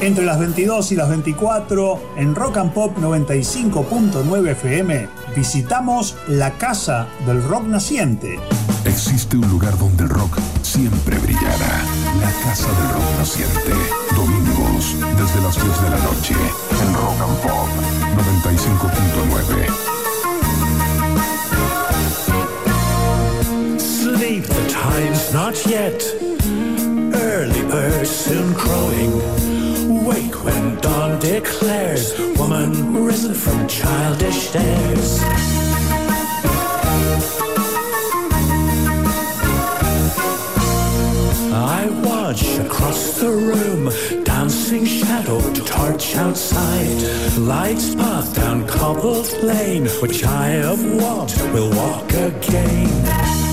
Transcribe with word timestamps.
Entre 0.00 0.24
las 0.24 0.38
22 0.38 0.92
y 0.92 0.94
las 0.94 1.08
24, 1.08 2.00
en 2.16 2.36
Rock 2.36 2.58
and 2.58 2.72
Pop 2.72 2.96
95.9 2.98 4.50
FM, 4.50 5.08
visitamos 5.34 6.14
la 6.28 6.52
Casa 6.52 7.08
del 7.26 7.42
Rock 7.42 7.64
Naciente. 7.64 8.38
Existe 8.84 9.36
un 9.36 9.48
lugar 9.50 9.76
donde 9.76 10.04
el 10.04 10.10
rock 10.10 10.38
siempre 10.62 11.18
brillará. 11.18 11.82
La 12.20 12.30
Casa 12.44 12.68
del 12.68 12.90
Rock 12.90 13.18
Naciente. 13.18 13.72
Domingos, 14.14 14.94
desde 15.16 15.40
las 15.42 15.56
10 15.56 15.82
de 15.82 15.90
la 15.90 15.98
noche, 15.98 16.36
en 16.80 16.94
Rock 16.94 17.20
and 17.20 17.38
Pop 17.42 17.68
95.9. 23.74 23.80
Sleep, 23.80 24.44
the 24.44 24.68
time's 24.68 25.32
not 25.32 25.56
yet. 25.66 26.00
Early 27.14 27.62
birds 27.62 28.10
soon 28.10 28.54
crowing. 28.54 29.48
Wake 29.88 30.44
when 30.44 30.76
dawn 30.82 31.18
declares, 31.18 32.12
woman 32.36 33.04
risen 33.06 33.32
from 33.32 33.66
childish 33.66 34.50
days. 34.50 35.22
I 41.54 41.88
watch 42.04 42.42
across 42.58 43.18
the 43.18 43.30
room, 43.30 44.24
dancing 44.24 44.84
shadow 44.84 45.40
torch 45.54 46.16
outside. 46.16 47.38
Lights 47.38 47.94
path 47.94 48.34
down 48.34 48.66
cobbled 48.66 49.32
lane, 49.42 49.86
which 50.02 50.22
I 50.22 50.48
have 50.48 50.84
walked, 51.00 51.38
will 51.54 51.70
walk 51.70 52.12
again. 52.12 53.47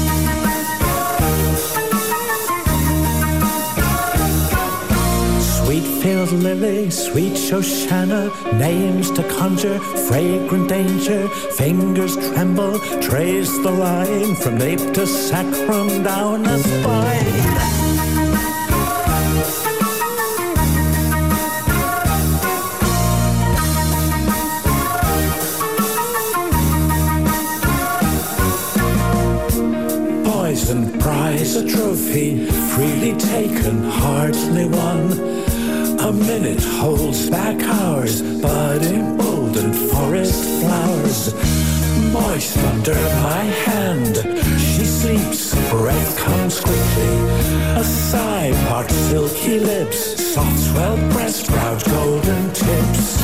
Field 6.05 6.33
lily, 6.33 6.91
sweet 6.91 7.33
Shoshana, 7.33 8.29
names 8.59 9.09
to 9.09 9.23
conjure, 9.27 9.79
fragrant 10.07 10.69
danger, 10.69 11.27
fingers 11.57 12.15
tremble, 12.15 12.77
trace 13.01 13.49
the 13.63 13.71
line 13.71 14.35
from 14.35 14.59
nape 14.59 14.93
to 14.93 15.07
sacrum 15.07 16.03
down 16.03 16.43
the 16.43 16.59
spine. 16.59 17.25
Poison 30.23 30.99
prize 30.99 31.55
a 31.55 31.67
trophy, 31.67 32.45
freely 32.45 33.15
taken, 33.17 33.83
hardly 33.85 34.65
won. 34.65 35.44
A 36.05 36.13
minute 36.13 36.63
holds 36.63 37.31
back 37.31 37.59
hours, 37.63 38.21
but 38.39 38.83
emboldened 38.83 39.75
forest 39.75 40.43
flowers. 40.61 41.33
Moist 42.13 42.57
under 42.59 42.93
my 42.93 43.43
hand, 43.65 44.15
she 44.59 44.85
sleeps, 44.85 45.55
breath 45.71 46.17
comes 46.19 46.59
quickly. 46.59 47.15
A 47.81 47.83
sigh 47.83 48.53
parts 48.67 48.93
silky 48.93 49.59
lips, 49.59 50.23
soft 50.33 50.59
swell 50.59 50.97
breast, 51.09 51.47
proud 51.47 51.83
golden 51.85 52.53
tips. 52.53 53.19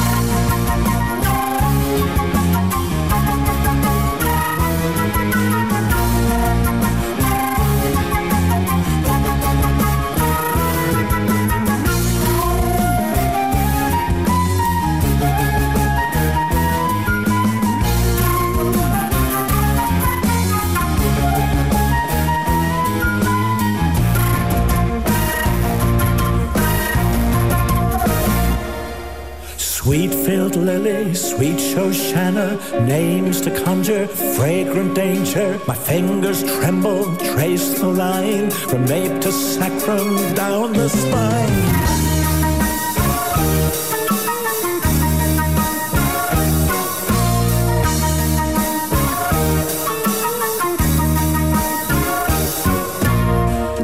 Lily, 30.61 31.13
sweet 31.13 31.57
Shoshana, 31.57 32.85
names 32.85 33.41
to 33.41 33.63
conjure, 33.63 34.07
fragrant 34.07 34.95
danger. 34.95 35.59
My 35.67 35.75
fingers 35.75 36.43
tremble, 36.43 37.15
trace 37.17 37.79
the 37.79 37.87
line 37.87 38.51
from 38.51 38.85
nape 38.85 39.21
to 39.21 39.31
sacrum 39.31 40.33
down 40.35 40.73
the 40.73 40.89
spine. 40.89 42.01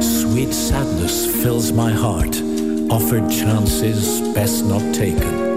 Sweet 0.00 0.54
sadness 0.54 1.26
fills 1.42 1.72
my 1.72 1.90
heart, 1.90 2.40
offered 2.90 3.28
chances 3.30 4.20
best 4.34 4.64
not 4.64 4.94
taken 4.94 5.47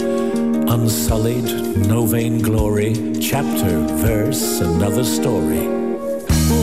unsullied, 0.71 1.51
no 1.85 2.05
vain 2.05 2.39
glory, 2.39 2.93
chapter, 3.19 3.79
verse, 3.97 4.61
another 4.61 5.03
story. 5.03 5.67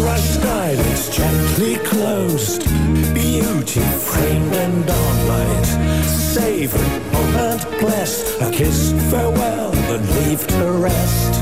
Rushed 0.02 0.40
eyelids 0.40 1.14
gently 1.14 1.76
closed, 1.84 2.64
beauty 3.12 3.80
framed 4.08 4.54
and 4.54 4.84
dawnlight. 4.84 5.66
Savor, 6.06 6.78
moment 7.12 7.62
blessed, 7.80 8.40
a 8.40 8.50
kiss, 8.50 8.92
farewell, 9.10 9.74
and 9.74 10.04
leave 10.16 10.46
to 10.46 10.72
rest. 10.72 11.34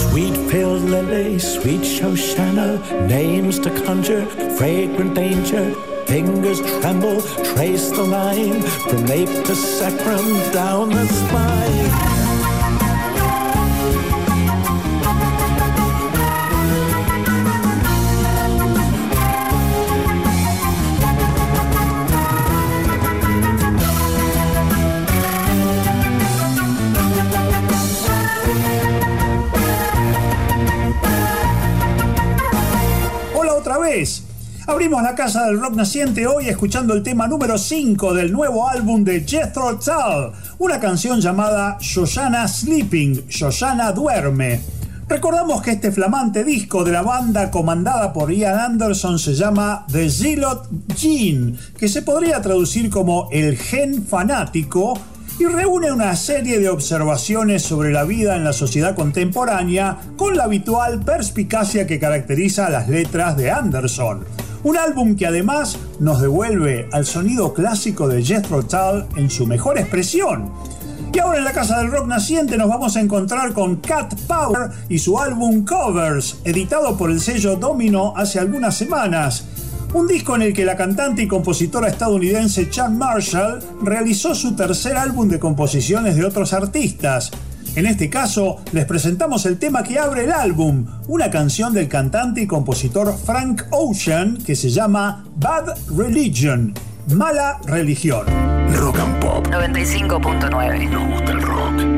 Sweet 0.00 0.50
pale 0.50 0.78
lily, 0.78 1.38
sweet 1.38 1.82
Shoshana, 1.82 3.06
names 3.06 3.58
to 3.58 3.70
conjure, 3.84 4.24
fragrant 4.56 5.14
danger, 5.14 5.74
Fingers 6.14 6.60
tremble, 6.60 7.20
trace 7.56 7.90
the 7.90 8.04
line 8.04 8.62
from 8.62 9.04
nape 9.04 9.28
to 9.46 9.56
sacrum 9.56 10.52
down 10.52 10.90
the 10.90 11.06
spine. 11.08 12.13
Abrimos 34.66 35.02
la 35.02 35.14
casa 35.14 35.44
del 35.44 35.60
rock 35.60 35.74
naciente 35.74 36.26
hoy 36.26 36.48
escuchando 36.48 36.94
el 36.94 37.02
tema 37.02 37.28
número 37.28 37.58
5 37.58 38.14
del 38.14 38.32
nuevo 38.32 38.66
álbum 38.66 39.04
de 39.04 39.20
Jethro 39.20 39.78
Tull, 39.78 40.32
una 40.58 40.80
canción 40.80 41.20
llamada 41.20 41.76
Shoshana 41.78 42.48
Sleeping, 42.48 43.28
Shoshana 43.28 43.92
Duerme. 43.92 44.62
Recordamos 45.06 45.60
que 45.60 45.72
este 45.72 45.92
flamante 45.92 46.44
disco 46.44 46.82
de 46.82 46.92
la 46.92 47.02
banda 47.02 47.50
comandada 47.50 48.10
por 48.14 48.32
Ian 48.32 48.58
Anderson 48.58 49.18
se 49.18 49.34
llama 49.34 49.84
The 49.92 50.08
Zealot 50.08 50.66
Gene, 50.96 51.58
que 51.76 51.88
se 51.88 52.00
podría 52.00 52.40
traducir 52.40 52.88
como 52.88 53.28
el 53.32 53.58
gen 53.58 54.06
fanático 54.06 54.98
y 55.38 55.44
reúne 55.44 55.92
una 55.92 56.16
serie 56.16 56.58
de 56.58 56.70
observaciones 56.70 57.62
sobre 57.62 57.92
la 57.92 58.04
vida 58.04 58.34
en 58.34 58.44
la 58.44 58.54
sociedad 58.54 58.94
contemporánea 58.94 59.98
con 60.16 60.38
la 60.38 60.44
habitual 60.44 61.00
perspicacia 61.00 61.86
que 61.86 62.00
caracteriza 62.00 62.70
las 62.70 62.88
letras 62.88 63.36
de 63.36 63.50
Anderson. 63.50 64.24
Un 64.64 64.78
álbum 64.78 65.14
que 65.14 65.26
además 65.26 65.78
nos 66.00 66.22
devuelve 66.22 66.88
al 66.90 67.04
sonido 67.04 67.52
clásico 67.52 68.08
de 68.08 68.24
Jethro 68.24 68.62
Tull 68.64 69.04
en 69.14 69.28
su 69.28 69.46
mejor 69.46 69.78
expresión. 69.78 70.50
Y 71.12 71.18
ahora 71.18 71.36
en 71.36 71.44
la 71.44 71.52
Casa 71.52 71.78
del 71.78 71.90
Rock 71.90 72.06
Naciente 72.06 72.56
nos 72.56 72.70
vamos 72.70 72.96
a 72.96 73.00
encontrar 73.02 73.52
con 73.52 73.76
Cat 73.76 74.14
Power 74.26 74.70
y 74.88 74.98
su 74.98 75.18
álbum 75.18 75.66
Covers, 75.66 76.38
editado 76.44 76.96
por 76.96 77.10
el 77.10 77.20
sello 77.20 77.56
Domino 77.56 78.14
hace 78.16 78.38
algunas 78.40 78.74
semanas. 78.74 79.44
un 79.92 80.08
disco 80.08 80.34
en 80.34 80.42
el 80.42 80.54
que 80.54 80.64
la 80.64 80.76
cantante 80.76 81.22
y 81.22 81.28
compositora 81.28 81.86
estadounidense 81.88 82.68
Chan 82.68 82.98
Marshall 82.98 83.60
realizó 83.82 84.34
su 84.34 84.56
tercer 84.56 84.96
álbum 84.96 85.28
de 85.28 85.38
composiciones 85.38 86.16
de 86.16 86.24
otros 86.24 86.54
artistas. 86.54 87.30
En 87.76 87.86
este 87.86 88.08
caso, 88.08 88.58
les 88.72 88.84
presentamos 88.84 89.46
el 89.46 89.58
tema 89.58 89.82
que 89.82 89.98
abre 89.98 90.24
el 90.24 90.32
álbum, 90.32 90.86
una 91.08 91.28
canción 91.28 91.74
del 91.74 91.88
cantante 91.88 92.42
y 92.42 92.46
compositor 92.46 93.16
Frank 93.18 93.62
Ocean 93.70 94.38
que 94.38 94.54
se 94.54 94.70
llama 94.70 95.24
Bad 95.36 95.74
Religion, 95.96 96.72
mala 97.14 97.58
religión. 97.66 98.26
Rock 98.76 98.98
and 99.00 99.20
Pop 99.20 99.46
95.9. 99.48 100.90
Nos 100.90 101.10
gusta 101.10 101.32
el 101.32 101.42
rock. 101.42 101.93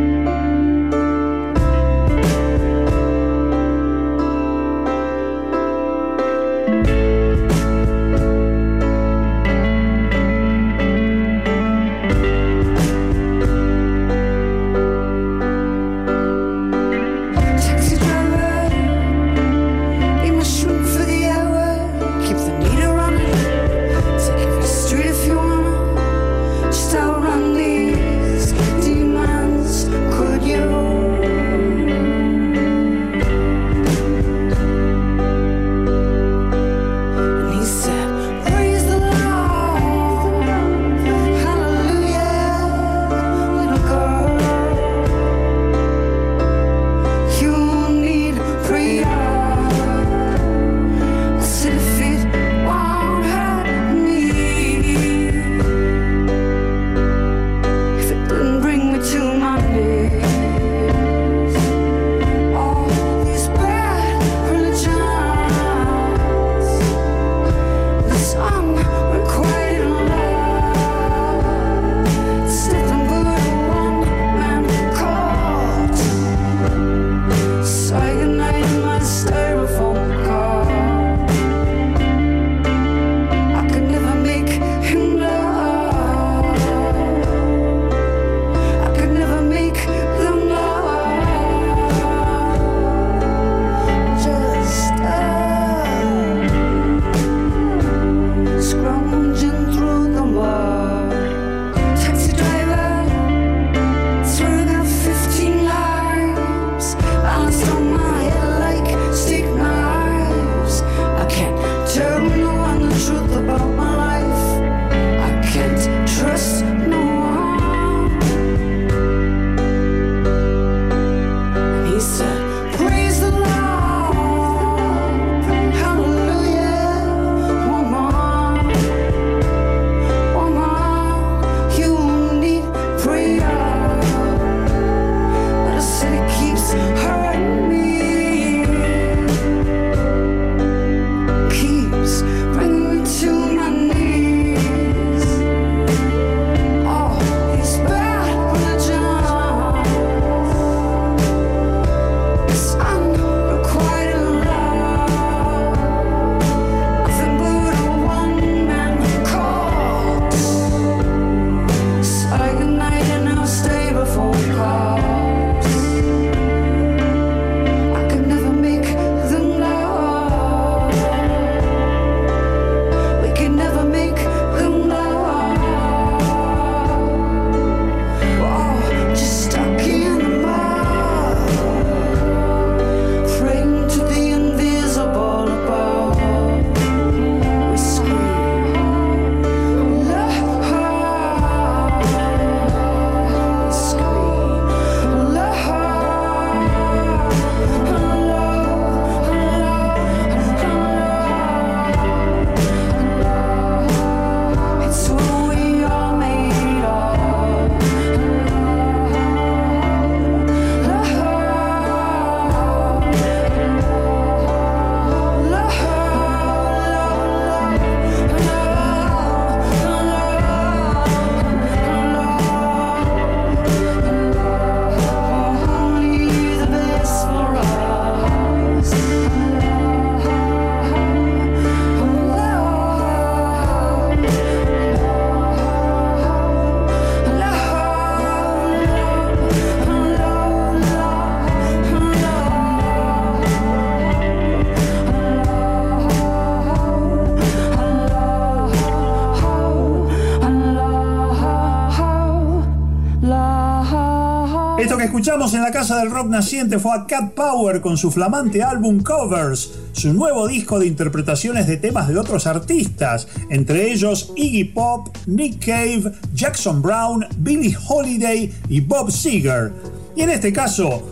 Escuchamos 255.26 255.54
en 255.54 255.62
la 255.62 255.72
Casa 255.72 255.98
del 255.98 256.12
Rock 256.12 256.28
Naciente 256.28 256.78
fue 256.78 256.94
a 256.94 257.04
Cat 257.04 257.32
Power 257.32 257.80
con 257.80 257.96
su 257.96 258.12
flamante 258.12 258.62
álbum 258.62 259.02
Covers, 259.02 259.72
su 259.90 260.12
nuevo 260.12 260.46
disco 260.46 260.78
de 260.78 260.86
interpretaciones 260.86 261.66
de 261.66 261.78
temas 261.78 262.06
de 262.06 262.16
otros 262.16 262.46
artistas, 262.46 263.26
entre 263.50 263.90
ellos 263.90 264.32
Iggy 264.36 264.66
Pop, 264.66 265.08
Nick 265.26 265.66
Cave, 265.66 266.12
Jackson 266.32 266.80
Brown, 266.80 267.26
Billie 267.38 267.76
Holiday 267.88 268.54
y 268.68 268.80
Bob 268.80 269.10
Seger. 269.10 269.72
Y 270.14 270.22
en 270.22 270.30
este 270.30 270.52
caso, 270.52 271.02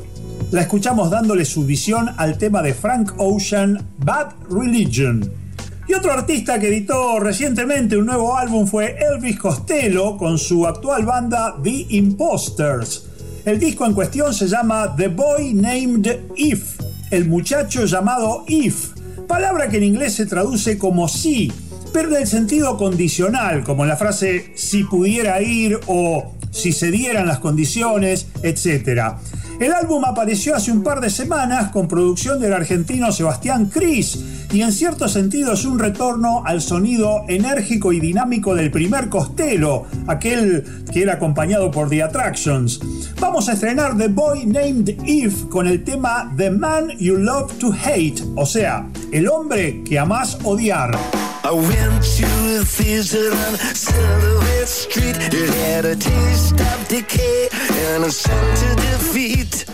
la 0.52 0.60
escuchamos 0.60 1.10
dándole 1.10 1.44
su 1.44 1.64
visión 1.64 2.08
al 2.16 2.38
tema 2.38 2.62
de 2.62 2.72
Frank 2.72 3.14
Ocean, 3.16 3.84
Bad 3.98 4.34
Religion 4.48 5.28
Y 5.88 5.94
otro 5.94 6.12
artista 6.12 6.60
que 6.60 6.68
editó 6.68 7.18
recientemente 7.18 7.96
un 7.96 8.06
nuevo 8.06 8.36
álbum 8.36 8.68
fue 8.68 8.96
Elvis 8.96 9.40
Costello 9.40 10.16
con 10.16 10.38
su 10.38 10.68
actual 10.68 11.04
banda 11.04 11.56
The 11.64 11.86
Imposters. 11.88 13.03
El 13.44 13.58
disco 13.58 13.84
en 13.84 13.92
cuestión 13.92 14.32
se 14.32 14.48
llama 14.48 14.96
The 14.96 15.08
Boy 15.08 15.52
Named 15.52 16.30
If, 16.34 16.80
el 17.10 17.28
muchacho 17.28 17.84
llamado 17.84 18.44
If, 18.48 18.94
palabra 19.28 19.68
que 19.68 19.76
en 19.76 19.84
inglés 19.84 20.14
se 20.14 20.24
traduce 20.24 20.78
como 20.78 21.08
sí, 21.08 21.52
pero 21.92 22.08
en 22.08 22.22
el 22.22 22.26
sentido 22.26 22.78
condicional, 22.78 23.62
como 23.62 23.84
la 23.84 23.98
frase 23.98 24.52
si 24.56 24.84
pudiera 24.84 25.42
ir 25.42 25.78
o 25.88 26.32
si 26.52 26.72
se 26.72 26.90
dieran 26.90 27.26
las 27.26 27.38
condiciones, 27.38 28.28
etc. 28.42 29.18
El 29.60 29.72
álbum 29.72 30.06
apareció 30.06 30.56
hace 30.56 30.72
un 30.72 30.82
par 30.82 31.02
de 31.02 31.10
semanas 31.10 31.70
con 31.70 31.86
producción 31.86 32.40
del 32.40 32.54
argentino 32.54 33.12
Sebastián 33.12 33.66
Cris 33.66 34.18
y 34.52 34.62
en 34.62 34.72
cierto 34.72 35.06
sentido 35.06 35.52
es 35.52 35.64
un 35.64 35.78
retorno 35.78 36.44
al 36.44 36.60
sonido 36.62 37.24
enérgico 37.28 37.92
y 37.92 38.00
dinámico 38.00 38.54
del 38.54 38.70
primer 38.70 39.10
Costello, 39.10 39.84
aquel 40.06 40.64
que 40.92 41.02
era 41.02 41.14
acompañado 41.14 41.70
por 41.70 41.88
The 41.90 42.02
Attractions. 42.02 42.80
Vamos 43.34 43.48
a 43.48 43.54
estrenar 43.54 43.98
The 43.98 44.06
Boy 44.06 44.46
Named 44.46 44.90
Eve 45.04 45.34
con 45.50 45.66
el 45.66 45.82
tema 45.82 46.32
The 46.36 46.50
Man 46.52 46.92
You 47.00 47.16
Love 47.16 47.52
to 47.58 47.72
Hate, 47.72 48.22
o 48.36 48.46
sea, 48.46 48.88
el 49.12 49.28
hombre 49.28 49.82
que 49.82 49.98
amás 49.98 50.38
odiar. 50.44 50.96
I 51.42 51.50
went 51.50 52.00
to 52.16 52.60
a 52.60 52.64
theater 52.64 53.32
on 53.32 53.56
Silhouette 53.74 54.68
Street. 54.68 55.16
It 55.32 55.50
had 55.66 55.84
a 55.84 55.96
taste 55.96 56.60
of 56.60 56.88
decay 56.88 57.48
and 57.90 58.04
a 58.04 58.10
scent 58.12 58.62
of 58.70 58.76
defeat. 58.76 59.66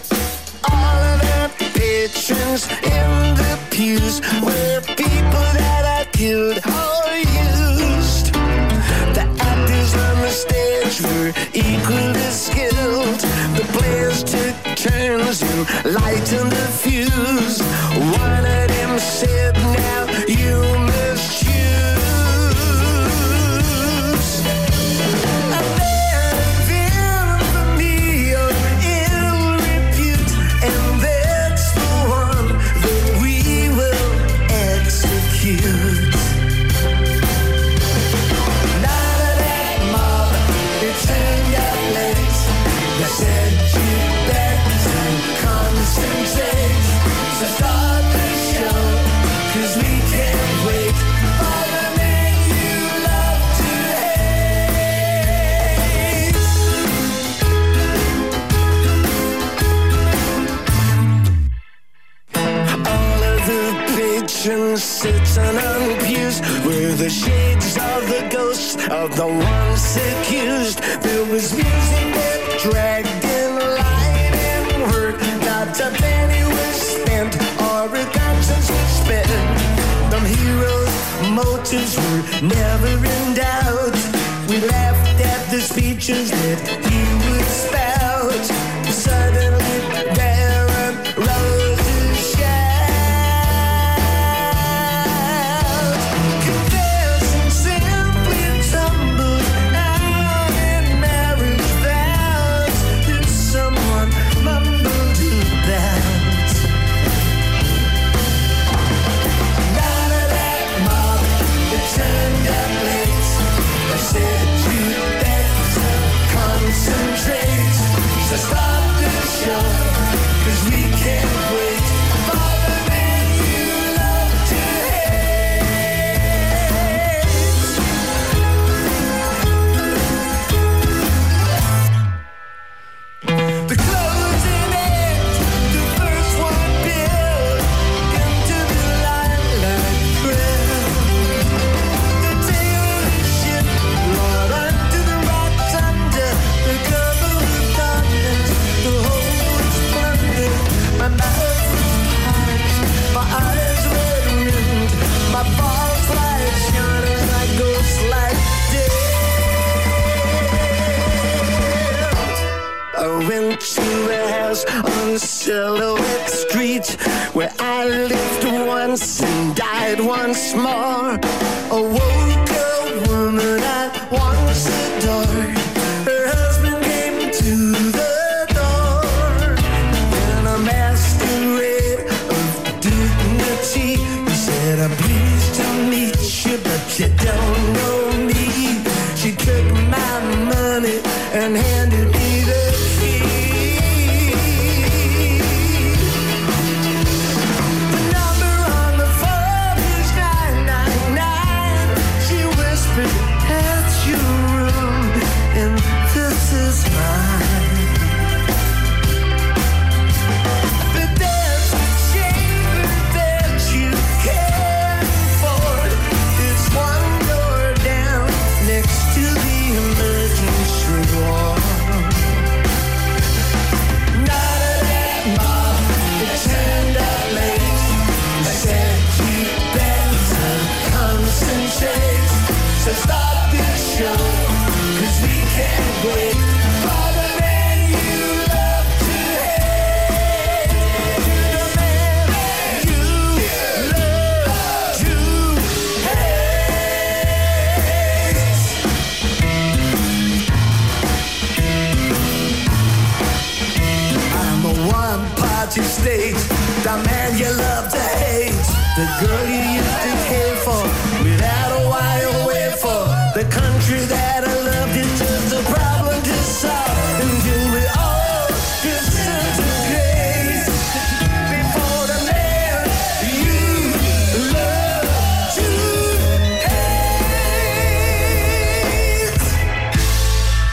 All 0.64 1.20
of 1.44 1.52
the 1.58 1.68
patrons 1.74 2.66
in 2.82 3.34
the 3.34 3.58
pews 3.68 4.22
were 4.42 4.80
people 4.96 5.46
that 5.52 5.84
I 5.84 6.06
killed 6.12 6.56
or 6.64 7.14
used. 7.14 8.32
The 9.12 9.28
actors 9.38 9.94
on 9.94 10.22
the 10.22 10.30
stage 10.30 11.02
were 11.02 11.34
equally 11.52 12.19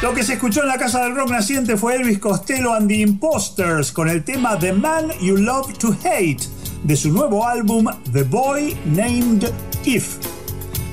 Lo 0.01 0.13
que 0.13 0.23
se 0.23 0.33
escuchó 0.33 0.61
en 0.61 0.67
la 0.67 0.77
casa 0.77 1.03
del 1.03 1.15
rock 1.15 1.31
naciente 1.31 1.75
fue 1.75 1.95
Elvis 1.95 2.19
Costello 2.19 2.73
and 2.73 2.87
the 2.87 2.95
Imposters 2.95 3.91
con 3.91 4.07
el 4.07 4.23
tema 4.23 4.57
The 4.57 4.71
Man 4.71 5.11
You 5.19 5.35
Love 5.35 5.77
to 5.79 5.95
Hate 6.03 6.39
de 6.83 6.95
su 6.95 7.11
nuevo 7.11 7.45
álbum 7.45 7.87
The 8.13 8.23
Boy 8.23 8.77
Named 8.85 9.51
If. 9.83 10.26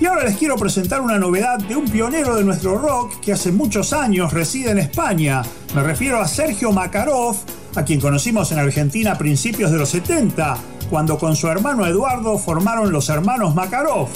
Y 0.04 0.06
ahora 0.06 0.24
les 0.24 0.36
quiero 0.36 0.56
presentar 0.56 1.00
una 1.00 1.18
novedad 1.18 1.58
de 1.58 1.76
un 1.76 1.86
pionero 1.86 2.36
de 2.36 2.44
nuestro 2.44 2.76
rock 2.76 3.20
que 3.20 3.32
hace 3.32 3.50
muchos 3.50 3.94
años 3.94 4.34
reside 4.34 4.72
en 4.72 4.78
España. 4.78 5.40
Me 5.74 5.82
refiero 5.82 6.20
a 6.20 6.28
Sergio 6.28 6.72
Makarov, 6.72 7.34
a 7.74 7.84
quien 7.84 8.02
conocimos 8.02 8.52
en 8.52 8.58
Argentina 8.58 9.12
a 9.12 9.16
principios 9.16 9.70
de 9.70 9.78
los 9.78 9.88
70, 9.88 10.58
cuando 10.90 11.16
con 11.16 11.34
su 11.36 11.48
hermano 11.48 11.86
Eduardo 11.86 12.36
formaron 12.36 12.92
los 12.92 13.08
hermanos 13.08 13.54
Makarov. 13.54 14.08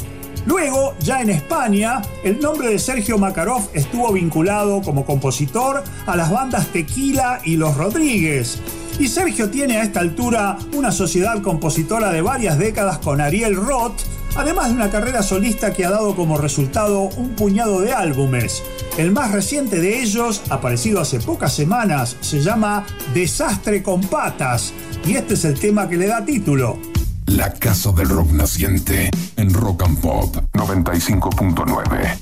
Luego, 0.45 0.95
ya 1.01 1.23
en 1.23 1.31
España, 1.31 2.03
el 2.23 2.39
nombre 2.39 2.69
de 2.69 2.79
Sergio 2.79 3.17
Makarov 3.17 3.71
estuvo 3.73 4.13
vinculado 4.13 4.83
como 4.83 5.07
compositor 5.07 5.83
a 6.07 6.17
las 6.17 6.31
bandas 6.31 6.67
Tequila 6.67 7.41
y 7.47 7.57
Los 7.57 7.79
Rodríguez. 7.79 8.59
Y 8.99 9.09
Sergio 9.09 9.49
tiene 9.49 9.79
a 9.79 9.85
esta 9.85 10.01
altura 10.01 10.59
una 10.75 10.93
sociedad 10.93 11.41
compositora 11.41 12.13
de 12.13 12.21
varias 12.21 12.59
décadas 12.59 12.99
con 12.99 13.23
Ariel 13.23 13.57
Roth, 13.57 14.03
además 14.37 14.69
de 14.69 14.75
una 14.75 14.91
carrera 14.91 15.23
solista 15.23 15.73
que 15.73 15.85
ha 15.85 15.91
dado 15.91 16.15
como 16.15 16.39
resultado 16.39 17.03
un 17.17 17.31
puñado 17.31 17.81
de 17.81 17.93
álbumes. 17.93 18.63
El 18.97 19.13
más 19.13 19.33
reciente 19.33 19.81
de 19.81 20.03
ellos, 20.03 20.43
aparecido 20.51 21.01
hace 21.01 21.21
pocas 21.21 21.53
semanas, 21.53 22.17
se 22.21 22.41
llama 22.41 22.87
Desastre 23.15 23.83
con 23.83 24.01
Patas, 24.01 24.73
y 25.07 25.15
este 25.15 25.35
es 25.35 25.45
el 25.45 25.59
tema 25.59 25.89
que 25.89 25.97
le 25.97 26.07
da 26.07 26.25
título. 26.25 26.79
La 27.27 27.53
casa 27.53 27.93
del 27.93 28.09
rock 28.09 28.31
naciente 28.33 29.11
en 29.37 29.53
Rock 29.53 29.83
and 29.85 30.01
Pop 30.01 30.37
95.9. 30.55 32.19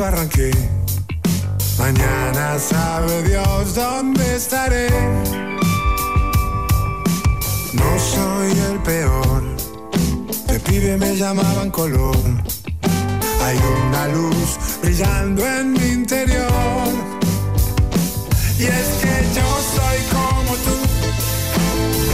desbarranqué. 0.00 0.50
Mañana 1.78 2.58
sabe 2.58 3.22
Dios 3.22 3.74
dónde 3.74 4.34
estaré. 4.34 4.88
No 7.74 7.90
soy 7.98 8.50
el 8.70 8.78
peor, 8.82 9.42
de 10.46 10.60
pibe 10.60 10.96
me 10.96 11.16
llamaban 11.16 11.70
color. 11.70 12.16
Hay 13.44 13.58
una 13.88 14.08
luz 14.08 14.58
brillando 14.82 15.46
en 15.46 15.72
mi 15.72 15.86
interior. 16.00 16.88
Y 18.58 18.64
es 18.64 18.88
que 19.02 19.14
yo 19.36 19.48
soy 19.76 19.98
como 20.16 20.52
tú, 20.66 20.76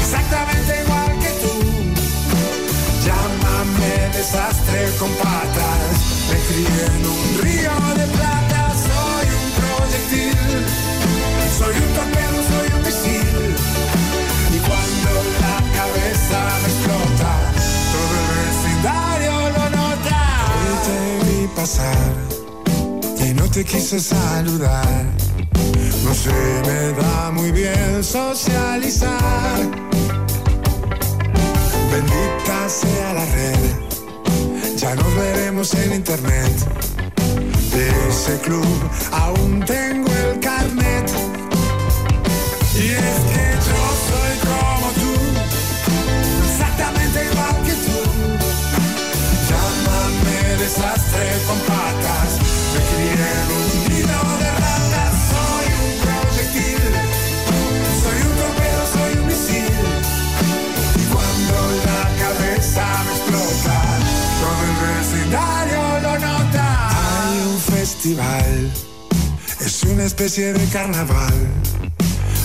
exactamente 0.01 0.73
igual 0.85 1.13
que 1.23 1.33
tú. 1.43 1.55
Llámame 3.07 4.17
desastre 4.17 4.91
con 4.99 5.11
patas. 5.23 5.96
Me 6.31 6.39
crié 6.49 6.81
en 6.97 7.03
un 7.07 7.27
río 7.43 7.75
de 8.01 8.07
plata. 8.17 8.61
Soy 8.89 9.27
un 9.41 9.49
proyectil. 9.61 10.65
Soy 11.59 11.75
un 11.85 11.91
torpedo, 11.99 12.39
soy 12.53 12.69
un 12.77 12.83
misil. 12.87 13.57
Y 14.55 14.59
cuando 14.67 15.11
la 15.45 15.57
cabeza 15.79 16.39
me 16.63 16.69
explota, 16.73 17.33
todo 17.95 18.15
el 18.21 18.27
vecindario 18.43 19.35
lo 19.57 19.65
nota. 19.79 20.21
Hoy 20.59 20.77
te 20.87 20.99
vi 21.25 21.47
pasar 21.55 22.13
y 23.25 23.35
no 23.35 23.45
te 23.49 23.65
quise 23.65 23.99
saludar. 24.01 25.05
No 26.05 26.15
se 26.15 26.31
me 26.67 26.93
da 27.01 27.31
muy 27.33 27.51
bien 27.51 28.05
socializar. 28.05 29.59
Bendita 31.91 32.69
sea 32.69 33.15
la 33.15 33.25
red, 33.25 33.63
ya 34.77 34.95
nos 34.95 35.15
veremos 35.15 35.75
en 35.75 35.95
internet. 35.95 36.53
De 37.73 37.89
ese 38.09 38.39
club 38.41 38.67
aún 39.11 39.65
tengo 39.65 40.09
el 40.11 40.41
carnet. 40.41 41.11
Y 42.75 42.89
es 42.91 43.19
que 43.31 43.45
yo 43.67 43.81
soy 44.09 44.33
como 44.51 44.87
tú, 45.01 45.15
exactamente 46.51 47.25
igual 47.31 47.57
que 47.65 47.75
tú. 47.87 47.99
Llámame 49.49 50.57
desastre 50.63 51.27
es 69.65 69.83
una 69.83 70.05
especie 70.05 70.53
de 70.53 70.65
carnaval. 70.67 71.35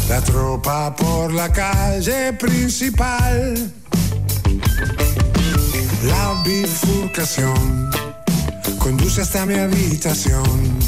La 0.10 0.20
tropa 0.22 0.96
por 0.96 1.32
la 1.32 1.52
calle 1.52 2.34
principal. 2.34 3.72
La 6.04 6.42
bifurcación 6.44 7.92
conduce 8.80 9.22
hasta 9.22 9.46
mi 9.46 9.54
habitación. 9.54 10.80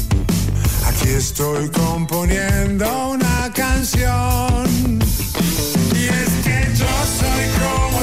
Aquí 0.86 1.08
estoy 1.10 1.68
componiendo 1.68 3.10
una 3.10 3.52
canción. 3.54 4.98
Y 5.94 6.04
es 6.06 6.30
que 6.42 6.68
yo 6.74 6.92
soy 7.20 7.44
como 7.60 7.93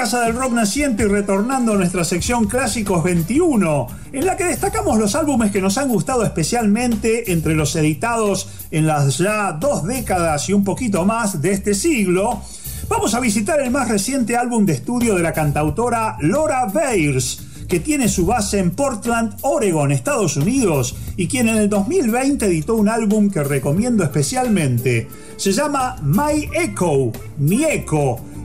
Casa 0.00 0.22
del 0.22 0.34
Rock 0.34 0.52
Naciente 0.52 1.02
y 1.02 1.08
retornando 1.08 1.74
a 1.74 1.76
nuestra 1.76 2.04
sección 2.04 2.46
Clásicos 2.46 3.04
21, 3.04 3.86
en 4.12 4.24
la 4.24 4.34
que 4.34 4.46
destacamos 4.46 4.98
los 4.98 5.14
álbumes 5.14 5.52
que 5.52 5.60
nos 5.60 5.76
han 5.76 5.90
gustado 5.90 6.24
especialmente 6.24 7.30
entre 7.32 7.54
los 7.54 7.76
editados 7.76 8.48
en 8.70 8.86
las 8.86 9.18
ya 9.18 9.52
dos 9.52 9.84
décadas 9.84 10.48
y 10.48 10.54
un 10.54 10.64
poquito 10.64 11.04
más 11.04 11.42
de 11.42 11.52
este 11.52 11.74
siglo, 11.74 12.40
vamos 12.88 13.12
a 13.12 13.20
visitar 13.20 13.60
el 13.60 13.70
más 13.70 13.90
reciente 13.90 14.38
álbum 14.38 14.64
de 14.64 14.72
estudio 14.72 15.16
de 15.16 15.22
la 15.22 15.34
cantautora 15.34 16.16
Laura 16.22 16.64
Bayers, 16.64 17.42
que 17.68 17.78
tiene 17.78 18.08
su 18.08 18.24
base 18.24 18.58
en 18.58 18.70
Portland, 18.70 19.36
Oregon, 19.42 19.92
Estados 19.92 20.38
Unidos, 20.38 20.96
y 21.18 21.28
quien 21.28 21.46
en 21.46 21.58
el 21.58 21.68
2020 21.68 22.46
editó 22.46 22.74
un 22.76 22.88
álbum 22.88 23.30
que 23.30 23.44
recomiendo 23.44 24.02
especialmente. 24.02 25.08
Se 25.36 25.52
llama 25.52 25.96
My 26.02 26.48
Echo, 26.54 27.12
Mi 27.36 27.64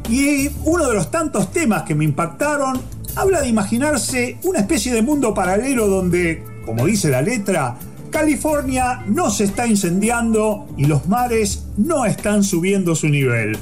y 0.10 0.50
uno 0.64 0.88
de 0.88 0.94
los 0.94 1.10
tantos 1.10 1.52
temas 1.52 1.84
que 1.84 1.96
me 1.96 2.04
impactaron 2.04 2.82
habla 3.16 3.42
de 3.42 3.48
imaginarse 3.48 4.38
una 4.44 4.60
especie 4.60 4.94
de 4.94 5.02
mundo 5.02 5.34
paralelo 5.34 5.88
donde, 5.88 6.44
como 6.66 6.86
dice 6.86 7.10
la 7.10 7.22
letra, 7.22 7.76
California 8.12 9.04
no 9.08 9.30
se 9.30 9.46
está 9.46 9.68
incendiando 9.68 10.68
y 10.78 10.86
los 10.86 11.08
mares 11.08 11.66
no 11.78 12.06
están 12.06 12.44
subiendo 12.44 12.96
su 12.96 13.10
nivel. 13.10 13.58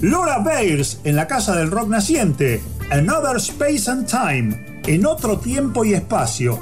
Laura 0.00 0.38
Bales 0.38 1.00
en 1.04 1.16
la 1.16 1.26
Casa 1.26 1.56
del 1.56 1.70
Rock 1.70 1.88
Naciente, 1.88 2.60
Another 2.90 3.36
Space 3.36 3.90
and 3.90 4.06
Time, 4.06 4.80
en 4.86 5.06
otro 5.06 5.38
tiempo 5.38 5.84
y 5.84 5.94
espacio. 5.94 6.60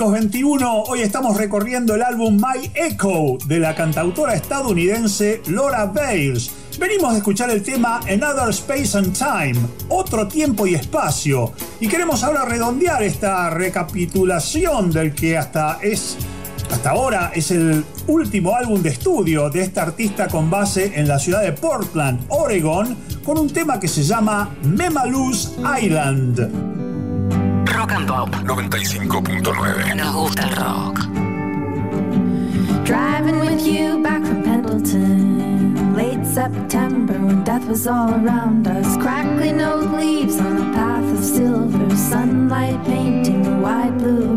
Clásicos 0.00 0.18
21, 0.18 0.82
hoy 0.84 1.02
estamos 1.02 1.36
recorriendo 1.36 1.94
el 1.94 2.02
álbum 2.02 2.34
My 2.34 2.70
Echo 2.74 3.36
de 3.44 3.60
la 3.60 3.74
cantautora 3.74 4.32
estadounidense 4.32 5.42
Laura 5.48 5.84
Bales. 5.84 6.50
Venimos 6.78 7.12
de 7.12 7.18
escuchar 7.18 7.50
el 7.50 7.62
tema 7.62 8.00
Another 8.08 8.48
Space 8.48 8.96
and 8.96 9.12
Time, 9.12 9.60
otro 9.90 10.26
tiempo 10.26 10.66
y 10.66 10.74
espacio, 10.74 11.52
y 11.80 11.86
queremos 11.86 12.24
ahora 12.24 12.46
redondear 12.46 13.02
esta 13.02 13.50
recapitulación 13.50 14.90
del 14.90 15.14
que 15.14 15.36
hasta 15.36 15.78
es 15.82 16.16
hasta 16.72 16.90
ahora 16.90 17.32
es 17.34 17.50
el 17.50 17.84
último 18.06 18.56
álbum 18.56 18.80
de 18.80 18.88
estudio 18.88 19.50
de 19.50 19.60
esta 19.60 19.82
artista 19.82 20.28
con 20.28 20.48
base 20.48 20.92
en 20.94 21.08
la 21.08 21.18
ciudad 21.18 21.42
de 21.42 21.52
Portland, 21.52 22.24
Oregon, 22.30 22.96
con 23.22 23.36
un 23.36 23.52
tema 23.52 23.78
que 23.78 23.88
se 23.88 24.02
llama 24.02 24.48
Memalus 24.62 25.52
Island. 25.82 26.69
Rock 28.20 28.34
95.9. 28.44 29.94
Nos 29.94 30.14
gusta 30.14 30.42
el 30.42 30.54
rock. 30.56 30.98
Driving 32.84 33.40
with 33.40 33.66
you 33.66 34.02
back 34.02 34.22
from 34.22 34.42
Pendleton. 34.42 35.94
Late 35.96 36.26
September 36.26 37.14
when 37.14 37.42
death 37.44 37.66
was 37.66 37.86
all 37.86 38.10
around 38.10 38.66
us. 38.66 38.98
Crackling 38.98 39.62
old 39.62 39.92
leaves 39.92 40.38
on 40.38 40.58
a 40.58 40.74
path 40.74 41.18
of 41.18 41.24
silver. 41.24 41.96
Sunlight 41.96 42.84
painting 42.84 43.42
the 43.42 43.56
wide 43.56 43.96
blue 43.96 44.29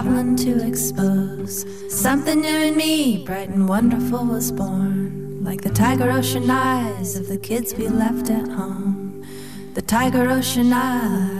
traveling 0.00 0.34
to 0.34 0.66
expose. 0.66 1.66
Something 1.88 2.40
new 2.40 2.58
in 2.58 2.74
me, 2.74 3.22
bright 3.22 3.50
and 3.50 3.68
wonderful, 3.68 4.24
was 4.24 4.50
born, 4.50 5.44
like 5.44 5.60
the 5.60 5.68
tiger 5.68 6.10
ocean 6.10 6.48
eyes 6.48 7.16
of 7.16 7.28
the 7.28 7.36
kids 7.36 7.74
we 7.74 7.86
left 7.86 8.30
at 8.30 8.48
home. 8.48 9.26
The 9.74 9.82
tiger 9.82 10.30
ocean 10.30 10.72
eyes. 10.72 11.39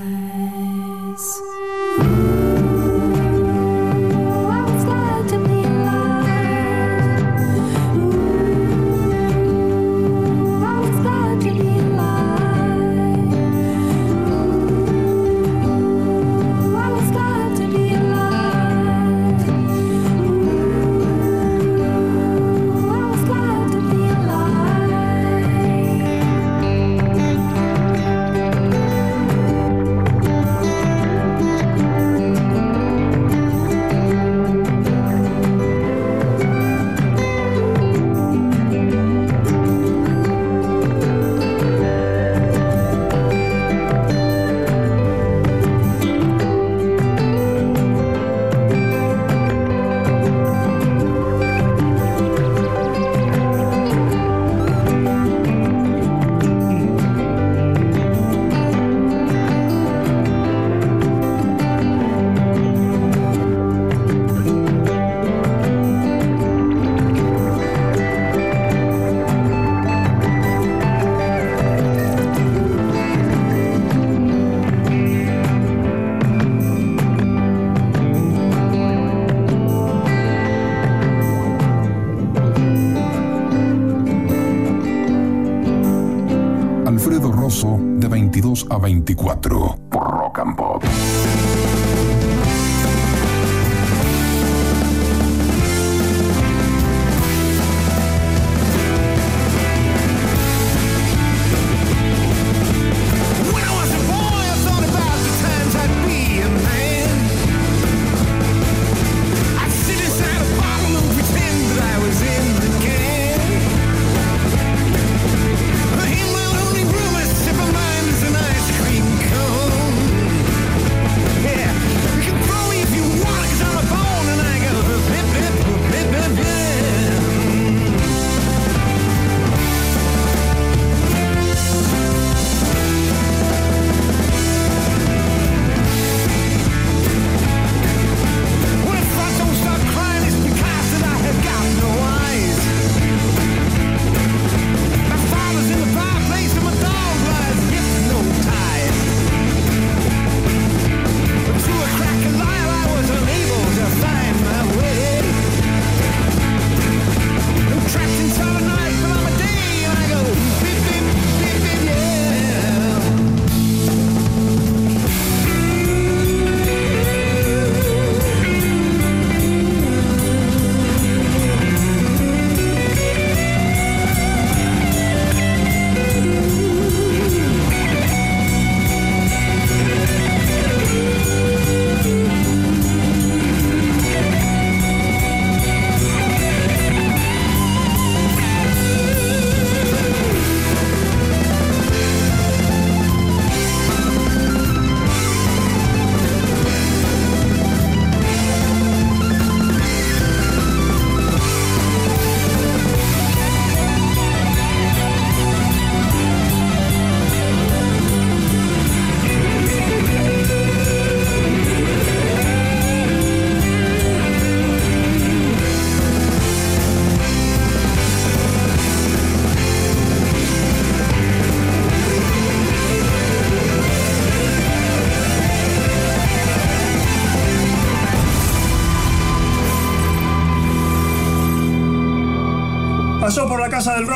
22 89.14 89.39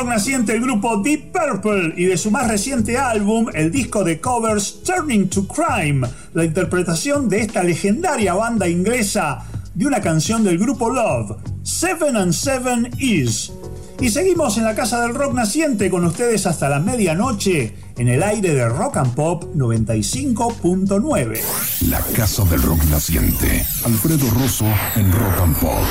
naciente 0.05 0.53
el 0.53 0.61
grupo 0.61 0.97
Deep 0.97 1.31
Purple 1.31 1.93
y 1.97 2.05
de 2.05 2.17
su 2.17 2.31
más 2.31 2.47
reciente 2.47 2.97
álbum, 2.97 3.47
el 3.53 3.71
disco 3.71 4.03
de 4.03 4.19
covers 4.19 4.81
Turning 4.83 5.29
to 5.29 5.47
Crime, 5.47 6.07
la 6.33 6.45
interpretación 6.45 7.29
de 7.29 7.41
esta 7.41 7.63
legendaria 7.63 8.33
banda 8.33 8.67
inglesa 8.67 9.45
de 9.73 9.85
una 9.85 10.01
canción 10.01 10.43
del 10.43 10.57
grupo 10.57 10.89
Love, 10.89 11.37
Seven 11.63 12.15
and 12.15 12.33
Seven 12.33 12.89
Is. 12.97 13.51
Y 13.99 14.09
seguimos 14.09 14.57
en 14.57 14.65
la 14.65 14.75
casa 14.75 15.01
del 15.01 15.15
rock 15.15 15.33
naciente 15.33 15.89
con 15.89 16.03
ustedes 16.05 16.45
hasta 16.47 16.67
la 16.67 16.79
medianoche 16.79 17.75
en 17.97 18.09
el 18.09 18.23
aire 18.23 18.53
de 18.53 18.67
Rock 18.67 18.97
and 18.97 19.13
Pop 19.13 19.55
95.9. 19.55 21.39
La 21.87 22.01
casa 22.15 22.43
del 22.45 22.61
rock 22.61 22.83
naciente. 22.85 23.65
Alfredo 23.85 24.29
Rosso 24.31 24.65
en 24.95 25.11
Rock 25.11 25.41
and 25.41 25.55
Pop. 25.57 25.83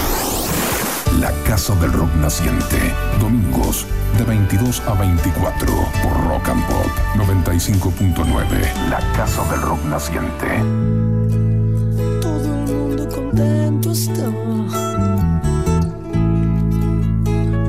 La 1.21 1.33
casa 1.45 1.75
del 1.77 1.93
rock 1.93 2.15
naciente. 2.17 2.77
Domingos 3.21 3.87
de 4.19 4.25
22 4.25 4.81
a 4.87 4.95
24 4.95 5.67
por 6.03 6.29
Rock 6.29 6.49
and 6.49 6.67
Pop 6.67 6.87
95.9. 7.17 8.89
La 8.89 9.01
casa 9.17 9.43
del 9.51 9.63
rock 9.63 9.85
naciente. 9.87 10.47
todo 12.21 12.45
el 12.45 12.73
mundo 12.73 13.09
contento 13.09 13.91
está. 13.93 14.27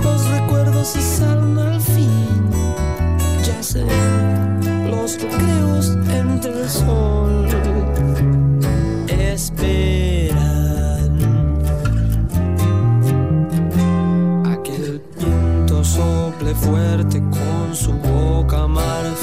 Los 0.03 0.29
recuerdos 0.29 0.88
se 0.88 1.01
salen 1.01 1.58
al 1.58 1.81
fin. 1.81 2.51
Ya 3.43 3.63
sé, 3.63 3.86
los 4.89 5.19
recreos 5.21 5.97
entre 6.10 6.62
el 6.62 6.69
sol 6.69 8.35
fuerte 16.53 17.21
con 17.31 17.75
su 17.75 17.93
boca 17.93 18.67
marfil. 18.67 19.14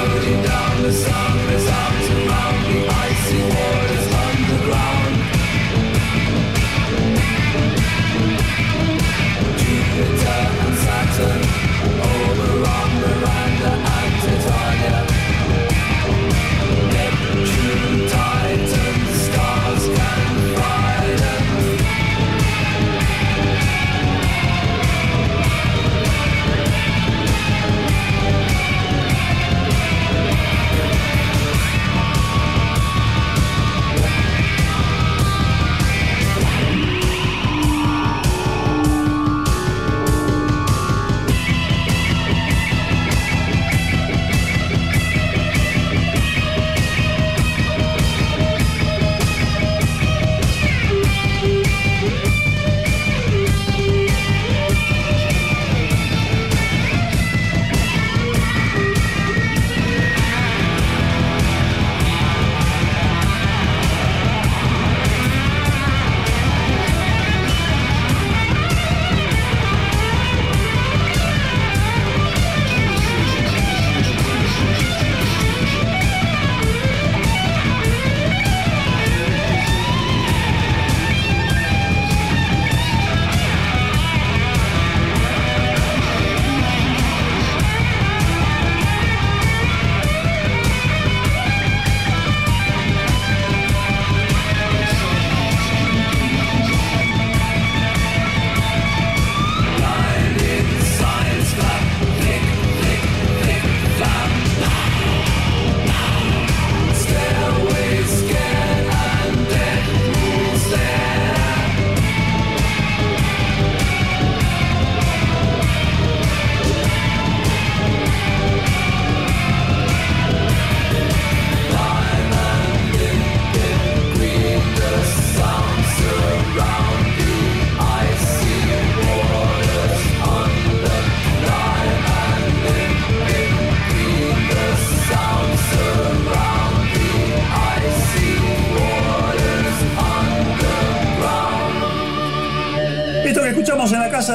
tumbling 0.00 0.42
down 0.42 0.82
the 0.82 0.92
sun 0.92 1.38
is 1.54 1.66
out 1.68 2.04
to 2.06 2.14
mount 2.26 2.66
the 2.68 2.88
icy 2.88 3.42
waters. 3.42 4.09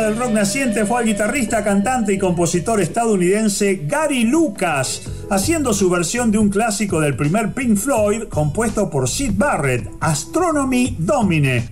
Del 0.06 0.18
Rock 0.18 0.32
Naciente 0.34 0.86
fue 0.86 1.00
al 1.00 1.06
guitarrista, 1.06 1.64
cantante 1.64 2.14
y 2.14 2.20
compositor 2.20 2.80
estadounidense 2.80 3.86
Gary 3.88 4.24
Lucas, 4.24 5.02
haciendo 5.32 5.74
su 5.74 5.90
versión 5.90 6.30
de 6.30 6.38
un 6.38 6.50
clásico 6.50 7.02
del 7.02 7.16
primer 7.16 7.54
Pink 7.54 7.76
Floyd 7.76 8.26
compuesto 8.30 8.88
por 8.92 9.10
Sid 9.10 9.32
Barrett, 9.36 9.90
Astronomy 10.00 10.96
Domine. 11.00 11.70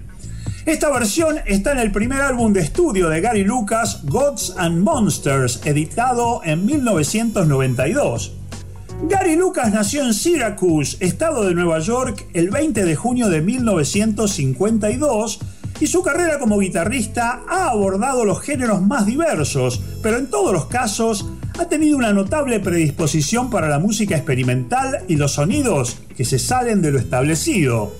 Esta 0.66 0.90
versión 0.90 1.36
está 1.46 1.74
en 1.74 1.78
el 1.78 1.92
primer 1.92 2.22
álbum 2.22 2.54
de 2.54 2.62
estudio 2.62 3.08
de 3.08 3.22
Gary 3.22 3.44
Lucas, 3.44 4.00
Gods 4.06 4.56
and 4.58 4.82
Monsters, 4.84 5.62
editado 5.66 6.42
en 6.44 6.66
1992. 6.66 8.34
Gary 9.10 9.36
Lucas 9.36 9.72
nació 9.72 10.04
en 10.04 10.16
Syracuse, 10.16 10.98
estado 11.06 11.46
de 11.46 11.54
Nueva 11.54 11.78
York, 11.80 12.26
el 12.34 12.50
20 12.50 12.84
de 12.84 12.96
junio 12.96 13.30
de 13.30 13.42
1952 13.42 15.40
y 15.80 15.88
su 15.88 16.02
carrera 16.02 16.40
como 16.40 16.60
guitarrista 16.60 17.42
ha 17.48 17.70
abordado 17.70 18.26
los 18.26 18.42
géneros 18.42 18.82
más 18.82 19.06
diversos, 19.06 19.82
pero 20.02 20.18
en 20.18 20.28
todos 20.28 20.54
los 20.54 20.66
casos 20.66 21.26
ha 21.60 21.66
tenido 21.66 21.98
una 21.98 22.14
notable 22.14 22.60
predisposición 22.60 23.50
para 23.50 23.68
la 23.68 23.80
música 23.80 24.16
experimental 24.16 25.04
y 25.08 25.16
los 25.16 25.34
sonidos 25.34 25.98
que 26.16 26.26
se 26.26 26.40
salen 26.40 26.82
de 26.82 26.92
lo 26.92 27.00
establecido. 27.00 27.94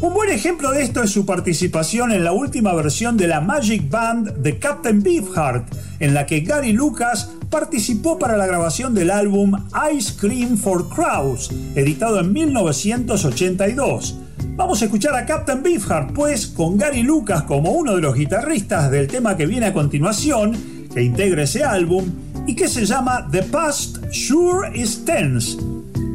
Un 0.00 0.12
buen 0.12 0.28
ejemplo 0.28 0.72
de 0.72 0.82
esto 0.82 1.02
es 1.02 1.10
su 1.10 1.24
participación 1.24 2.12
en 2.12 2.22
la 2.22 2.32
última 2.32 2.74
versión 2.74 3.16
de 3.16 3.28
la 3.28 3.40
Magic 3.40 3.88
Band 3.88 4.36
de 4.38 4.58
Captain 4.58 5.02
Beefheart, 5.02 5.72
en 6.00 6.12
la 6.12 6.26
que 6.26 6.40
Gary 6.40 6.72
Lucas 6.72 7.30
participó 7.48 8.18
para 8.18 8.36
la 8.36 8.46
grabación 8.46 8.94
del 8.94 9.10
álbum 9.10 9.54
Ice 9.94 10.12
Cream 10.20 10.58
for 10.58 10.90
Crows, 10.90 11.50
editado 11.74 12.20
en 12.20 12.32
1982. 12.32 14.18
Vamos 14.56 14.80
a 14.80 14.86
escuchar 14.86 15.14
a 15.14 15.26
Captain 15.26 15.62
Beefheart, 15.62 16.12
pues, 16.12 16.46
con 16.46 16.78
Gary 16.78 17.02
Lucas 17.02 17.42
como 17.42 17.72
uno 17.72 17.94
de 17.94 18.00
los 18.00 18.14
guitarristas 18.14 18.90
del 18.90 19.06
tema 19.06 19.36
que 19.36 19.44
viene 19.44 19.66
a 19.66 19.74
continuación, 19.74 20.88
que 20.92 21.02
integra 21.02 21.42
ese 21.42 21.62
álbum, 21.62 22.10
y 22.46 22.56
que 22.56 22.66
se 22.66 22.86
llama 22.86 23.28
The 23.30 23.42
Past 23.42 23.98
Sure 24.10 24.70
is 24.74 25.04
Tense. 25.04 25.58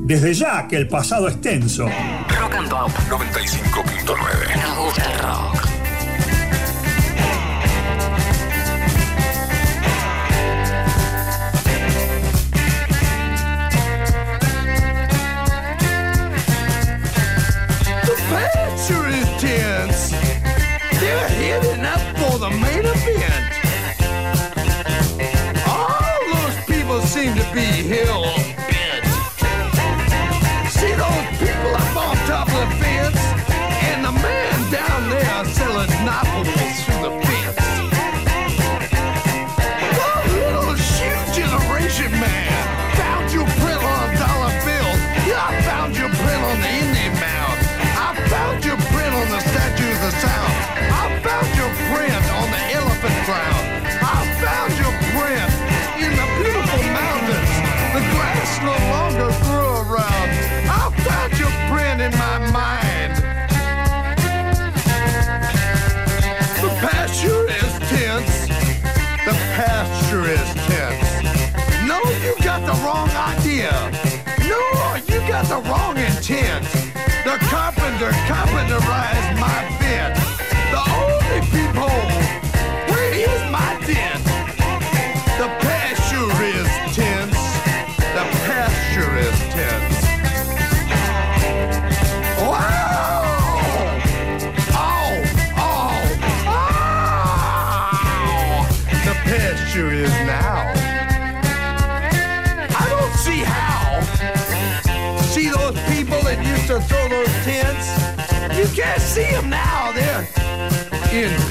Desde 0.06 0.34
ya 0.34 0.68
que 0.68 0.78
el 0.78 0.88
pasado 0.88 1.28
es 1.28 1.40
tenso. 1.40 1.86
Rock 1.86 2.56
and 2.56 2.70
Pop. 2.70 2.90
95.9. 3.10 4.16
Me 4.56 4.84
gusta 4.84 5.04
el 5.04 5.20
rock. 5.20 5.81
Picture. 19.42 19.88
They're 21.00 21.28
heading 21.28 21.86
up 21.86 22.00
for 22.18 22.38
the 22.38 22.50
main 22.50 22.86
event. 22.86 23.46
All 25.68 26.00
those 26.34 26.58
people 26.66 27.02
seem 27.02 27.36
to 27.36 27.44
be 27.54 27.66
hell 27.90 28.71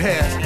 past 0.01 0.40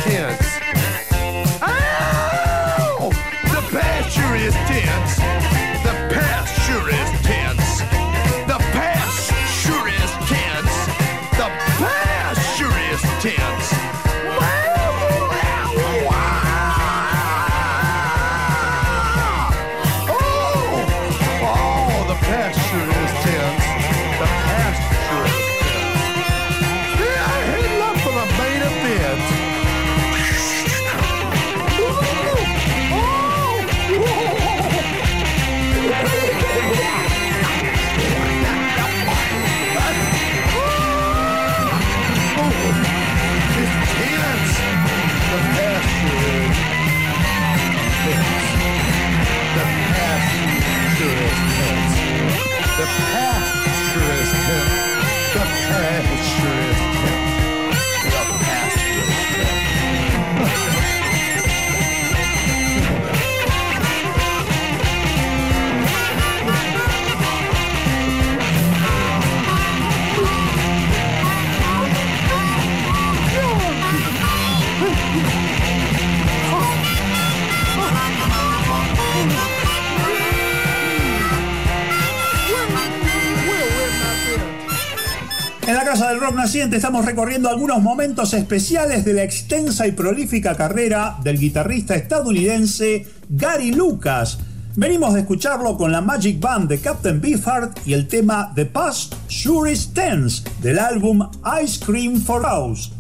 Casa 85.95 86.09
del 86.09 86.19
Rock 86.19 86.35
Naciente 86.35 86.75
estamos 86.75 87.05
recorriendo 87.05 87.49
algunos 87.49 87.81
momentos 87.81 88.35
especiales 88.35 89.05
de 89.05 89.15
la 89.15 89.23
extensa 89.23 89.87
y 89.87 89.93
prolífica 89.93 90.57
carrera 90.57 91.19
del 91.23 91.39
guitarrista 91.39 91.95
estadounidense 91.95 93.07
Gary 93.29 93.71
Lucas. 93.71 94.41
Venimos 94.75 95.15
de 95.15 95.21
escucharlo 95.21 95.77
con 95.77 95.93
la 95.93 96.01
Magic 96.01 96.41
Band 96.41 96.69
de 96.69 96.81
Captain 96.81 97.21
Beefheart 97.21 97.87
y 97.87 97.93
el 97.93 98.09
tema 98.09 98.51
The 98.57 98.67
Past 98.67 99.15
Sure 99.29 99.71
is 99.71 99.95
Tense 99.95 100.43
del 100.61 100.81
álbum 100.81 101.31
Ice 101.63 101.79
Cream 101.79 102.21
for 102.21 102.43
House. 102.43 102.91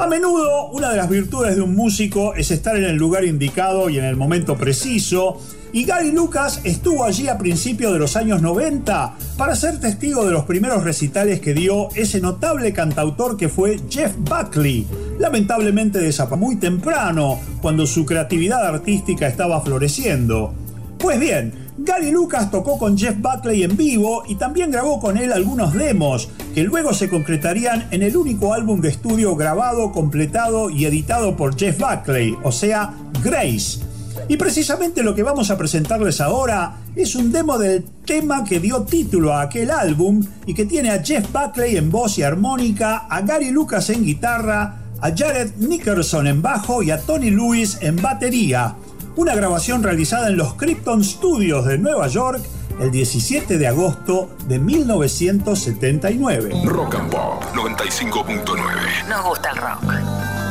A 0.00 0.06
menudo, 0.06 0.70
una 0.70 0.88
de 0.88 0.96
las 0.96 1.10
virtudes 1.10 1.56
de 1.56 1.60
un 1.60 1.76
músico 1.76 2.34
es 2.34 2.50
estar 2.50 2.74
en 2.74 2.84
el 2.84 2.96
lugar 2.96 3.22
indicado 3.22 3.90
y 3.90 3.98
en 3.98 4.06
el 4.06 4.16
momento 4.16 4.56
preciso, 4.56 5.38
y 5.74 5.84
Gary 5.84 6.10
Lucas 6.10 6.62
estuvo 6.64 7.04
allí 7.04 7.28
a 7.28 7.36
principios 7.36 7.92
de 7.92 7.98
los 7.98 8.16
años 8.16 8.40
90 8.40 9.14
para 9.36 9.54
ser 9.54 9.78
testigo 9.78 10.24
de 10.24 10.32
los 10.32 10.46
primeros 10.46 10.84
recitales 10.84 11.40
que 11.40 11.52
dio 11.52 11.90
ese 11.94 12.18
notable 12.22 12.72
cantautor 12.72 13.36
que 13.36 13.50
fue 13.50 13.78
Jeff 13.90 14.14
Buckley, 14.16 14.86
lamentablemente 15.18 15.98
desapareció 15.98 16.46
muy 16.46 16.56
temprano, 16.56 17.38
cuando 17.60 17.86
su 17.86 18.06
creatividad 18.06 18.64
artística 18.64 19.26
estaba 19.28 19.60
floreciendo. 19.60 20.54
Pues 20.98 21.20
bien, 21.20 21.52
Gary 21.82 22.10
Lucas 22.10 22.50
tocó 22.50 22.76
con 22.76 22.98
Jeff 22.98 23.16
Buckley 23.18 23.62
en 23.62 23.74
vivo 23.74 24.22
y 24.28 24.34
también 24.34 24.70
grabó 24.70 25.00
con 25.00 25.16
él 25.16 25.32
algunos 25.32 25.72
demos 25.72 26.28
que 26.54 26.62
luego 26.62 26.92
se 26.92 27.08
concretarían 27.08 27.88
en 27.90 28.02
el 28.02 28.18
único 28.18 28.52
álbum 28.52 28.82
de 28.82 28.90
estudio 28.90 29.34
grabado, 29.34 29.90
completado 29.90 30.68
y 30.68 30.84
editado 30.84 31.36
por 31.36 31.56
Jeff 31.58 31.78
Buckley, 31.78 32.36
o 32.42 32.52
sea, 32.52 32.92
Grace. 33.24 33.80
Y 34.28 34.36
precisamente 34.36 35.02
lo 35.02 35.14
que 35.14 35.22
vamos 35.22 35.50
a 35.50 35.56
presentarles 35.56 36.20
ahora 36.20 36.76
es 36.94 37.14
un 37.14 37.32
demo 37.32 37.56
del 37.56 37.82
tema 38.04 38.44
que 38.44 38.60
dio 38.60 38.82
título 38.82 39.32
a 39.32 39.40
aquel 39.40 39.70
álbum 39.70 40.22
y 40.44 40.52
que 40.52 40.66
tiene 40.66 40.90
a 40.90 41.02
Jeff 41.02 41.32
Buckley 41.32 41.78
en 41.78 41.90
voz 41.90 42.18
y 42.18 42.22
armónica, 42.24 43.06
a 43.08 43.22
Gary 43.22 43.50
Lucas 43.52 43.88
en 43.88 44.04
guitarra, 44.04 44.82
a 45.00 45.16
Jared 45.16 45.52
Nickerson 45.56 46.26
en 46.26 46.42
bajo 46.42 46.82
y 46.82 46.90
a 46.90 47.00
Tony 47.00 47.30
Lewis 47.30 47.78
en 47.80 47.96
batería 47.96 48.74
una 49.20 49.34
grabación 49.34 49.82
realizada 49.82 50.28
en 50.28 50.38
los 50.38 50.54
Krypton 50.54 51.04
Studios 51.04 51.66
de 51.66 51.76
Nueva 51.76 52.08
York 52.08 52.40
el 52.80 52.90
17 52.90 53.58
de 53.58 53.66
agosto 53.66 54.34
de 54.48 54.58
1979. 54.58 56.62
Rock 56.64 56.94
and 56.94 57.10
Pop 57.10 57.44
95.9. 57.54 59.08
Nos 59.10 59.22
gusta 59.22 59.50
el 59.50 59.56
rock. 59.58 60.49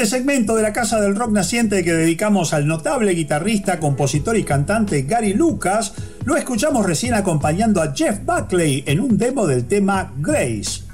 este 0.00 0.16
segmento 0.16 0.56
de 0.56 0.62
la 0.62 0.72
Casa 0.72 0.98
del 0.98 1.14
Rock 1.14 1.32
Naciente 1.32 1.84
que 1.84 1.92
dedicamos 1.92 2.54
al 2.54 2.66
notable 2.66 3.12
guitarrista, 3.12 3.78
compositor 3.78 4.34
y 4.34 4.44
cantante 4.44 5.02
Gary 5.02 5.34
Lucas, 5.34 5.92
lo 6.24 6.36
escuchamos 6.36 6.86
recién 6.86 7.12
acompañando 7.12 7.82
a 7.82 7.92
Jeff 7.94 8.20
Buckley 8.24 8.82
en 8.86 9.00
un 9.00 9.18
demo 9.18 9.46
del 9.46 9.66
tema 9.66 10.10
Grace. 10.16 10.84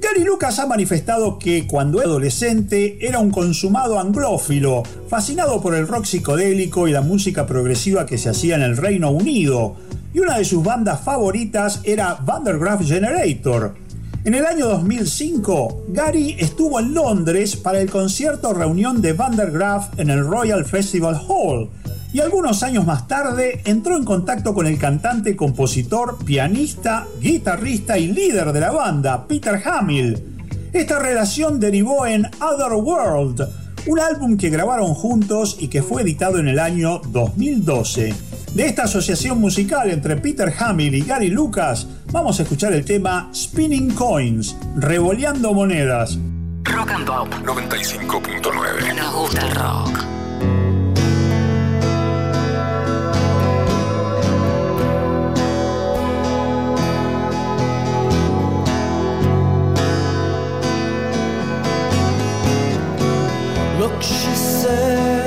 Gary 0.00 0.24
Lucas 0.24 0.58
ha 0.58 0.66
manifestado 0.66 1.38
que 1.38 1.68
cuando 1.68 2.00
era 2.00 2.08
adolescente 2.08 2.98
era 3.00 3.20
un 3.20 3.30
consumado 3.30 4.00
anglófilo, 4.00 4.82
fascinado 5.08 5.60
por 5.62 5.76
el 5.76 5.86
rock 5.86 6.06
psicodélico 6.06 6.88
y 6.88 6.92
la 6.92 7.00
música 7.00 7.46
progresiva 7.46 8.06
que 8.06 8.18
se 8.18 8.30
hacía 8.30 8.56
en 8.56 8.62
el 8.62 8.76
Reino 8.76 9.12
Unido, 9.12 9.76
y 10.12 10.18
una 10.18 10.38
de 10.38 10.44
sus 10.44 10.64
bandas 10.64 11.00
favoritas 11.02 11.80
era 11.84 12.14
Vandergraff 12.14 12.84
Generator, 12.84 13.76
en 14.24 14.36
el 14.36 14.46
año 14.46 14.68
2005, 14.68 15.86
Gary 15.88 16.36
estuvo 16.38 16.78
en 16.78 16.94
Londres 16.94 17.56
para 17.56 17.80
el 17.80 17.90
concierto 17.90 18.54
reunión 18.54 19.02
de 19.02 19.14
Vandergraaf 19.14 19.98
en 19.98 20.10
el 20.10 20.24
Royal 20.24 20.64
Festival 20.64 21.20
Hall, 21.26 21.70
y 22.12 22.20
algunos 22.20 22.62
años 22.62 22.86
más 22.86 23.08
tarde 23.08 23.62
entró 23.64 23.96
en 23.96 24.04
contacto 24.04 24.54
con 24.54 24.68
el 24.68 24.78
cantante, 24.78 25.34
compositor, 25.34 26.24
pianista, 26.24 27.08
guitarrista 27.20 27.98
y 27.98 28.12
líder 28.12 28.52
de 28.52 28.60
la 28.60 28.70
banda, 28.70 29.26
Peter 29.26 29.60
Hamill. 29.64 30.22
Esta 30.72 31.00
relación 31.00 31.58
derivó 31.58 32.06
en 32.06 32.24
Other 32.40 32.74
World, 32.74 33.48
un 33.88 33.98
álbum 33.98 34.36
que 34.36 34.50
grabaron 34.50 34.94
juntos 34.94 35.56
y 35.58 35.66
que 35.66 35.82
fue 35.82 36.02
editado 36.02 36.38
en 36.38 36.46
el 36.46 36.60
año 36.60 37.00
2012. 37.08 38.14
De 38.54 38.66
esta 38.66 38.84
asociación 38.84 39.40
musical 39.40 39.90
entre 39.90 40.16
Peter 40.16 40.52
Hamill 40.58 40.94
y 40.94 41.00
Gary 41.00 41.30
Lucas, 41.30 41.88
vamos 42.12 42.38
a 42.38 42.42
escuchar 42.42 42.72
el 42.74 42.84
tema 42.84 43.30
Spinning 43.34 43.94
Coins, 43.94 44.56
revoleando 44.76 45.52
monedas. 45.54 46.18
Rock 46.64 46.90
and 46.92 47.06
Pop. 47.06 47.28
95.9. 47.44 48.94
Nos 48.94 49.14
gusta 49.14 49.46
el 49.46 49.54
rock. 49.54 50.04
Look, 63.78 64.00
she 64.00 64.34
said, 64.34 65.21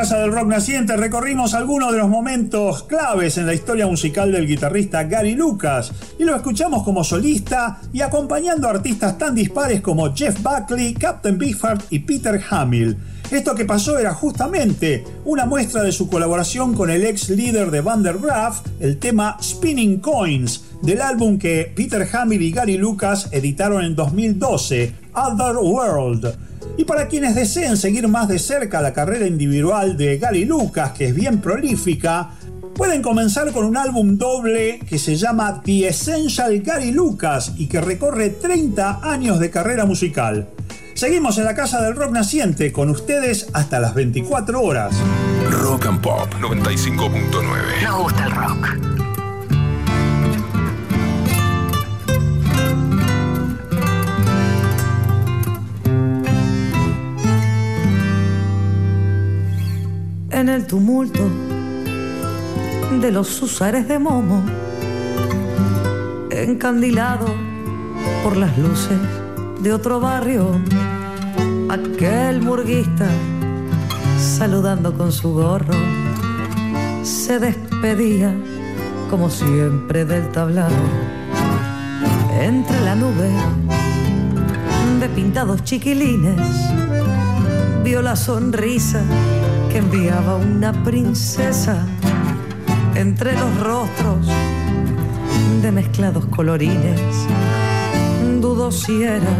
Casa 0.00 0.20
del 0.20 0.32
Rock 0.32 0.46
Naciente 0.46 0.96
recorrimos 0.96 1.52
algunos 1.52 1.92
de 1.92 1.98
los 1.98 2.08
momentos 2.08 2.84
claves 2.84 3.36
en 3.36 3.44
la 3.44 3.52
historia 3.52 3.86
musical 3.86 4.32
del 4.32 4.46
guitarrista 4.46 5.04
Gary 5.04 5.34
Lucas 5.34 5.92
y 6.18 6.24
lo 6.24 6.34
escuchamos 6.34 6.84
como 6.84 7.04
solista 7.04 7.82
y 7.92 8.00
acompañando 8.00 8.66
a 8.66 8.70
artistas 8.70 9.18
tan 9.18 9.34
dispares 9.34 9.82
como 9.82 10.14
Jeff 10.14 10.42
Buckley, 10.42 10.94
Captain 10.94 11.36
Beefheart 11.36 11.92
y 11.92 11.98
Peter 11.98 12.42
Hamill. 12.48 12.96
Esto 13.30 13.54
que 13.54 13.66
pasó 13.66 13.98
era 13.98 14.14
justamente 14.14 15.04
una 15.26 15.44
muestra 15.44 15.82
de 15.82 15.92
su 15.92 16.08
colaboración 16.08 16.72
con 16.72 16.88
el 16.88 17.04
ex 17.04 17.28
líder 17.28 17.70
de 17.70 17.82
Vandergraaf, 17.82 18.62
el 18.80 18.98
tema 18.98 19.36
Spinning 19.42 20.00
Coins, 20.00 20.64
del 20.80 21.02
álbum 21.02 21.38
que 21.38 21.70
Peter 21.76 22.08
Hamill 22.10 22.40
y 22.40 22.52
Gary 22.52 22.78
Lucas 22.78 23.28
editaron 23.32 23.84
en 23.84 23.94
2012, 23.94 24.94
Other 25.12 25.56
World. 25.58 26.49
Y 26.76 26.84
para 26.84 27.08
quienes 27.08 27.34
deseen 27.34 27.76
seguir 27.76 28.08
más 28.08 28.28
de 28.28 28.38
cerca 28.38 28.80
la 28.80 28.92
carrera 28.92 29.26
individual 29.26 29.96
de 29.96 30.18
Gary 30.18 30.44
Lucas, 30.44 30.92
que 30.92 31.06
es 31.08 31.14
bien 31.14 31.40
prolífica, 31.40 32.30
pueden 32.74 33.02
comenzar 33.02 33.52
con 33.52 33.64
un 33.64 33.76
álbum 33.76 34.16
doble 34.16 34.80
que 34.88 34.98
se 34.98 35.16
llama 35.16 35.60
The 35.64 35.88
Essential 35.88 36.60
Gary 36.60 36.92
Lucas 36.92 37.52
y 37.56 37.66
que 37.66 37.80
recorre 37.80 38.30
30 38.30 39.00
años 39.02 39.38
de 39.38 39.50
carrera 39.50 39.84
musical. 39.84 40.48
Seguimos 40.94 41.38
en 41.38 41.44
la 41.44 41.54
Casa 41.54 41.82
del 41.82 41.94
Rock 41.94 42.12
Naciente 42.12 42.72
con 42.72 42.90
ustedes 42.90 43.48
hasta 43.52 43.80
las 43.80 43.94
24 43.94 44.60
horas. 44.60 44.94
Rock 45.50 45.86
and 45.86 46.00
Pop 46.00 46.32
95.9. 46.40 47.82
Nos 47.82 48.02
gusta 48.02 48.26
el 48.26 48.32
rock. 48.32 49.09
En 60.40 60.48
el 60.48 60.66
tumulto 60.66 61.20
de 62.98 63.12
los 63.12 63.42
usares 63.42 63.86
de 63.86 63.98
Momo, 63.98 64.42
encandilado 66.30 67.26
por 68.24 68.38
las 68.38 68.56
luces 68.56 68.98
de 69.60 69.74
otro 69.74 70.00
barrio, 70.00 70.58
aquel 71.68 72.40
murguista 72.40 73.06
saludando 74.18 74.96
con 74.96 75.12
su 75.12 75.34
gorro 75.34 75.74
se 77.02 77.38
despedía 77.38 78.34
como 79.10 79.28
siempre 79.28 80.06
del 80.06 80.30
tablado 80.32 80.74
entre 82.40 82.80
la 82.80 82.94
nube 82.94 83.30
de 85.00 85.08
pintados 85.10 85.64
chiquilines 85.64 86.40
vio 87.84 88.00
la 88.00 88.16
sonrisa 88.16 89.02
que 89.70 89.78
enviaba 89.78 90.36
una 90.36 90.72
princesa 90.84 91.86
entre 92.96 93.32
los 93.38 93.60
rostros 93.60 94.26
de 95.62 95.70
mezclados 95.70 96.26
colorines. 96.26 97.00
Dudó 98.40 98.72
si 98.72 99.04
era 99.04 99.34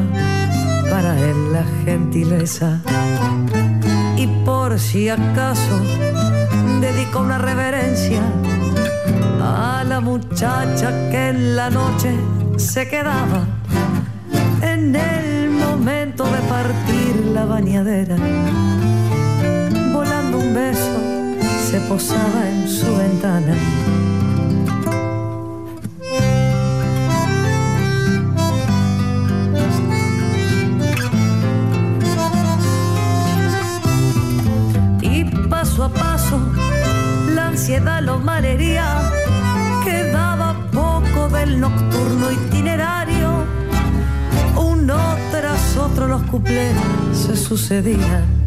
para 0.89 1.19
él 1.19 1.53
la 1.53 1.65
gentileza 1.85 2.81
y 4.17 4.27
por 4.45 4.79
si 4.79 5.09
acaso 5.09 5.81
dedicó 6.81 7.21
una 7.21 7.39
reverencia 7.39 8.23
a 9.43 9.85
la 9.85 10.01
muchacha 10.01 11.11
que 11.11 11.31
en 11.31 11.57
la 11.57 11.71
noche 11.71 12.15
se 12.57 12.89
quedaba 12.89 13.47
en 14.63 14.95
el 14.95 15.51
momento 15.51 16.25
de 16.25 16.39
partir 16.49 17.17
la 17.35 17.45
bañadera. 17.47 18.17
Beso 20.55 21.01
se 21.71 21.81
posaba 21.83 22.49
en 22.49 22.69
su 22.69 22.97
ventana. 22.97 23.55
Y 35.03 35.25
paso 35.49 35.85
a 35.85 35.89
paso 35.89 36.41
la 37.35 37.49
ansiedad 37.49 38.03
lo 38.03 38.19
malhería. 38.19 38.99
Quedaba 39.85 40.57
poco 40.73 41.29
del 41.29 41.61
nocturno 41.61 42.33
itinerario. 42.33 43.45
Uno 44.57 44.99
tras 45.31 45.77
otro 45.77 46.09
los 46.09 46.23
cuplés 46.23 46.75
se 47.13 47.37
sucedían. 47.37 48.40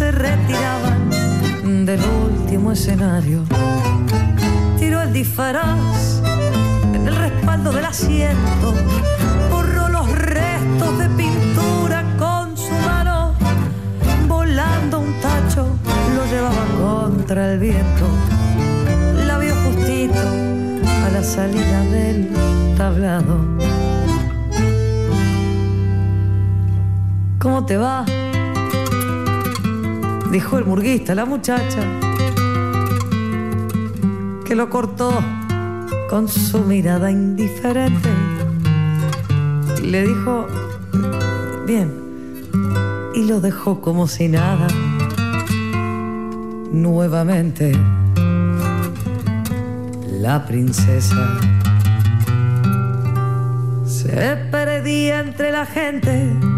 Se 0.00 0.10
retiraban 0.12 1.84
del 1.84 2.00
último 2.00 2.72
escenario. 2.72 3.44
Tiró 4.78 5.02
el 5.02 5.12
disfraz 5.12 6.22
en 6.94 7.06
el 7.06 7.14
respaldo 7.14 7.70
del 7.70 7.84
asiento. 7.84 8.72
Borró 9.50 9.90
los 9.90 10.10
restos 10.10 10.98
de 11.00 11.06
pintura 11.10 12.02
con 12.18 12.56
su 12.56 12.72
mano. 12.86 13.34
Volando 14.26 15.00
un 15.00 15.20
tacho 15.20 15.66
lo 16.16 16.24
llevaba 16.32 16.64
contra 16.80 17.52
el 17.52 17.58
viento. 17.58 18.06
La 19.26 19.36
vio 19.36 19.54
justito 19.66 20.18
a 21.04 21.10
la 21.10 21.22
salida 21.22 21.80
del 21.90 22.30
tablado. 22.74 23.36
¿Cómo 27.38 27.66
te 27.66 27.76
va? 27.76 28.06
Dijo 30.30 30.58
el 30.58 30.64
murguista 30.64 31.14
la 31.14 31.24
muchacha 31.24 31.80
que 34.44 34.54
lo 34.54 34.70
cortó 34.70 35.12
con 36.08 36.28
su 36.28 36.60
mirada 36.60 37.10
indiferente. 37.10 38.08
Le 39.82 40.06
dijo, 40.06 40.46
bien, 41.66 41.92
y 43.14 43.24
lo 43.24 43.40
dejó 43.40 43.80
como 43.80 44.06
si 44.06 44.28
nada. 44.28 44.66
Nuevamente, 46.72 47.72
la 50.20 50.46
princesa 50.46 51.38
se 53.84 54.36
perdía 54.50 55.20
entre 55.20 55.52
la 55.52 55.66
gente. 55.66 56.49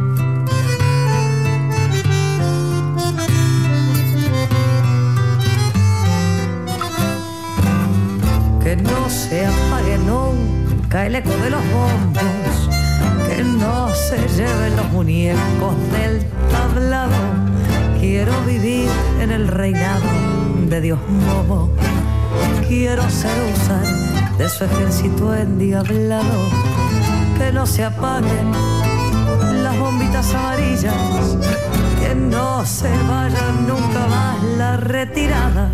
Que 8.72 8.82
no 8.84 9.10
se 9.10 9.44
apague 9.44 9.98
nunca 9.98 11.04
el 11.04 11.16
eco 11.16 11.28
de 11.28 11.50
los 11.50 11.60
bombos, 11.74 12.70
que 13.28 13.44
no 13.44 13.94
se 13.94 14.16
lleven 14.34 14.76
los 14.76 14.90
muñecos 14.92 15.74
del 15.92 16.24
tablado. 16.50 17.12
Quiero 18.00 18.32
vivir 18.46 18.88
en 19.20 19.30
el 19.30 19.48
reinado 19.48 20.08
de 20.70 20.80
Dios 20.80 20.98
Momo. 21.06 21.70
Quiero 22.66 23.02
ser 23.10 23.36
usar 23.52 23.84
de 24.38 24.48
su 24.48 24.64
ejército 24.64 25.34
endiablado. 25.34 26.48
Que 27.36 27.52
no 27.52 27.66
se 27.66 27.84
apaguen 27.84 28.52
las 29.62 29.78
bombitas 29.78 30.32
amarillas. 30.32 31.36
Que 32.00 32.14
no 32.14 32.64
se 32.64 32.88
vayan 32.88 33.66
nunca 33.68 34.06
más 34.06 34.42
la 34.56 34.78
retirada. 34.78 35.68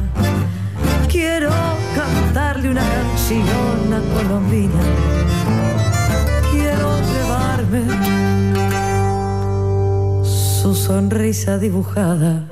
Quiero 1.08 1.67
cantarle 1.98 2.70
una 2.70 2.82
canción 2.82 3.78
Colombina. 4.14 4.80
Quiero 6.52 6.96
llevarme 7.10 7.82
su 10.24 10.74
sonrisa 10.74 11.58
dibujada. 11.58 12.48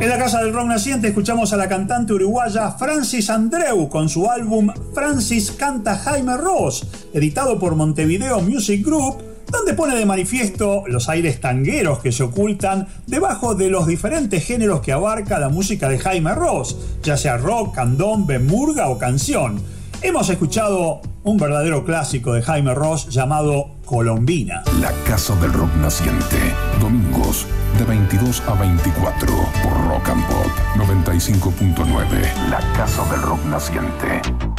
En 0.00 0.08
la 0.08 0.18
Casa 0.18 0.42
del 0.42 0.52
Rock 0.52 0.66
Naciente 0.66 1.08
escuchamos 1.08 1.52
a 1.52 1.56
la 1.56 1.68
cantante 1.68 2.12
uruguaya 2.12 2.72
Francis 2.72 3.30
Andreu 3.30 3.88
con 3.88 4.08
su 4.08 4.28
álbum 4.28 4.72
Francis 4.92 5.52
canta 5.52 5.96
Jaime 5.96 6.36
Ross, 6.36 6.86
editado 7.12 7.58
por 7.58 7.76
Montevideo 7.76 8.40
Music 8.40 8.84
Group, 8.84 9.31
donde 9.52 9.74
pone 9.74 9.94
de 9.94 10.06
manifiesto 10.06 10.84
los 10.86 11.08
aires 11.08 11.40
tangueros 11.40 12.00
que 12.00 12.10
se 12.10 12.22
ocultan 12.22 12.88
debajo 13.06 13.54
de 13.54 13.68
los 13.68 13.86
diferentes 13.86 14.44
géneros 14.44 14.80
que 14.80 14.92
abarca 14.92 15.38
la 15.38 15.50
música 15.50 15.88
de 15.88 15.98
Jaime 15.98 16.34
Ross, 16.34 16.76
ya 17.02 17.16
sea 17.16 17.36
rock, 17.36 17.74
candombe, 17.74 18.38
murga 18.38 18.88
o 18.88 18.98
canción. 18.98 19.60
Hemos 20.00 20.30
escuchado 20.30 21.00
un 21.22 21.36
verdadero 21.36 21.84
clásico 21.84 22.32
de 22.32 22.42
Jaime 22.42 22.74
Ross 22.74 23.08
llamado 23.08 23.76
Colombina. 23.84 24.64
La 24.80 24.90
Casa 25.06 25.36
del 25.36 25.52
Rock 25.52 25.72
Naciente. 25.76 26.38
Domingos 26.80 27.46
de 27.78 27.84
22 27.84 28.42
a 28.48 28.54
24 28.54 29.26
por 29.62 29.88
Rock 29.88 30.08
and 30.08 30.26
Pop 30.26 30.46
95.9. 30.76 32.48
La 32.50 32.58
Casa 32.72 33.04
del 33.12 33.22
Rock 33.22 33.44
Naciente. 33.44 34.51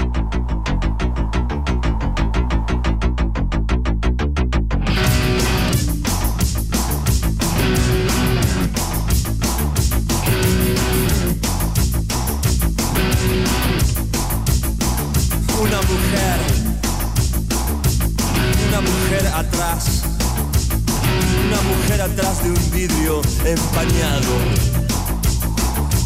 Atrás 22.03 22.43
de 22.43 22.49
un 22.49 22.71
vidrio 22.71 23.21
empañado. 23.45 24.33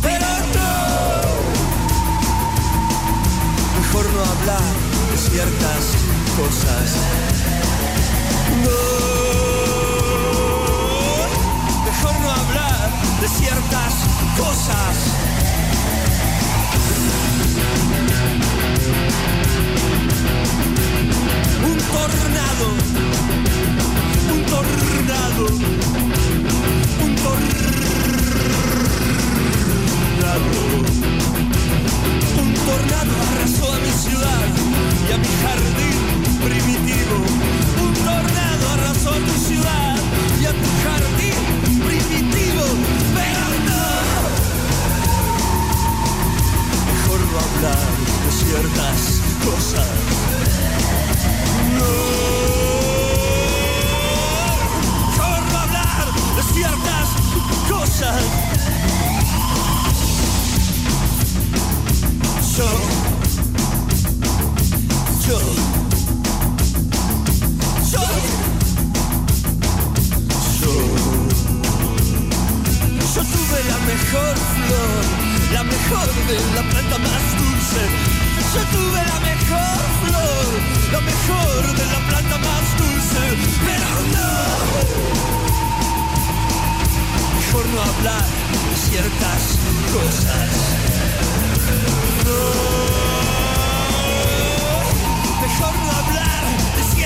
Pero 0.02 0.28
no, 0.54 0.72
mejor 3.80 4.06
no 4.14 4.22
hablar 4.22 4.74
de 5.12 5.18
ciertas 5.18 5.84
cosas. 6.38 6.88
No, 8.64 8.82
mejor 11.86 12.16
no 12.22 12.30
hablar 12.32 12.88
de 13.22 13.28
ciertas 13.28 13.94
cosas. 14.38 14.96
un 21.66 21.78
tornado, 21.78 22.68
tornado, 24.58 25.46
un 27.06 27.16
tornado, 27.16 27.62
un 32.42 32.50
tornado 32.66 33.12
arrasó 33.30 33.66
a 33.72 33.80
mi 33.80 33.92
ciudad 33.92 34.48
y 35.08 35.12
a 35.14 35.18
mi 35.18 35.32
jardín 35.44 36.00
primitivo. 36.44 37.18
Un 37.86 37.94
tornado 37.94 38.64
arrasó 38.74 39.10
a 39.12 39.20
tu 39.20 39.36
ciudad 39.48 39.96
y 40.42 40.46
a 40.46 40.52
tu 40.52 40.70
jardín 40.84 41.42
primitivo. 41.86 42.66
Pero 43.14 43.48
no, 43.70 43.86
mejor 46.90 47.20
no 47.32 47.38
hablar 47.46 47.90
de 48.24 48.32
ciertas 48.32 49.00
cosas. 49.46 49.90
Mejor 51.74 52.37
mejor 73.88 74.36
flor, 74.36 75.04
la 75.54 75.64
mejor 75.64 76.08
de 76.28 76.38
la 76.56 76.64
planta 76.72 76.98
más 76.98 77.24
dulce. 77.40 77.82
Yo 78.54 78.62
tuve 78.76 79.00
la 79.14 79.20
mejor 79.32 79.80
flor, 80.04 80.46
la 80.92 81.02
mejor 81.02 81.62
de 81.80 81.86
la 81.96 82.00
planta 82.10 82.38
más 82.38 82.66
dulce, 82.82 83.22
pero 83.66 83.90
no. 84.16 84.32
Mejor 87.40 87.66
no 87.74 87.80
hablar 87.92 88.28
de 88.70 88.76
ciertas 88.90 89.42
cosas. 89.96 90.50
No. 92.26 92.40
Mejor 95.46 95.74
no 95.84 95.90
hablar 96.02 96.44
de 96.76 96.84
ciertas 96.84 96.94
cosas. 96.94 96.97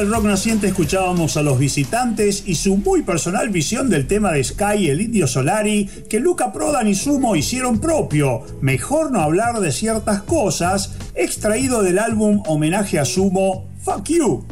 Del 0.00 0.10
Rock 0.10 0.24
Naciente 0.24 0.66
escuchábamos 0.66 1.36
a 1.36 1.42
los 1.42 1.58
visitantes 1.58 2.44
y 2.46 2.54
su 2.54 2.78
muy 2.78 3.02
personal 3.02 3.50
visión 3.50 3.90
del 3.90 4.06
tema 4.06 4.32
de 4.32 4.42
Sky 4.42 4.88
el 4.88 5.02
Indio 5.02 5.26
Solari 5.26 5.90
que 6.08 6.20
Luca 6.20 6.54
Prodan 6.54 6.88
y 6.88 6.94
Sumo 6.94 7.36
hicieron 7.36 7.80
propio, 7.80 8.42
Mejor 8.62 9.12
no 9.12 9.20
hablar 9.20 9.60
de 9.60 9.70
ciertas 9.72 10.22
cosas, 10.22 10.94
extraído 11.14 11.82
del 11.82 11.98
álbum 11.98 12.42
homenaje 12.46 12.98
a 12.98 13.04
Sumo, 13.04 13.68
Fuck 13.82 14.08
You. 14.08 14.44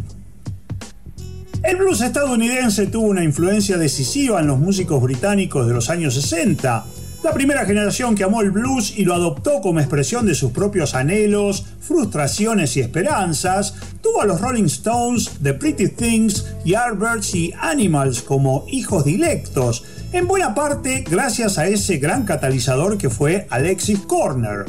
El 1.62 1.76
blues 1.76 2.03
estadounidense 2.03 2.86
tuvo 2.86 3.07
una 3.07 3.24
influencia 3.24 3.78
decisiva 3.78 4.40
en 4.40 4.49
los 4.49 4.59
músicos 4.59 5.03
británicos 5.03 5.66
de 5.66 5.72
los 5.72 5.88
años 5.88 6.12
60. 6.12 6.84
La 7.24 7.32
primera 7.32 7.64
generación 7.64 8.14
que 8.14 8.22
amó 8.22 8.42
el 8.42 8.53
blues 8.53 8.96
y 8.96 9.05
lo 9.05 9.12
adoptó 9.12 9.61
como 9.61 9.80
expresión 9.80 10.24
de 10.24 10.36
sus 10.36 10.53
propios 10.53 10.94
anhelos, 10.94 11.66
frustraciones 11.80 12.76
y 12.76 12.80
esperanzas, 12.80 13.74
a 14.20 14.26
los 14.26 14.40
Rolling 14.40 14.64
Stones, 14.64 15.30
The 15.42 15.54
Pretty 15.54 15.88
Things, 15.88 16.44
Yardbirds 16.64 17.34
y 17.34 17.52
Animals 17.60 18.22
como 18.22 18.64
hijos 18.68 19.04
dilectos, 19.04 19.84
en 20.12 20.26
buena 20.26 20.54
parte 20.54 21.04
gracias 21.08 21.58
a 21.58 21.68
ese 21.68 21.98
gran 21.98 22.24
catalizador 22.24 22.98
que 22.98 23.10
fue 23.10 23.46
Alexis 23.50 24.00
Corner. 24.00 24.64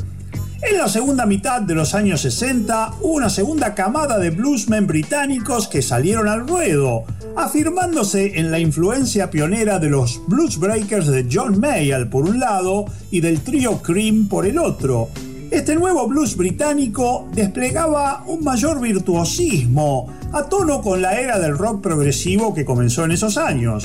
En 0.62 0.78
la 0.78 0.89
segunda 0.89 1.26
mitad 1.26 1.62
de 1.62 1.74
los 1.74 1.95
años 1.95 2.22
60 2.22 2.95
hubo 3.02 3.14
una 3.14 3.30
segunda 3.30 3.74
camada 3.74 4.20
de 4.20 4.30
bluesmen 4.30 4.86
británicos 4.86 5.68
que 5.68 5.82
salieron 5.82 6.28
al 6.28 6.47
ruedo, 6.47 7.06
afirmándose 7.36 8.39
en 8.39 8.52
la 8.52 8.60
influencia 8.60 9.32
pionera 9.32 9.80
de 9.80 9.89
los 9.89 10.22
blues 10.28 10.60
breakers 10.60 11.08
de 11.08 11.28
John 11.32 11.60
Mayall 11.60 12.10
por 12.10 12.26
un 12.26 12.39
lado 12.39 12.86
y 13.10 13.22
del 13.22 13.41
trío 13.41 13.82
Cream 13.82 14.28
por 14.28 14.45
el 14.45 14.60
otro. 14.60 15.10
Este 15.52 15.74
nuevo 15.74 16.08
blues 16.08 16.38
británico 16.38 17.28
desplegaba 17.34 18.24
un 18.28 18.43
mayor 18.43 18.80
virtuosismo, 18.80 20.08
a 20.32 20.43
tono 20.43 20.80
con 20.80 21.02
la 21.02 21.20
era 21.20 21.39
del 21.39 21.58
rock 21.58 21.82
progresivo 21.82 22.54
que 22.54 22.64
comenzó 22.64 23.04
en 23.06 23.12
esos 23.12 23.36
años. 23.36 23.84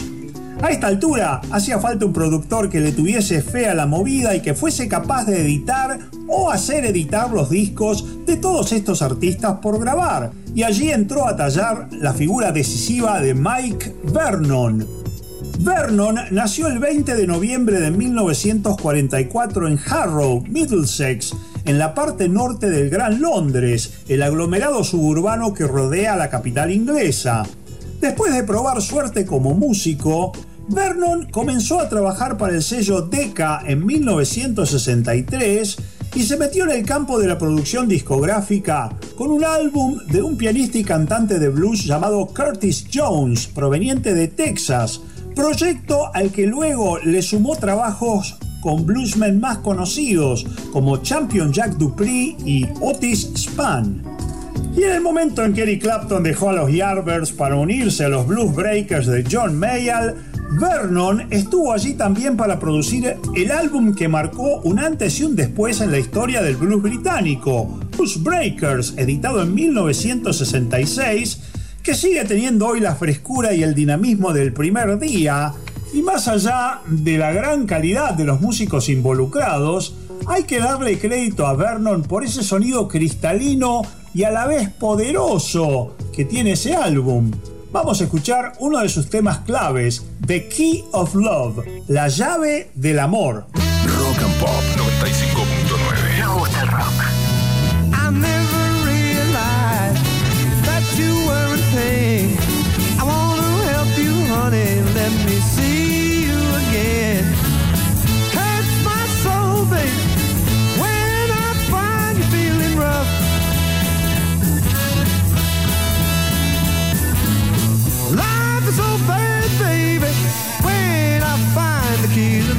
A 0.63 0.69
esta 0.69 0.89
altura 0.89 1.41
hacía 1.51 1.79
falta 1.79 2.05
un 2.05 2.13
productor 2.13 2.69
que 2.69 2.81
le 2.81 2.93
tuviese 2.93 3.41
fe 3.41 3.67
a 3.67 3.75
la 3.75 3.87
movida 3.87 4.37
y 4.37 4.43
que 4.43 4.53
fuese 4.53 4.89
capaz 4.89 5.25
de 5.25 5.41
editar 5.41 5.99
o 6.29 6.51
hacer 6.51 6.85
editar 6.85 7.31
los 7.31 7.49
discos 7.49 8.27
de 8.27 8.37
todos 8.37 8.73
estos 8.73 9.01
artistas 9.01 9.57
por 9.63 9.81
grabar. 9.81 10.33
Y 10.55 10.65
allí 10.65 10.91
entró 10.91 11.27
a 11.27 11.35
tallar 11.35 11.89
la 11.93 12.13
figura 12.13 12.53
decisiva 12.53 13.21
de 13.21 13.33
Mike 13.33 13.95
Vernon. 14.13 14.87
Vernon 15.61 16.17
nació 16.31 16.67
el 16.67 16.79
20 16.79 17.15
de 17.15 17.27
noviembre 17.27 17.81
de 17.81 17.91
1944 17.91 19.69
en 19.69 19.81
Harrow, 19.87 20.43
Middlesex, 20.47 21.35
en 21.65 21.79
la 21.79 21.95
parte 21.95 22.29
norte 22.29 22.71
del 22.71 22.91
Gran 22.91 23.21
Londres, 23.21 24.01
el 24.09 24.23
aglomerado 24.23 24.85
suburbano 24.85 25.55
que 25.55 25.67
rodea 25.67 26.17
la 26.17 26.31
capital 26.31 26.71
inglesa. 26.71 27.45
Después 28.01 28.35
de 28.35 28.45
probar 28.45 28.83
suerte 28.83 29.25
como 29.25 29.55
músico, 29.55 30.33
Vernon 30.69 31.31
comenzó 31.31 31.81
a 31.81 31.89
trabajar 31.89 32.37
para 32.37 32.55
el 32.55 32.63
sello 32.63 33.03
Decca 33.03 33.63
en 33.67 33.85
1963 33.85 35.77
y 36.15 36.23
se 36.23 36.37
metió 36.37 36.65
en 36.65 36.71
el 36.71 36.87
campo 36.87 37.19
de 37.19 37.27
la 37.27 37.39
producción 37.39 37.89
discográfica 37.89 38.97
con 39.17 39.31
un 39.31 39.45
álbum 39.45 39.99
de 40.07 40.23
un 40.23 40.37
pianista 40.37 40.79
y 40.79 40.85
cantante 40.85 41.39
de 41.39 41.49
blues 41.49 41.85
llamado 41.85 42.27
Curtis 42.27 42.87
Jones, 42.93 43.47
proveniente 43.49 44.15
de 44.15 44.29
Texas, 44.29 45.01
proyecto 45.35 46.15
al 46.15 46.31
que 46.31 46.47
luego 46.47 46.99
le 46.99 47.21
sumó 47.21 47.57
trabajos 47.57 48.37
con 48.65 48.87
bluesmen 48.87 49.39
más 49.39 49.59
conocidos 49.59 50.47
como 50.73 50.97
Champion 50.97 51.53
Jack 51.53 51.77
Dupree 51.77 52.35
y 52.47 52.67
Otis 52.81 53.31
Spann. 53.37 54.03
Y 54.75 54.85
en 54.85 54.93
el 54.93 55.03
momento 55.03 55.45
en 55.45 55.53
que 55.53 55.65
Eric 55.65 55.83
Clapton 55.83 56.23
dejó 56.23 56.49
a 56.49 56.55
los 56.55 56.73
Yardbirds 56.73 57.33
para 57.33 57.57
unirse 57.57 58.07
a 58.07 58.09
los 58.09 58.27
Blues 58.27 58.55
Breakers 58.55 59.07
de 59.07 59.23
John 59.31 59.59
Mayall, 59.59 60.15
Vernon 60.59 61.27
estuvo 61.31 61.75
allí 61.75 61.93
también 61.93 62.39
para 62.39 62.59
producir 62.59 63.17
el 63.37 63.51
álbum 63.51 63.95
que 63.95 64.09
marcó 64.09 64.63
un 64.63 64.79
antes 64.79 65.21
y 65.21 65.25
un 65.25 65.37
después 65.37 65.83
en 65.83 65.91
la 65.91 65.99
historia 65.99 66.41
del 66.41 66.57
blues 66.57 66.83
británico, 66.83 67.79
Blues 67.95 68.23
Breakers, 68.23 68.95
editado 68.97 69.43
en 69.43 69.55
1966, 69.55 71.39
que 71.83 71.95
sigue 71.95 72.25
teniendo 72.25 72.67
hoy 72.67 72.81
la 72.81 72.95
frescura 72.95 73.53
y 73.53 73.63
el 73.63 73.75
dinamismo 73.75 74.33
del 74.33 74.55
primer 74.55 74.99
día, 74.99 75.53
y 75.95 76.03
más 76.03 76.27
allá 76.27 76.81
de 76.87 77.17
la 77.19 77.33
gran 77.33 77.67
calidad 77.67 78.15
de 78.15 78.25
los 78.25 78.41
músicos 78.41 78.89
involucrados, 78.89 79.95
hay 80.27 80.43
que 80.43 80.59
darle 80.59 80.99
crédito 80.99 81.47
a 81.47 81.55
Vernon 81.55 82.03
por 82.03 82.25
ese 82.25 82.43
sonido 82.43 82.89
cristalino 82.89 83.83
y 84.13 84.25
a 84.25 84.33
la 84.33 84.47
vez 84.47 84.71
poderoso 84.71 85.95
que 86.13 86.25
tiene 86.25 86.53
ese 86.53 86.75
álbum. 86.75 87.31
Vamos 87.71 88.01
a 88.01 88.05
escuchar 88.05 88.55
uno 88.59 88.81
de 88.81 88.89
sus 88.89 89.09
temas 89.09 89.39
claves, 89.39 90.05
The 90.27 90.49
Key 90.49 90.85
of 90.93 91.15
Love, 91.15 91.65
la 91.87 92.09
llave 92.09 92.73
del 92.75 92.99
amor. 92.99 93.47
Rock 93.87 94.19
and 94.19 94.41
Pop 94.41 94.63
95.9. 94.77 96.25
Nos 96.25 96.39
gusta 96.39 96.63
el 96.63 96.69
rock. 96.69 97.14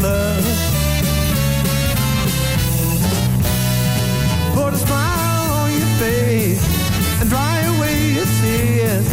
Love. 0.05 0.45
Put 4.53 4.73
a 4.73 4.77
smile 4.77 5.47
on 5.61 5.69
your 5.79 5.91
face 6.03 6.63
and 7.19 7.29
dry 7.29 7.57
away 7.73 7.95
your 8.17 8.29
tears. 8.39 9.07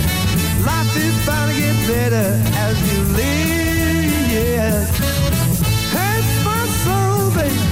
Life 0.68 0.96
is 1.04 1.16
bound 1.26 1.48
to 1.50 1.56
get 1.62 1.76
better 1.92 2.28
as 2.64 2.76
you 2.88 2.98
live, 3.18 4.32
yes. 4.36 4.88
My 6.48 6.64
soul, 6.84 7.30
babe, 7.36 7.62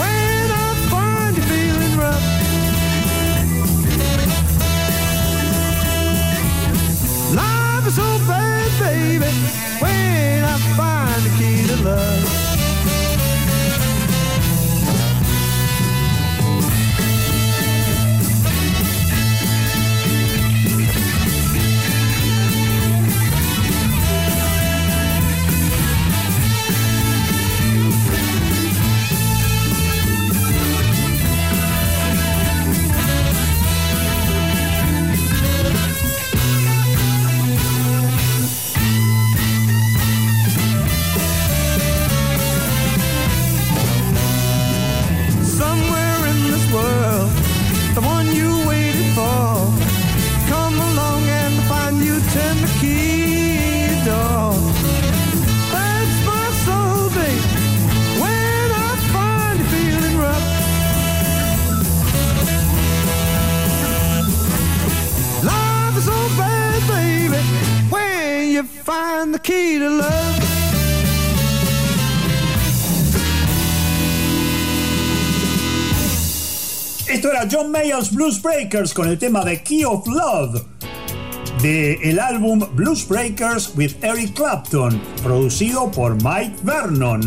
when 0.00 0.46
I 0.64 0.68
find 0.92 1.32
you 1.36 1.44
feeling 1.52 1.94
rough. 2.02 2.26
Life 7.40 7.86
is 7.88 7.94
so 7.94 8.08
bad, 8.30 8.70
baby, 8.80 9.32
when 9.82 10.44
I 10.44 10.56
find 10.78 11.20
the 11.26 11.32
key 11.38 11.66
to 11.70 11.76
love. 11.84 12.37
Esto 77.08 77.30
era 77.30 77.48
John 77.50 77.70
Mayall's 77.70 78.12
Blues 78.12 78.40
Breakers 78.42 78.92
con 78.92 79.08
el 79.08 79.18
tema 79.18 79.44
de 79.44 79.62
Key 79.62 79.84
of 79.84 80.06
Love 80.06 80.62
de 81.62 81.94
el 82.02 82.20
álbum 82.20 82.60
Blues 82.74 83.06
Breakers 83.08 83.72
with 83.76 83.92
Eric 84.02 84.34
Clapton, 84.34 85.00
producido 85.22 85.90
por 85.90 86.14
Mike 86.22 86.56
Vernon. 86.62 87.20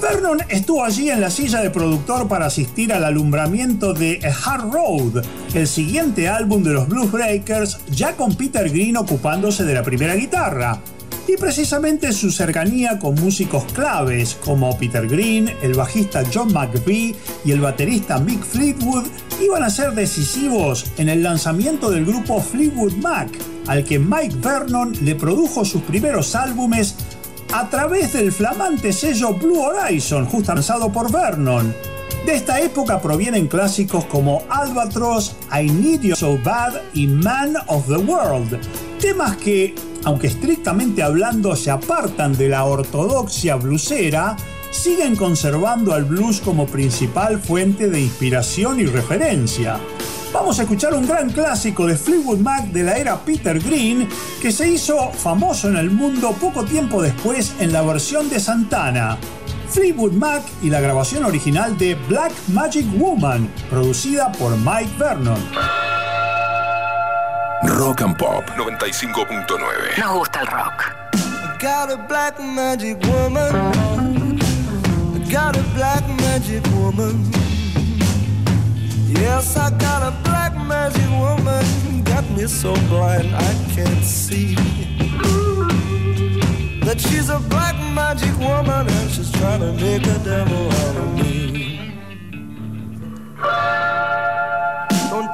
Vernon 0.00 0.40
estuvo 0.48 0.84
allí 0.84 1.10
en 1.10 1.20
la 1.20 1.30
silla 1.30 1.60
de 1.60 1.70
productor 1.70 2.28
para 2.28 2.46
asistir 2.46 2.92
al 2.92 3.04
alumbramiento 3.04 3.94
de 3.94 4.20
Hard 4.44 4.72
Road, 4.72 5.24
el 5.54 5.66
siguiente 5.66 6.28
álbum 6.28 6.62
de 6.62 6.72
los 6.72 6.88
Blues 6.88 7.10
Breakers, 7.12 7.78
ya 7.90 8.16
con 8.16 8.34
Peter 8.34 8.68
Green 8.68 8.96
ocupándose 8.96 9.64
de 9.64 9.74
la 9.74 9.82
primera 9.82 10.14
guitarra. 10.16 10.80
Y 11.28 11.36
precisamente 11.36 12.12
su 12.12 12.30
cercanía 12.30 12.98
con 12.98 13.14
músicos 13.14 13.64
claves 13.72 14.36
como 14.44 14.76
Peter 14.76 15.06
Green, 15.06 15.50
el 15.62 15.74
bajista 15.74 16.22
John 16.32 16.52
McVie 16.52 17.14
y 17.44 17.52
el 17.52 17.60
baterista 17.60 18.18
Mick 18.18 18.42
Fleetwood 18.42 19.04
iban 19.40 19.62
a 19.62 19.70
ser 19.70 19.92
decisivos 19.92 20.84
en 20.98 21.08
el 21.08 21.22
lanzamiento 21.22 21.90
del 21.90 22.04
grupo 22.04 22.40
Fleetwood 22.40 22.94
Mac, 22.94 23.28
al 23.68 23.84
que 23.84 23.98
Mike 23.98 24.36
Vernon 24.40 24.92
le 25.02 25.14
produjo 25.14 25.64
sus 25.64 25.82
primeros 25.82 26.34
álbumes 26.34 26.96
a 27.52 27.68
través 27.68 28.14
del 28.14 28.32
flamante 28.32 28.92
sello 28.92 29.34
Blue 29.34 29.60
Horizon, 29.60 30.26
justo 30.26 30.54
lanzado 30.54 30.90
por 30.90 31.12
Vernon. 31.12 31.72
De 32.26 32.34
esta 32.34 32.60
época 32.60 33.00
provienen 33.00 33.48
clásicos 33.48 34.04
como 34.06 34.42
Albatross, 34.48 35.36
I 35.52 35.70
Need 35.70 36.02
You 36.02 36.16
So 36.16 36.38
Bad 36.42 36.74
y 36.94 37.06
Man 37.06 37.54
of 37.66 37.86
the 37.88 37.96
World, 37.96 38.58
temas 39.00 39.36
que, 39.36 39.74
aunque 40.04 40.26
estrictamente 40.26 41.02
hablando 41.02 41.54
se 41.56 41.70
apartan 41.70 42.36
de 42.36 42.48
la 42.48 42.64
ortodoxia 42.64 43.56
bluesera, 43.56 44.36
siguen 44.70 45.16
conservando 45.16 45.92
al 45.92 46.04
blues 46.04 46.40
como 46.40 46.66
principal 46.66 47.38
fuente 47.40 47.88
de 47.88 48.00
inspiración 48.00 48.80
y 48.80 48.86
referencia. 48.86 49.78
Vamos 50.32 50.58
a 50.58 50.62
escuchar 50.62 50.94
un 50.94 51.06
gran 51.06 51.30
clásico 51.30 51.86
de 51.86 51.94
Fleetwood 51.94 52.38
Mac 52.38 52.64
de 52.68 52.82
la 52.82 52.96
era 52.96 53.22
Peter 53.22 53.60
Green 53.60 54.08
que 54.40 54.50
se 54.50 54.68
hizo 54.68 55.10
famoso 55.12 55.68
en 55.68 55.76
el 55.76 55.90
mundo 55.90 56.34
poco 56.40 56.64
tiempo 56.64 57.02
después 57.02 57.52
en 57.60 57.72
la 57.72 57.82
versión 57.82 58.30
de 58.30 58.40
Santana. 58.40 59.18
Fleetwood 59.68 60.12
Mac 60.12 60.42
y 60.62 60.70
la 60.70 60.80
grabación 60.80 61.24
original 61.24 61.76
de 61.76 61.96
Black 62.08 62.32
Magic 62.48 62.86
Woman, 62.98 63.48
producida 63.70 64.32
por 64.32 64.56
Mike 64.56 64.92
Vernon. 64.98 65.91
Rock 67.64 68.00
and 68.00 68.18
Pop 68.18 68.44
95.9. 68.56 69.98
Nos 69.98 70.12
gusta 70.12 70.40
el 70.40 70.46
rock. 70.46 70.94
Got 71.60 71.90
a 71.92 71.96
black 71.96 72.40
magic 72.40 72.98
woman. 73.06 73.52
Got 75.30 75.56
a 75.56 75.62
black 75.74 76.02
magic 76.20 76.64
woman. 76.74 77.24
Yes, 79.08 79.56
I 79.56 79.70
got 79.78 80.02
a 80.02 80.10
black 80.24 80.56
magic 80.56 81.08
woman. 81.10 82.02
Got 82.02 82.28
me 82.30 82.46
so 82.48 82.74
blind 82.88 83.32
I 83.34 83.54
can't 83.74 84.04
see. 84.04 84.56
That 86.84 87.00
she's 87.00 87.28
a 87.30 87.38
black 87.48 87.76
magic 87.94 88.36
woman 88.38 88.88
and 88.88 89.10
she's 89.10 89.30
trying 89.30 89.60
to 89.60 89.72
make 89.74 90.04
a 90.04 90.18
devil 90.24 90.68
out 90.68 90.96
of 90.96 91.14
me. 91.14 91.42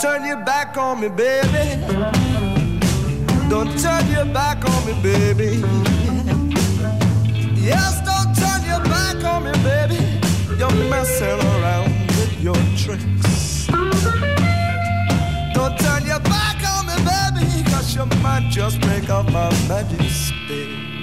Turn 0.08 0.24
your 0.24 0.42
back 0.42 0.74
on 0.78 1.02
me, 1.02 1.08
baby. 1.10 1.84
Don't 3.50 3.78
turn 3.78 4.10
your 4.10 4.24
back 4.24 4.64
on 4.66 4.86
me, 4.86 4.94
baby. 5.02 5.62
Yes, 7.54 8.00
don't 8.08 8.34
turn 8.34 8.64
your 8.64 8.82
back 8.84 9.22
on 9.22 9.44
me, 9.44 9.52
baby. 9.62 10.00
You're 10.58 10.72
messing 10.88 11.38
around 11.52 11.92
with 12.16 12.40
your 12.40 12.56
tricks. 12.74 13.66
Don't 15.52 15.78
turn 15.78 16.06
your 16.06 16.20
back 16.20 16.58
on 16.72 16.86
me, 16.86 16.96
baby, 17.04 17.70
cause 17.70 17.94
you 17.94 18.06
might 18.22 18.48
just 18.50 18.80
break 18.80 19.10
off 19.10 19.30
my 19.30 19.50
magic 19.68 20.00
stick. 20.08 20.97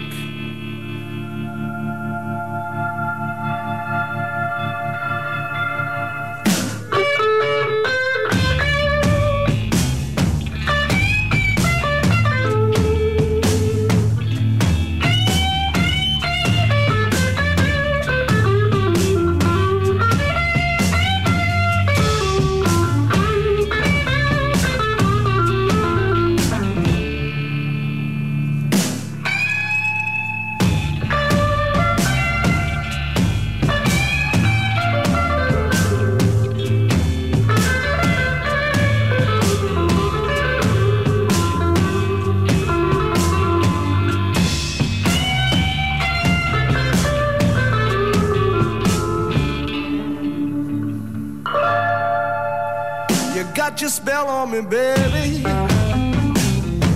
Spell 53.96 54.28
on 54.28 54.52
me, 54.52 54.62
baby. 54.62 55.38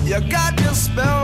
You 0.03 0.19
got 0.29 0.59
your 0.59 0.73
spell 0.73 1.18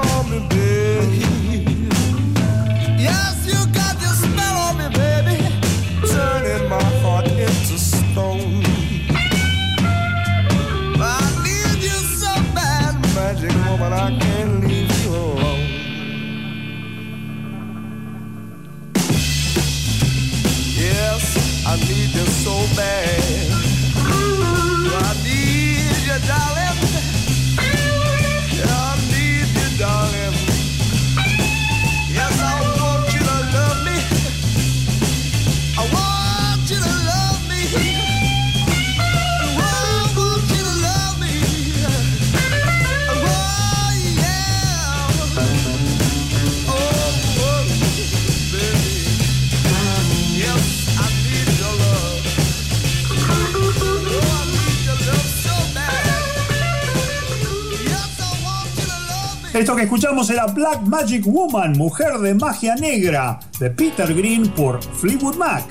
Esto 59.56 59.74
que 59.74 59.84
escuchamos 59.84 60.30
era 60.30 60.48
Black 60.48 60.82
Magic 60.82 61.26
Woman, 61.26 61.78
Mujer 61.78 62.18
de 62.18 62.34
Magia 62.34 62.76
Negra, 62.76 63.40
de 63.58 63.70
Peter 63.70 64.14
Green 64.14 64.50
por 64.50 64.84
Fleetwood 64.84 65.38
Mac. 65.38 65.64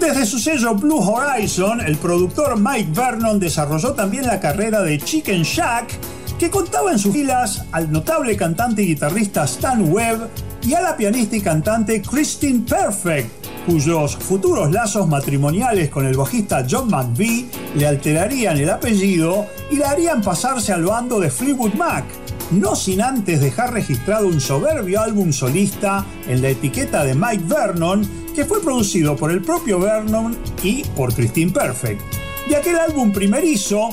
Desde 0.00 0.26
su 0.26 0.36
sello 0.40 0.74
Blue 0.74 0.98
Horizon, 0.98 1.80
el 1.80 1.96
productor 1.96 2.58
Mike 2.58 2.90
Vernon 2.92 3.38
desarrolló 3.38 3.92
también 3.92 4.26
la 4.26 4.40
carrera 4.40 4.82
de 4.82 4.98
Chicken 4.98 5.44
Shack, 5.44 5.96
que 6.40 6.50
contaba 6.50 6.90
en 6.90 6.98
sus 6.98 7.12
filas 7.12 7.66
al 7.70 7.92
notable 7.92 8.36
cantante 8.36 8.82
y 8.82 8.86
guitarrista 8.86 9.44
Stan 9.44 9.92
Webb 9.92 10.28
y 10.64 10.74
a 10.74 10.82
la 10.82 10.96
pianista 10.96 11.36
y 11.36 11.40
cantante 11.40 12.02
Christine 12.02 12.66
Perfect, 12.68 13.46
cuyos 13.64 14.16
futuros 14.16 14.72
lazos 14.72 15.06
matrimoniales 15.06 15.88
con 15.88 16.04
el 16.04 16.16
bajista 16.16 16.66
John 16.68 16.88
McVie 16.88 17.46
le 17.76 17.86
alterarían 17.86 18.56
el 18.56 18.70
apellido 18.70 19.46
y 19.70 19.76
le 19.76 19.84
harían 19.84 20.20
pasarse 20.20 20.72
al 20.72 20.84
bando 20.84 21.20
de 21.20 21.30
Fleetwood 21.30 21.74
Mac, 21.74 22.04
no 22.50 22.76
sin 22.76 23.00
antes 23.00 23.40
dejar 23.40 23.72
registrado 23.72 24.26
un 24.26 24.40
soberbio 24.40 25.00
álbum 25.00 25.32
solista 25.32 26.04
en 26.26 26.42
la 26.42 26.50
etiqueta 26.50 27.04
de 27.04 27.14
Mike 27.14 27.44
Vernon, 27.46 28.06
que 28.34 28.44
fue 28.44 28.62
producido 28.62 29.16
por 29.16 29.30
el 29.30 29.42
propio 29.42 29.78
Vernon 29.78 30.36
y 30.62 30.84
por 30.96 31.14
Christine 31.14 31.52
Perfect. 31.52 32.02
De 32.48 32.56
aquel 32.56 32.78
álbum 32.78 33.12
primerizo, 33.12 33.90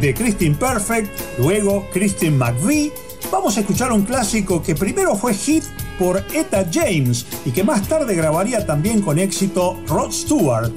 de 0.00 0.14
Christine 0.14 0.54
Perfect, 0.54 1.10
luego 1.38 1.88
Christine 1.92 2.36
McVie, 2.36 2.92
vamos 3.30 3.56
a 3.56 3.60
escuchar 3.60 3.92
un 3.92 4.02
clásico 4.02 4.62
que 4.62 4.74
primero 4.74 5.16
fue 5.16 5.34
hit 5.34 5.64
por 5.98 6.24
Etta 6.32 6.66
James 6.72 7.26
y 7.44 7.50
que 7.50 7.64
más 7.64 7.86
tarde 7.88 8.14
grabaría 8.14 8.64
también 8.64 9.02
con 9.02 9.18
éxito 9.18 9.78
Rod 9.86 10.12
Stewart. 10.12 10.70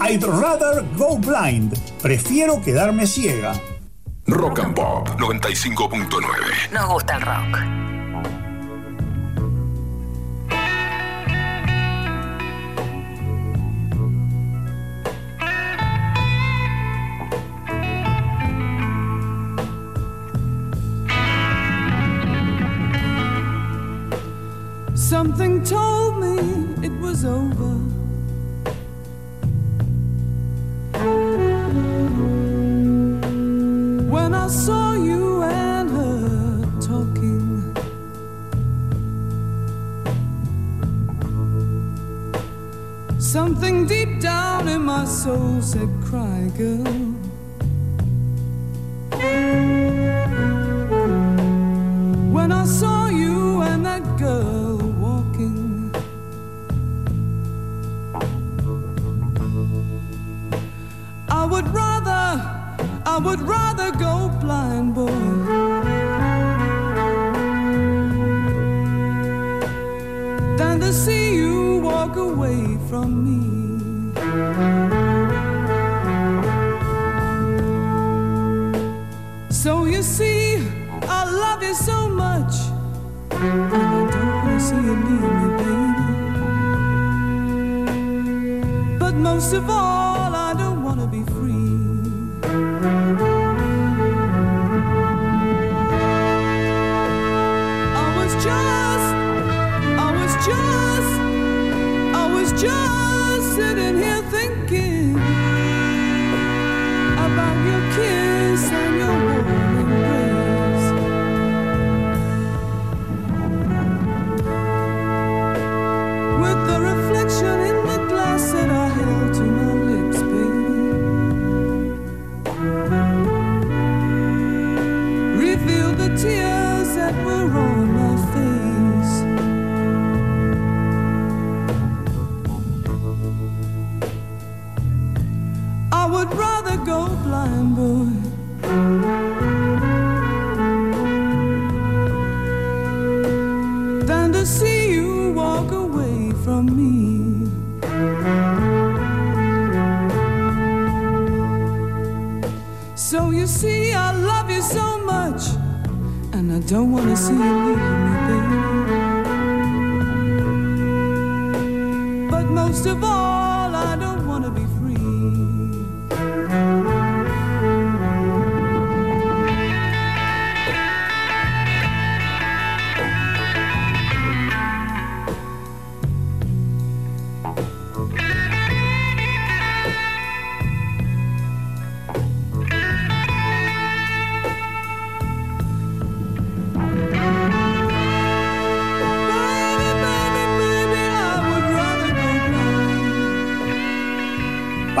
I'd 0.00 0.24
rather 0.24 0.84
go 0.96 1.18
blind, 1.18 1.76
prefiero 2.00 2.62
quedarme 2.62 3.06
ciega. 3.06 3.52
Rock 4.30 4.60
and 4.60 4.74
Pop 4.76 5.08
95.9. 5.18 6.70
Nos 6.72 6.88
gusta 6.88 7.16
el 7.16 7.22
rock. 7.22 7.58
Something 24.94 25.64
told 25.64 26.20
me 26.20 26.38
it 26.86 26.92
was 27.00 27.24
over. 27.24 27.89
Saw 34.50 34.94
you 34.94 35.42
and 35.44 35.90
her 35.90 36.64
talking, 36.80 37.72
something 43.20 43.86
deep 43.86 44.20
down 44.20 44.66
in 44.66 44.82
my 44.82 45.04
soul 45.04 45.62
said, 45.62 45.88
Cry, 46.04 46.50
girl. 46.58 47.19
I 63.12 63.18
would 63.18 63.42
rather 63.42 63.90
go 63.90 64.30
blind, 64.40 64.94
boy, 64.94 65.10
than 70.56 70.78
to 70.78 70.92
see 70.92 71.34
you 71.34 71.80
walk 71.82 72.14
away 72.16 72.78
from 72.88 73.08
me. 73.26 73.40
So 79.50 79.86
you 79.86 80.02
see, 80.02 80.64
I 81.18 81.24
love 81.24 81.62
you 81.64 81.74
so 81.74 82.08
much, 82.08 82.54
and 83.32 83.74
I 83.74 84.06
don't 84.12 84.34
want 84.44 84.60
to 84.60 84.60
see 84.68 84.82
you 84.88 84.94
leave 85.08 85.32
me, 85.40 85.48
baby. 85.60 86.10
But 89.00 89.14
most 89.16 89.52
of 89.52 89.68
all, 89.68 90.09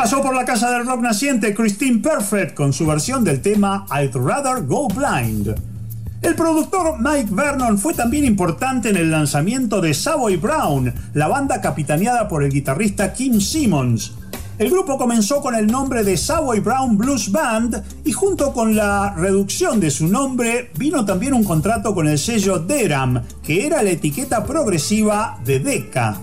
Pasó 0.00 0.22
por 0.22 0.34
la 0.34 0.46
casa 0.46 0.70
del 0.70 0.86
rock 0.86 1.02
naciente 1.02 1.54
Christine 1.54 1.98
Perfect 1.98 2.54
con 2.54 2.72
su 2.72 2.86
versión 2.86 3.22
del 3.22 3.42
tema 3.42 3.84
I'd 3.90 4.16
Rather 4.16 4.64
Go 4.64 4.88
Blind. 4.88 5.54
El 6.22 6.34
productor 6.34 6.98
Mike 6.98 7.28
Vernon 7.30 7.76
fue 7.76 7.92
también 7.92 8.24
importante 8.24 8.88
en 8.88 8.96
el 8.96 9.10
lanzamiento 9.10 9.78
de 9.82 9.92
Savoy 9.92 10.36
Brown, 10.36 10.90
la 11.12 11.28
banda 11.28 11.60
capitaneada 11.60 12.28
por 12.28 12.42
el 12.42 12.50
guitarrista 12.50 13.12
Kim 13.12 13.42
Simmons. 13.42 14.14
El 14.58 14.70
grupo 14.70 14.96
comenzó 14.96 15.42
con 15.42 15.54
el 15.54 15.66
nombre 15.66 16.02
de 16.02 16.16
Savoy 16.16 16.60
Brown 16.60 16.96
Blues 16.96 17.30
Band 17.30 17.82
y 18.02 18.12
junto 18.12 18.54
con 18.54 18.74
la 18.74 19.12
reducción 19.14 19.80
de 19.80 19.90
su 19.90 20.08
nombre 20.08 20.70
vino 20.78 21.04
también 21.04 21.34
un 21.34 21.44
contrato 21.44 21.94
con 21.94 22.08
el 22.08 22.18
sello 22.18 22.58
Deram, 22.58 23.22
que 23.42 23.66
era 23.66 23.82
la 23.82 23.90
etiqueta 23.90 24.46
progresiva 24.46 25.38
de 25.44 25.58
Decca. 25.58 26.16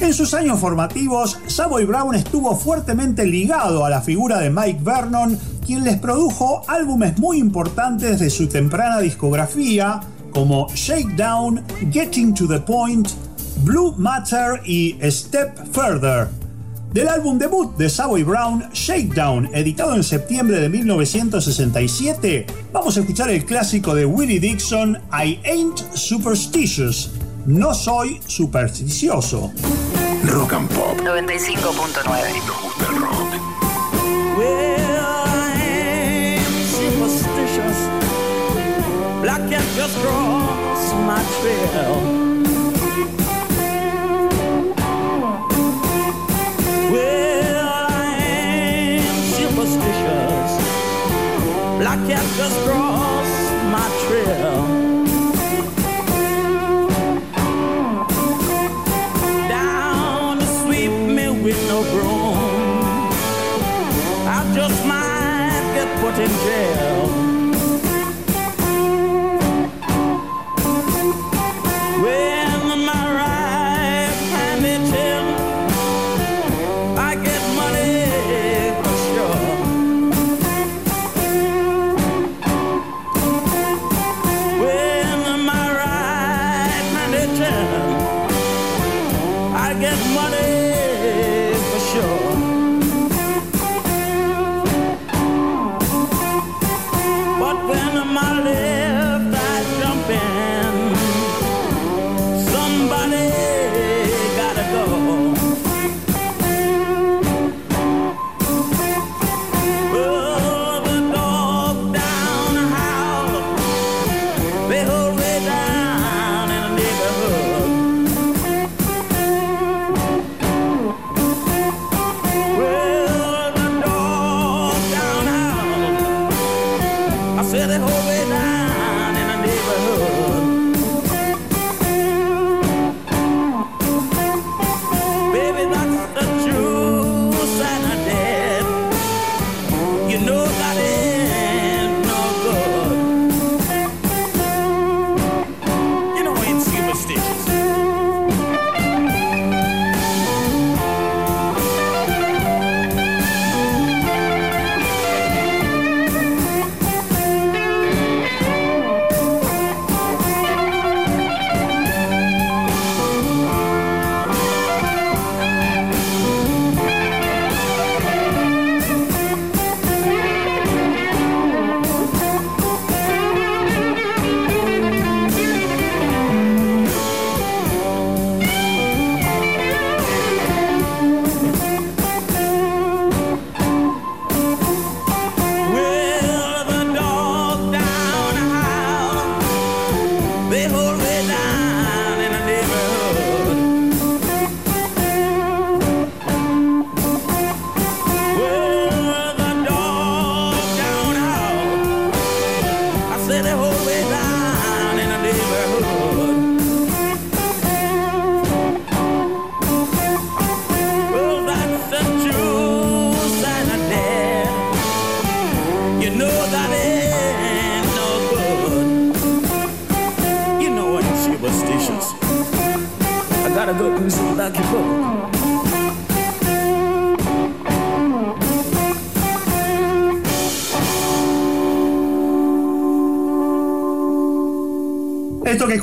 En 0.00 0.14
sus 0.14 0.32
años 0.32 0.60
formativos, 0.60 1.38
Savoy 1.48 1.84
Brown 1.84 2.14
estuvo 2.14 2.54
fuertemente 2.54 3.26
ligado 3.26 3.84
a 3.84 3.90
la 3.90 4.00
figura 4.00 4.38
de 4.38 4.48
Mike 4.48 4.80
Vernon, 4.82 5.36
quien 5.66 5.82
les 5.82 5.98
produjo 5.98 6.62
álbumes 6.68 7.18
muy 7.18 7.38
importantes 7.38 8.20
de 8.20 8.30
su 8.30 8.46
temprana 8.46 9.00
discografía, 9.00 10.00
como 10.30 10.68
Shakedown, 10.72 11.64
Getting 11.90 12.32
to 12.32 12.46
the 12.46 12.60
Point, 12.60 13.08
Blue 13.64 13.92
Matter 13.98 14.60
y 14.64 14.96
Step 15.10 15.72
Further. 15.72 16.28
Del 16.92 17.08
álbum 17.08 17.36
debut 17.36 17.76
de 17.76 17.90
Savoy 17.90 18.22
Brown, 18.22 18.64
Shakedown, 18.72 19.50
editado 19.52 19.96
en 19.96 20.04
septiembre 20.04 20.60
de 20.60 20.68
1967, 20.68 22.46
vamos 22.72 22.96
a 22.96 23.00
escuchar 23.00 23.30
el 23.30 23.44
clásico 23.44 23.96
de 23.96 24.06
Willie 24.06 24.38
Dixon, 24.38 24.96
I 25.12 25.40
Ain't 25.44 25.78
Superstitious. 25.92 27.10
No 27.50 27.72
soy 27.72 28.20
supersticioso. 28.26 29.50
Rock 30.24 30.52
and 30.52 30.68
Pop. 30.68 30.98
95.9. 30.98 32.04
Well, 34.36 35.00
I 35.00 35.56
ain't 35.64 36.44
superstitious. 36.68 37.88
Black 39.22 39.48
cat 39.48 39.64
just 39.76 39.96
crossed 39.96 40.94
my 41.06 41.22
trail. 41.40 41.94
Well, 46.92 47.56
I 47.66 48.18
ain't 48.26 49.24
superstitious. 49.38 50.52
Black 51.78 52.00
cat 52.06 52.26
just 52.36 52.58
crossed 52.66 52.77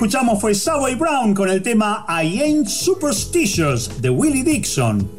escuchamos 0.05 0.39
fue 0.39 0.53
Savoy 0.53 0.93
Brown 0.93 1.33
con 1.33 1.49
el 1.49 1.63
tema 1.63 2.05
I 2.07 2.39
Ain't 2.39 2.67
Superstitious 2.67 4.03
de 4.03 4.11
Willie 4.11 4.43
Dixon. 4.43 5.09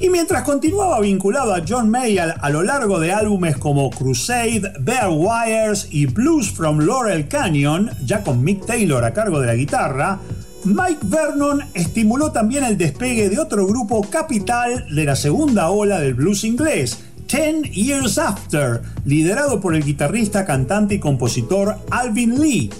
Y 0.00 0.10
mientras 0.10 0.42
continuaba 0.42 1.00
vinculado 1.00 1.54
a 1.54 1.62
John 1.66 1.88
Mayall 1.88 2.34
a 2.38 2.50
lo 2.50 2.62
largo 2.62 3.00
de 3.00 3.10
álbumes 3.10 3.56
como 3.56 3.88
Crusade, 3.88 4.70
Bear 4.80 5.08
Wires 5.08 5.88
y 5.90 6.04
Blues 6.04 6.50
from 6.50 6.80
Laurel 6.80 7.26
Canyon, 7.26 7.90
ya 8.04 8.22
con 8.22 8.44
Mick 8.44 8.66
Taylor 8.66 9.02
a 9.02 9.14
cargo 9.14 9.40
de 9.40 9.46
la 9.46 9.54
guitarra, 9.54 10.18
Mike 10.64 11.00
Vernon 11.04 11.62
estimuló 11.72 12.30
también 12.30 12.64
el 12.64 12.76
despegue 12.76 13.30
de 13.30 13.38
otro 13.38 13.66
grupo 13.66 14.02
capital 14.10 14.94
de 14.94 15.04
la 15.06 15.16
segunda 15.16 15.70
ola 15.70 16.00
del 16.00 16.12
blues 16.12 16.44
inglés, 16.44 16.98
Ten 17.28 17.62
Years 17.62 18.18
After, 18.18 18.82
liderado 19.06 19.58
por 19.58 19.74
el 19.74 19.84
guitarrista, 19.84 20.44
cantante 20.44 20.96
y 20.96 20.98
compositor 20.98 21.76
Alvin 21.90 22.38
Lee. 22.38 22.70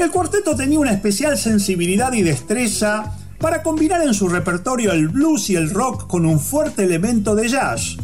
El 0.00 0.10
cuarteto 0.10 0.56
tenía 0.56 0.80
una 0.80 0.92
especial 0.92 1.36
sensibilidad 1.36 2.10
y 2.14 2.22
destreza 2.22 3.18
para 3.38 3.62
combinar 3.62 4.00
en 4.00 4.14
su 4.14 4.30
repertorio 4.30 4.92
el 4.92 5.08
blues 5.08 5.50
y 5.50 5.56
el 5.56 5.68
rock 5.68 6.06
con 6.06 6.24
un 6.24 6.40
fuerte 6.40 6.84
elemento 6.84 7.34
de 7.34 7.48
jazz. 7.48 7.98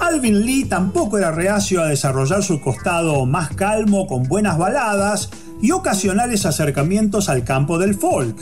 Alvin 0.00 0.46
Lee 0.46 0.64
tampoco 0.64 1.18
era 1.18 1.32
reacio 1.32 1.82
a 1.82 1.88
desarrollar 1.88 2.42
su 2.42 2.62
costado 2.62 3.26
más 3.26 3.54
calmo 3.54 4.06
con 4.06 4.22
buenas 4.22 4.56
baladas 4.56 5.28
y 5.60 5.70
ocasionales 5.72 6.46
acercamientos 6.46 7.28
al 7.28 7.44
campo 7.44 7.76
del 7.78 7.94
folk. 7.94 8.34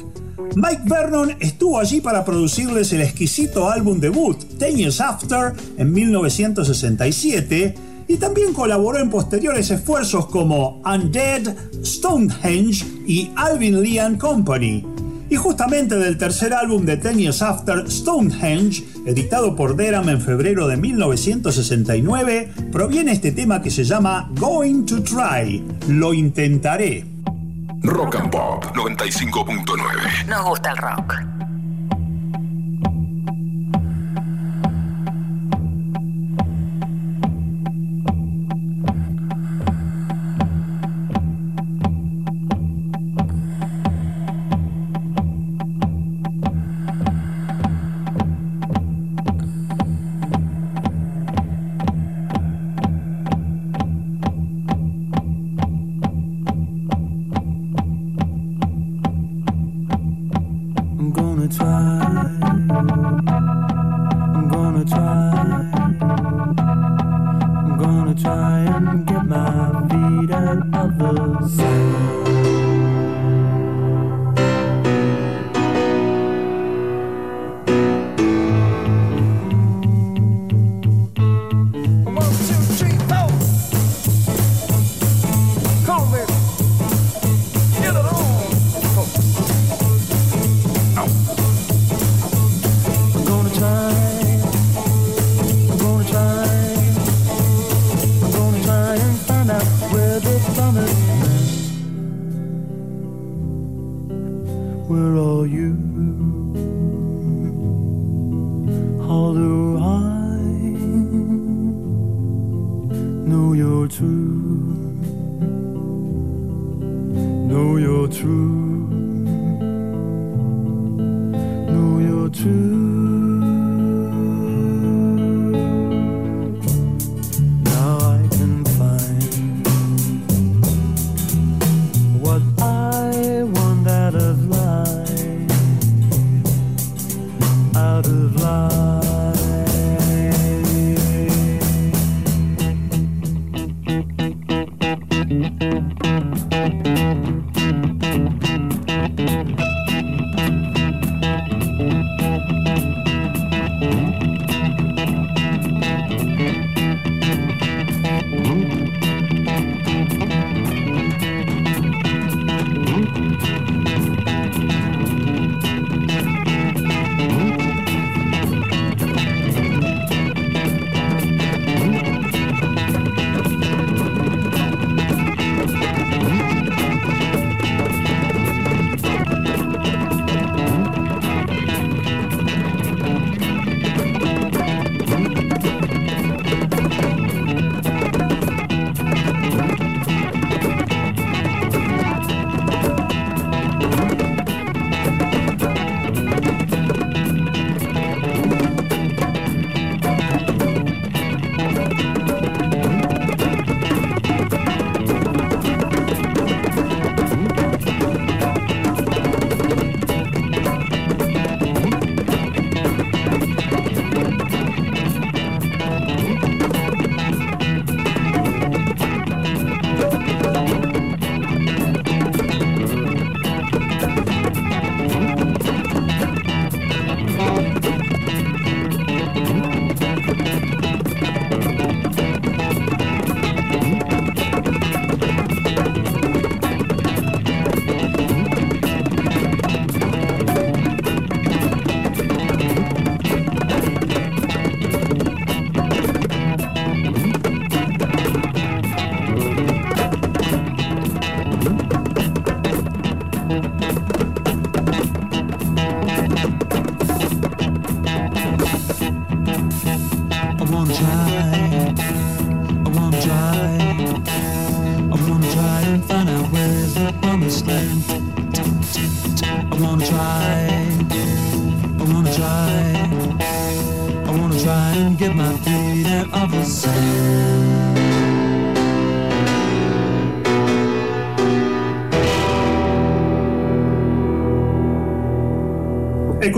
Mike 0.55 0.83
Vernon 0.85 1.35
estuvo 1.41 1.81
allí 1.81 2.01
para 2.01 2.25
producirles 2.25 2.93
el 2.93 3.01
exquisito 3.01 3.69
álbum 3.69 3.99
debut 3.99 4.39
Ten 4.61 4.77
Years 4.77 5.01
After 5.01 5.55
en 5.77 5.93
1967 5.93 7.75
y 8.13 8.19
también 8.19 8.53
colaboró 8.53 8.99
en 8.99 9.09
posteriores 9.09 9.71
esfuerzos 9.71 10.27
como 10.27 10.83
Undead, 10.85 11.57
Stonehenge 11.83 12.85
y 13.07 13.31
Alvin 13.37 13.83
Lee 13.83 13.99
and 13.99 14.19
Company. 14.19 14.85
Y 15.31 15.37
justamente 15.37 15.95
del 15.95 16.19
tercer 16.19 16.53
álbum 16.53 16.85
de 16.85 16.99
Ten 16.99 17.17
Years 17.19 17.41
After, 17.41 17.91
Stonehenge, 17.91 18.85
editado 19.07 19.57
por 19.57 19.77
Deram 19.77 20.11
en 20.11 20.21
febrero 20.21 20.69
de 20.69 20.77
1969, 20.77 22.53
proviene 22.71 23.13
este 23.13 23.33
tema 23.33 23.63
que 23.63 23.71
se 23.71 23.85
llama 23.85 24.31
Going 24.39 24.85
to 24.85 25.03
Try, 25.03 25.65
Lo 25.89 26.13
Intentaré. 26.13 27.07
Rock 27.81 28.17
and 28.17 28.31
Pop 28.31 28.63
95.9. 28.75 30.27
Nos 30.27 30.45
gusta 30.45 30.71
el 30.73 30.77
rock. 30.77 31.32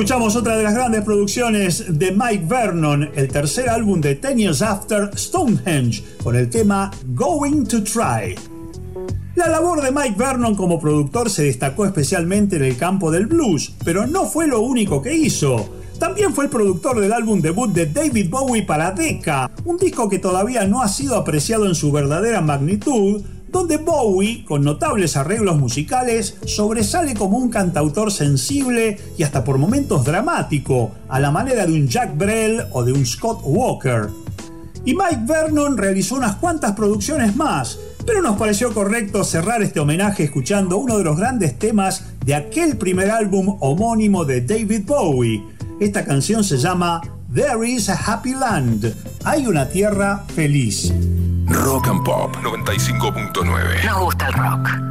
Escuchamos 0.05 0.36
otra 0.36 0.59
de 0.59 0.64
las 0.64 0.74
grandes 0.74 1.02
producciones 1.02 1.98
de 1.98 2.12
Mike 2.12 2.44
Vernon, 2.47 3.09
el 3.14 3.26
tercer 3.28 3.70
álbum 3.70 4.02
de 4.02 4.16
Ten 4.16 4.36
Years 4.36 4.60
After 4.60 5.10
Stonehenge, 5.16 6.05
con 6.22 6.36
el 6.36 6.51
tema 6.51 6.90
Going 7.14 7.64
to 7.64 7.82
Try. 7.82 8.35
La 9.35 9.48
labor 9.48 9.81
de 9.81 9.90
Mike 9.90 10.16
Vernon 10.18 10.56
como 10.56 10.78
productor 10.78 11.31
se 11.31 11.44
destacó 11.44 11.86
especialmente 11.86 12.56
en 12.56 12.64
el 12.64 12.76
campo 12.76 13.10
del 13.10 13.24
blues, 13.24 13.72
pero 13.82 14.06
no 14.06 14.26
fue 14.26 14.47
lo 14.47 14.60
único 14.60 15.01
que 15.01 15.14
hizo. 15.14 15.70
También 15.98 16.35
fue 16.35 16.44
el 16.44 16.51
productor 16.51 17.01
del 17.01 17.14
álbum 17.14 17.40
debut 17.40 17.72
de 17.72 17.86
David 17.86 18.28
Bowie 18.28 18.62
para 18.62 18.90
Decca, 18.90 19.51
un 19.64 19.78
disco 19.78 20.10
que 20.10 20.18
todavía 20.18 20.66
no 20.66 20.82
ha 20.82 20.89
sido 20.89 21.16
apreciado 21.16 21.64
en 21.64 21.74
su 21.74 21.90
verdadera 21.90 22.43
magnitud, 22.43 23.22
donde 23.55 23.76
Bowie, 23.76 24.44
con 24.44 24.64
notables 24.64 25.16
arreglos 25.16 25.56
musicales, 25.56 26.36
sobresale 26.44 27.14
como 27.14 27.39
un 27.39 27.51
cantautor 27.51 28.10
sensible 28.10 28.98
y 29.16 29.22
hasta 29.22 29.44
por 29.44 29.59
momentos 29.59 30.05
dramático, 30.05 30.90
a 31.09 31.20
la 31.20 31.31
manera 31.31 31.64
de 31.64 31.72
un 31.72 31.86
Jack 31.86 32.18
Brel 32.18 32.64
o 32.72 32.82
de 32.82 32.93
un 32.93 33.06
Scott 33.06 33.43
Walker. 33.44 34.09
Y 34.85 34.97
Mike 34.97 35.20
Vernon 35.24 35.78
realizó 35.78 36.16
unas 36.16 36.35
cuantas 36.35 36.72
producciones 36.72 37.36
más, 37.36 37.78
pero 38.05 38.22
nos 38.22 38.36
pareció 38.36 38.74
correcto 38.74 39.22
cerrar 39.22 39.62
este 39.62 39.78
homenaje 39.78 40.24
escuchando 40.24 40.76
uno 40.78 40.98
de 40.98 41.05
los 41.05 41.16
grandes 41.16 41.56
temas 41.56 42.06
de 42.26 42.35
aquel 42.35 42.76
primer 42.76 43.12
álbum 43.12 43.56
homónimo 43.60 44.24
de 44.24 44.40
David 44.40 44.82
Bowie. 44.85 45.44
Esta 45.78 46.05
canción 46.05 46.43
se 46.43 46.59
llama 46.59 47.01
There 47.32 47.70
is 47.70 47.89
a 47.89 47.94
Happy 47.94 48.35
Land. 48.35 48.93
Hay 49.22 49.47
una 49.47 49.68
tierra 49.68 50.24
feliz. 50.35 50.93
Rock 51.85 51.97
and 51.97 52.05
Pop 52.05 52.36
95.9. 52.36 53.85
Nos 53.85 53.98
gusta 53.98 54.27
el 54.27 54.32
rock. 54.32 54.84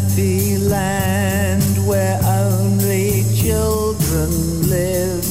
Happy 0.00 0.56
land 0.56 1.86
where 1.86 2.18
only 2.24 3.24
children 3.34 4.30
live. 4.68 5.24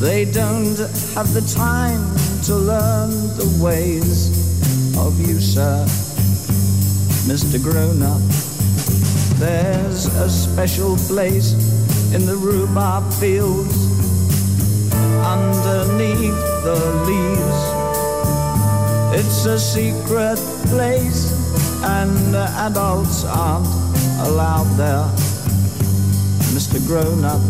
They 0.00 0.24
don't 0.24 0.78
have 1.14 1.32
the 1.34 1.42
time 1.54 2.02
to 2.44 2.54
learn 2.54 3.10
the 3.36 3.58
ways 3.62 4.30
of 4.96 5.20
you, 5.20 5.40
sir, 5.40 5.84
Mr. 7.26 7.62
Grown 7.62 8.02
Up. 8.02 8.22
There's 9.38 10.06
a 10.06 10.28
special 10.28 10.96
place 10.96 11.52
in 12.14 12.24
the 12.26 12.36
rhubarb 12.36 13.12
fields 13.14 13.76
underneath 15.24 16.40
the 16.64 16.78
leaves. 17.06 17.60
It's 19.20 19.46
a 19.46 19.58
secret 19.58 20.38
place, 20.68 21.37
and 21.88 22.36
adults 22.36 23.24
aren't 23.24 23.66
allowed 24.28 24.68
there. 24.76 25.08
Mr. 26.52 26.78
Grown 26.86 27.24
Up, 27.24 27.40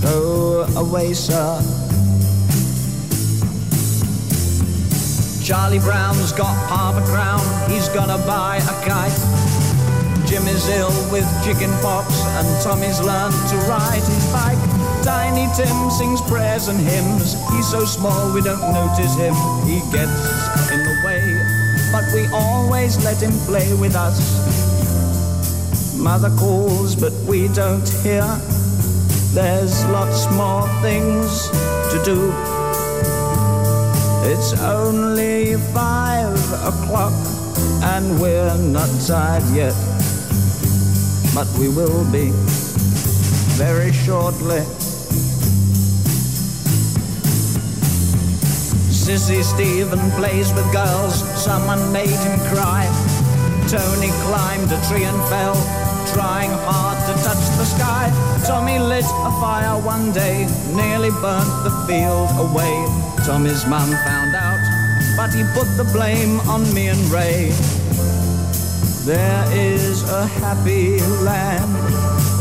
go 0.00 0.66
away, 0.78 1.12
sir. 1.12 1.60
Charlie 5.42 5.80
Brown's 5.80 6.32
got 6.32 6.54
half 6.68 6.94
a 6.94 7.04
crown, 7.10 7.42
he's 7.70 7.88
gonna 7.88 8.18
buy 8.26 8.58
a 8.58 8.76
kite. 8.86 9.20
Jimmy's 10.28 10.68
ill 10.68 10.94
with 11.10 11.26
chicken 11.44 11.70
pox, 11.82 12.06
and 12.38 12.46
Tommy's 12.62 13.00
learned 13.00 13.34
to 13.50 13.56
ride 13.66 14.04
his 14.04 14.26
bike. 14.32 14.62
Tiny 15.02 15.48
Tim 15.56 15.90
sings 15.90 16.20
prayers 16.22 16.68
and 16.68 16.78
hymns. 16.78 17.34
He's 17.50 17.68
so 17.68 17.84
small 17.84 18.32
we 18.32 18.40
don't 18.40 18.72
notice 18.72 19.16
him. 19.16 19.34
He 19.66 19.80
gets 19.90 20.49
we 22.12 22.26
always 22.32 23.02
let 23.04 23.22
him 23.22 23.32
play 23.46 23.72
with 23.74 23.94
us. 23.94 24.18
Mother 25.96 26.30
calls, 26.36 26.96
but 26.96 27.12
we 27.28 27.48
don't 27.48 27.88
hear. 28.02 28.24
There's 29.32 29.84
lots 29.86 30.26
more 30.32 30.66
things 30.80 31.48
to 31.92 32.02
do. 32.04 32.32
It's 34.30 34.52
only 34.60 35.56
five 35.72 36.36
o'clock, 36.62 37.12
and 37.94 38.20
we're 38.20 38.56
not 38.56 38.90
tired 39.06 39.44
yet. 39.54 39.74
But 41.34 41.48
we 41.58 41.68
will 41.68 42.04
be 42.10 42.32
very 43.56 43.92
shortly. 43.92 44.64
Sissy 49.10 49.42
Stephen 49.42 49.98
plays 50.12 50.52
with 50.54 50.72
girls, 50.72 51.18
someone 51.34 51.82
made 51.92 52.10
him 52.10 52.38
cry. 52.54 52.86
Tony 53.66 54.10
climbed 54.22 54.70
a 54.70 54.80
tree 54.86 55.02
and 55.02 55.20
fell, 55.28 55.56
trying 56.14 56.52
hard 56.62 56.96
to 57.08 57.14
touch 57.24 57.42
the 57.58 57.64
sky. 57.64 58.06
Tommy 58.46 58.78
lit 58.78 59.04
a 59.04 59.32
fire 59.42 59.76
one 59.82 60.12
day, 60.12 60.46
nearly 60.76 61.10
burnt 61.10 61.50
the 61.64 61.74
field 61.88 62.30
away. 62.38 62.86
Tommy's 63.26 63.66
mum 63.66 63.90
found 64.06 64.36
out, 64.36 64.62
but 65.16 65.34
he 65.34 65.42
put 65.58 65.66
the 65.76 65.90
blame 65.92 66.38
on 66.48 66.62
me 66.72 66.86
and 66.86 67.00
Ray. 67.10 67.50
There 69.02 69.44
is 69.50 70.08
a 70.08 70.24
happy 70.24 71.00
land 71.26 71.74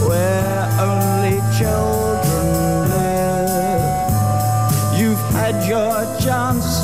where 0.06 0.70
only 0.80 1.42
children 1.58 2.09
had 5.40 5.66
your 5.68 5.96
chance, 6.20 6.84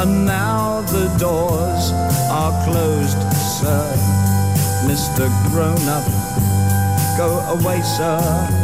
and 0.00 0.26
now 0.26 0.80
the 0.94 1.06
doors 1.16 1.92
are 2.40 2.52
closed, 2.64 3.20
sir. 3.60 3.86
Mr. 4.88 5.30
Grown 5.50 5.84
Up, 5.88 6.06
go 7.16 7.28
away, 7.54 7.80
sir. 7.82 8.63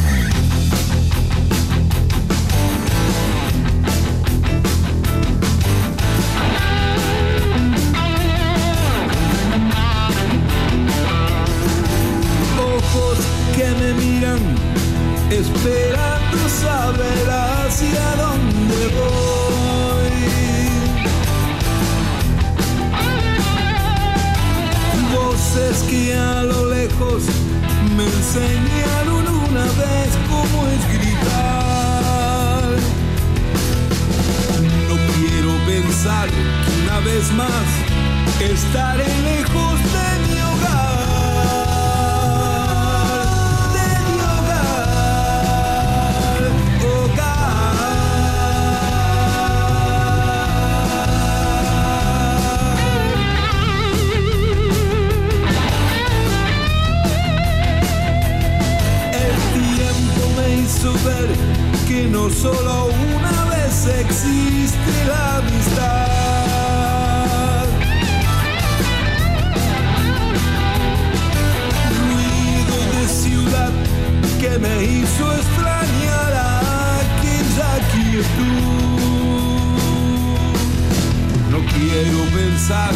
Pensar 82.71 82.93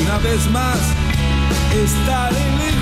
una 0.00 0.18
vez 0.18 0.50
más 0.50 0.78
estaré 1.74 2.50
lejos 2.56 2.75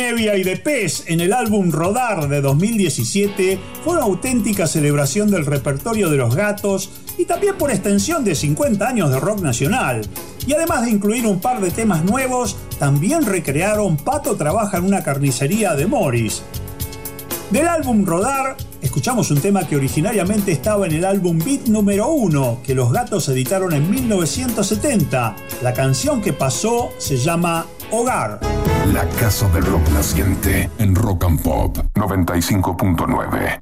Nevia 0.00 0.34
y 0.38 0.42
de 0.42 0.56
Pez 0.56 1.04
en 1.08 1.20
el 1.20 1.34
álbum 1.34 1.70
Rodar 1.70 2.26
de 2.26 2.40
2017 2.40 3.58
fue 3.84 3.92
una 3.92 4.04
auténtica 4.04 4.66
celebración 4.66 5.30
del 5.30 5.44
repertorio 5.44 6.08
de 6.08 6.16
los 6.16 6.34
gatos 6.34 6.88
y 7.18 7.26
también 7.26 7.58
por 7.58 7.70
extensión 7.70 8.24
de 8.24 8.34
50 8.34 8.88
años 8.88 9.10
de 9.10 9.20
rock 9.20 9.42
nacional. 9.42 10.00
Y 10.46 10.54
además 10.54 10.86
de 10.86 10.92
incluir 10.92 11.26
un 11.26 11.38
par 11.38 11.60
de 11.60 11.70
temas 11.70 12.02
nuevos, 12.02 12.56
también 12.78 13.26
recrearon 13.26 13.98
Pato 13.98 14.36
trabaja 14.36 14.78
en 14.78 14.84
una 14.84 15.02
carnicería 15.02 15.74
de 15.74 15.86
Morris. 15.86 16.44
Del 17.50 17.68
álbum 17.68 18.06
Rodar, 18.06 18.56
escuchamos 18.80 19.30
un 19.30 19.42
tema 19.42 19.68
que 19.68 19.76
originariamente 19.76 20.50
estaba 20.50 20.86
en 20.86 20.92
el 20.92 21.04
álbum 21.04 21.38
Beat 21.38 21.66
número 21.66 22.08
1, 22.08 22.60
que 22.64 22.74
los 22.74 22.90
gatos 22.90 23.28
editaron 23.28 23.74
en 23.74 23.90
1970. 23.90 25.36
La 25.62 25.74
canción 25.74 26.22
que 26.22 26.32
pasó 26.32 26.88
se 26.96 27.18
llama 27.18 27.66
Hogar. 27.90 28.40
La 28.86 29.06
Casa 29.20 29.46
del 29.50 29.64
Rock 29.66 29.88
Naciente 29.90 30.70
en 30.78 30.94
Rock 30.94 31.24
and 31.24 31.42
Pop 31.42 31.76
95.9. 31.94 33.58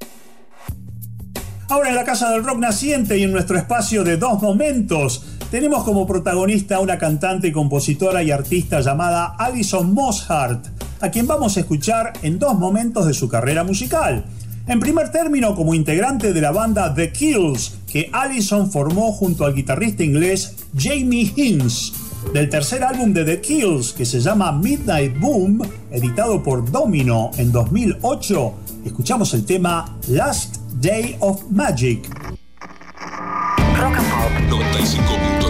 Ahora 1.67 1.89
en 1.89 1.95
la 1.95 2.05
Casa 2.05 2.31
del 2.31 2.43
Rock 2.43 2.57
Naciente 2.57 3.17
y 3.17 3.23
en 3.23 3.31
nuestro 3.33 3.57
espacio 3.57 4.03
de 4.03 4.17
dos 4.17 4.41
momentos, 4.41 5.25
tenemos 5.51 5.83
como 5.83 6.07
protagonista 6.07 6.77
a 6.77 6.79
una 6.79 6.97
cantante, 6.97 7.51
compositora 7.51 8.23
y 8.23 8.31
artista 8.31 8.79
llamada 8.79 9.35
Alison 9.37 9.93
Mosshart, 9.93 10.65
a 11.01 11.11
quien 11.11 11.27
vamos 11.27 11.57
a 11.57 11.59
escuchar 11.59 12.13
en 12.23 12.39
dos 12.39 12.57
momentos 12.57 13.05
de 13.05 13.13
su 13.13 13.27
carrera 13.29 13.63
musical. 13.63 14.25
En 14.67 14.79
primer 14.79 15.11
término, 15.11 15.53
como 15.53 15.73
integrante 15.73 16.31
de 16.31 16.41
la 16.41 16.51
banda 16.51 16.93
The 16.93 17.11
Kills, 17.11 17.77
que 17.91 18.09
Allison 18.13 18.71
formó 18.71 19.11
junto 19.11 19.45
al 19.45 19.53
guitarrista 19.53 20.03
inglés 20.03 20.55
Jamie 20.75 21.31
Hinz. 21.35 22.08
Del 22.33 22.47
tercer 22.47 22.83
álbum 22.83 23.11
de 23.11 23.25
The 23.25 23.41
Kills, 23.41 23.93
que 23.93 24.05
se 24.05 24.19
llama 24.19 24.51
Midnight 24.51 25.19
Boom, 25.19 25.61
editado 25.89 26.43
por 26.43 26.69
Domino 26.69 27.31
en 27.37 27.51
2008, 27.51 28.53
escuchamos 28.85 29.33
el 29.33 29.45
tema 29.45 29.97
Last 30.09 30.57
Day 30.79 31.17
of 31.21 31.43
Magic. 31.49 32.07
Rock 33.77 33.95
and 33.95 34.09
Pop 34.11 34.61
95.9. 34.61 35.48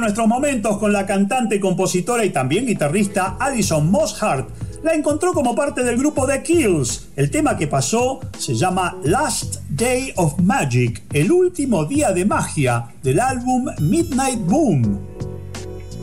nuestros 0.00 0.26
momentos 0.26 0.78
con 0.78 0.92
la 0.92 1.06
cantante, 1.06 1.60
compositora 1.60 2.24
y 2.24 2.30
también 2.30 2.66
guitarrista 2.66 3.36
Alison 3.38 3.90
Mosshart. 3.90 4.48
La 4.82 4.94
encontró 4.94 5.34
como 5.34 5.54
parte 5.54 5.84
del 5.84 5.98
grupo 5.98 6.26
The 6.26 6.42
Kills. 6.42 7.08
El 7.16 7.30
tema 7.30 7.56
que 7.56 7.66
pasó 7.66 8.20
se 8.38 8.54
llama 8.54 8.96
Last 9.04 9.56
Day 9.68 10.12
of 10.16 10.40
Magic, 10.40 11.02
el 11.12 11.30
último 11.30 11.84
día 11.84 12.12
de 12.12 12.24
magia 12.24 12.86
del 13.02 13.20
álbum 13.20 13.66
Midnight 13.78 14.40
Boom. 14.40 14.98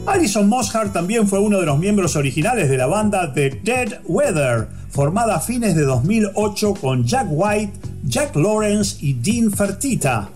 Alison 0.05 0.47
Mosshart 0.47 0.93
también 0.93 1.27
fue 1.27 1.39
uno 1.39 1.59
de 1.59 1.65
los 1.65 1.79
miembros 1.79 2.15
originales 2.15 2.69
de 2.69 2.77
la 2.77 2.87
banda 2.87 3.33
The 3.33 3.59
Dead 3.63 3.99
Weather, 4.05 4.67
formada 4.89 5.35
a 5.35 5.39
fines 5.41 5.75
de 5.75 5.83
2008 5.83 6.75
con 6.75 7.03
Jack 7.03 7.27
White, 7.29 7.73
Jack 8.05 8.35
Lawrence 8.35 8.97
y 9.01 9.13
Dean 9.15 9.51
Fertita. 9.51 10.29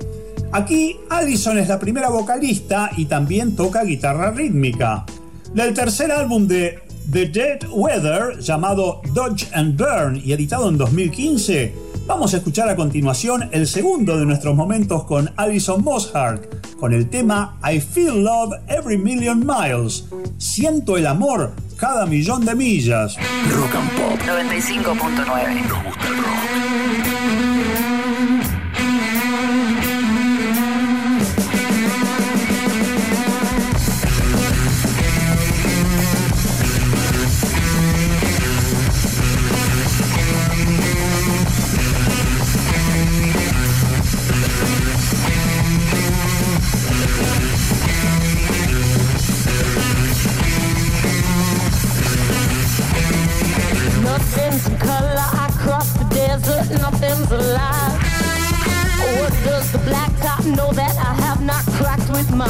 Aquí 0.54 1.00
Allison 1.10 1.58
es 1.58 1.70
la 1.70 1.80
primera 1.80 2.10
vocalista 2.10 2.92
y 2.98 3.06
también 3.06 3.56
toca 3.56 3.84
guitarra 3.84 4.32
rítmica. 4.32 5.06
Del 5.54 5.74
tercer 5.74 6.12
álbum 6.12 6.46
de 6.46 6.80
The 7.10 7.28
Dead 7.28 7.60
Weather, 7.72 8.38
llamado 8.40 9.02
Dodge 9.14 9.48
and 9.54 9.78
Burn 9.78 10.22
y 10.22 10.34
editado 10.34 10.68
en 10.68 10.78
2015, 10.78 11.74
vamos 12.06 12.34
a 12.34 12.38
escuchar 12.38 12.68
a 12.68 12.76
continuación 12.76 13.50
el 13.54 13.66
segundo 13.66 14.18
de 14.18 14.26
nuestros 14.26 14.54
momentos 14.54 15.06
con 15.06 15.32
Alison 15.38 15.84
Mosshart, 15.86 16.76
con 16.78 16.92
el 16.92 17.10
tema 17.10 17.58
I 17.64 17.80
Feel 17.80 18.22
Love 18.22 18.54
Every 18.68 18.98
Million 18.98 19.46
Miles. 19.46 20.06
Siento 20.38 20.98
el 20.98 21.08
amor 21.08 21.54
cada 21.78 22.06
millón 22.06 22.44
de 22.44 22.56
millas. 22.56 23.16
Rock 23.50 23.74
and 23.74 23.90
Pop 23.92 24.20
95.9. 24.28 25.68
Nos 25.70 25.84
gusta 25.86 26.08
el 26.08 26.18
rock. 26.18 26.41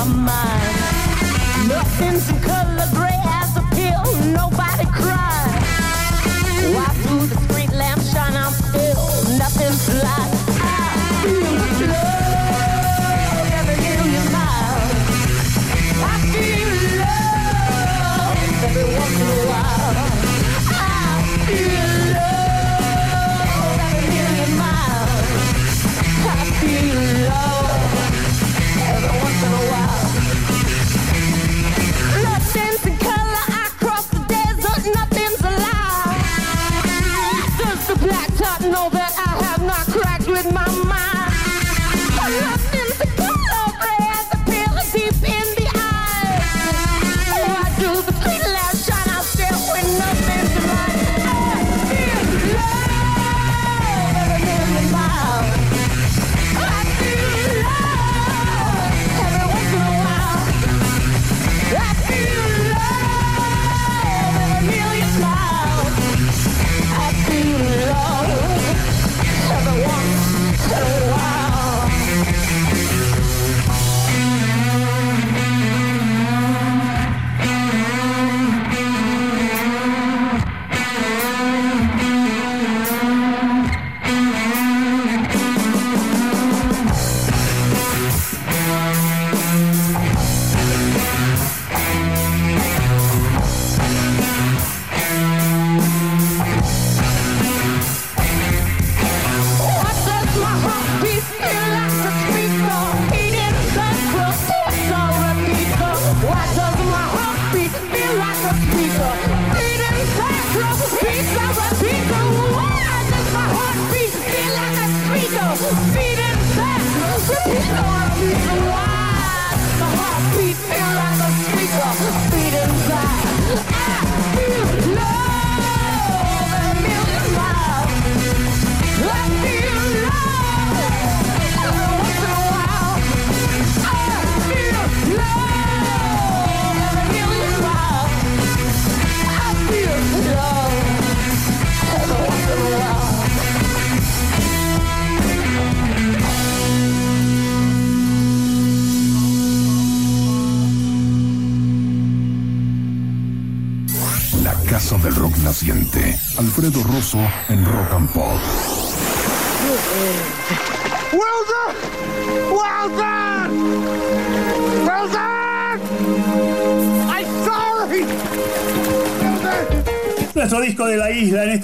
My 0.05 0.13
mind? 0.13 1.67
Nothing's 1.67 2.29
in 2.29 2.41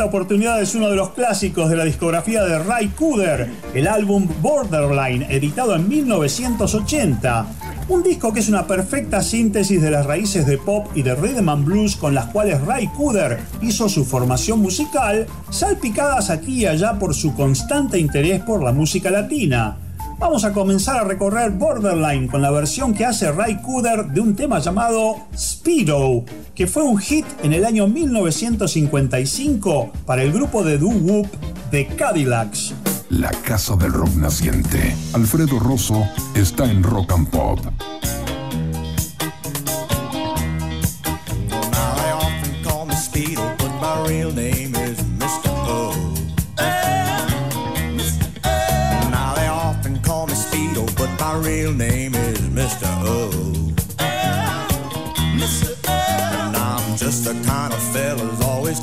oportunidad 0.07 0.61
es 0.61 0.73
uno 0.73 0.89
de 0.89 0.95
los 0.95 1.11
clásicos 1.11 1.69
de 1.69 1.75
la 1.75 1.83
discografía 1.83 2.43
de 2.43 2.59
Ray 2.59 2.87
Cooder, 2.89 3.51
el 3.73 3.87
álbum 3.87 4.27
Borderline, 4.41 5.27
editado 5.29 5.75
en 5.75 5.87
1980. 5.87 7.45
Un 7.89 8.03
disco 8.03 8.33
que 8.33 8.39
es 8.39 8.49
una 8.49 8.65
perfecta 8.65 9.21
síntesis 9.21 9.81
de 9.81 9.91
las 9.91 10.05
raíces 10.05 10.45
de 10.45 10.57
pop 10.57 10.87
y 10.95 11.03
de 11.03 11.15
rhythm 11.15 11.49
and 11.49 11.65
blues 11.65 11.95
con 11.95 12.15
las 12.15 12.25
cuales 12.27 12.61
Ray 12.61 12.87
Cooder 12.87 13.39
hizo 13.61 13.87
su 13.87 14.05
formación 14.05 14.59
musical, 14.59 15.27
salpicadas 15.49 16.29
aquí 16.29 16.61
y 16.61 16.65
allá 16.65 16.97
por 16.97 17.13
su 17.13 17.35
constante 17.35 17.99
interés 17.99 18.41
por 18.41 18.63
la 18.63 18.71
música 18.71 19.11
latina. 19.11 19.77
Vamos 20.19 20.43
a 20.45 20.51
comenzar 20.51 20.97
a 20.97 21.03
recorrer 21.03 21.51
Borderline 21.51 22.27
con 22.27 22.41
la 22.41 22.49
versión 22.49 22.93
que 22.93 23.05
hace 23.05 23.31
Ray 23.31 23.61
Cooder 23.61 24.07
de 24.07 24.19
un 24.19 24.35
tema 24.35 24.57
llamado 24.57 25.27
Speedo, 25.37 26.25
que 26.57 26.65
fue 26.65 26.81
un 26.81 26.97
hit 26.97 27.27
en 27.43 27.53
el 27.53 27.65
año 27.65 27.87
1955 27.87 29.91
para 30.07 30.23
el 30.23 30.33
grupo 30.33 30.63
de 30.63 30.79
doo 30.79 30.89
wop 30.89 31.27
de 31.69 31.85
Cadillacs. 31.85 32.73
La 33.11 33.29
casa 33.29 33.75
del 33.75 33.93
rock 33.93 34.15
naciente. 34.15 34.95
Alfredo 35.13 35.59
Rosso 35.59 36.03
está 36.33 36.65
en 36.65 36.81
Rock 36.81 37.11
and 37.11 37.29
Pop. 37.29 37.59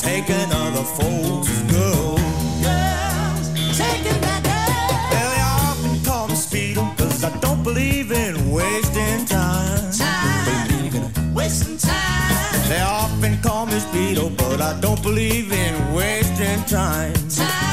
Taking 0.05 0.53
other 0.53 0.85
folks' 0.85 1.63
girls. 1.73 2.21
Taking 3.81 4.21
that 4.27 4.43
Well, 5.11 5.31
they 5.33 5.43
often 5.65 6.05
call 6.05 6.29
me 6.29 6.35
Speedo, 6.35 6.85
cause 6.99 7.25
I 7.25 7.31
don't 7.41 7.63
believe 7.63 8.13
in 8.13 8.51
wasting 8.51 9.25
time. 9.25 9.93
Believe 10.69 10.95
in 10.95 11.35
wasting 11.35 11.79
time. 11.79 12.69
They 12.69 12.83
often 12.83 13.41
call 13.41 13.65
me 13.65 13.79
Speedo, 13.89 14.29
but 14.37 14.61
I 14.61 14.79
don't 14.81 15.03
believe 15.03 15.51
in 15.51 15.75
wasting 15.95 16.63
time. 16.65 17.15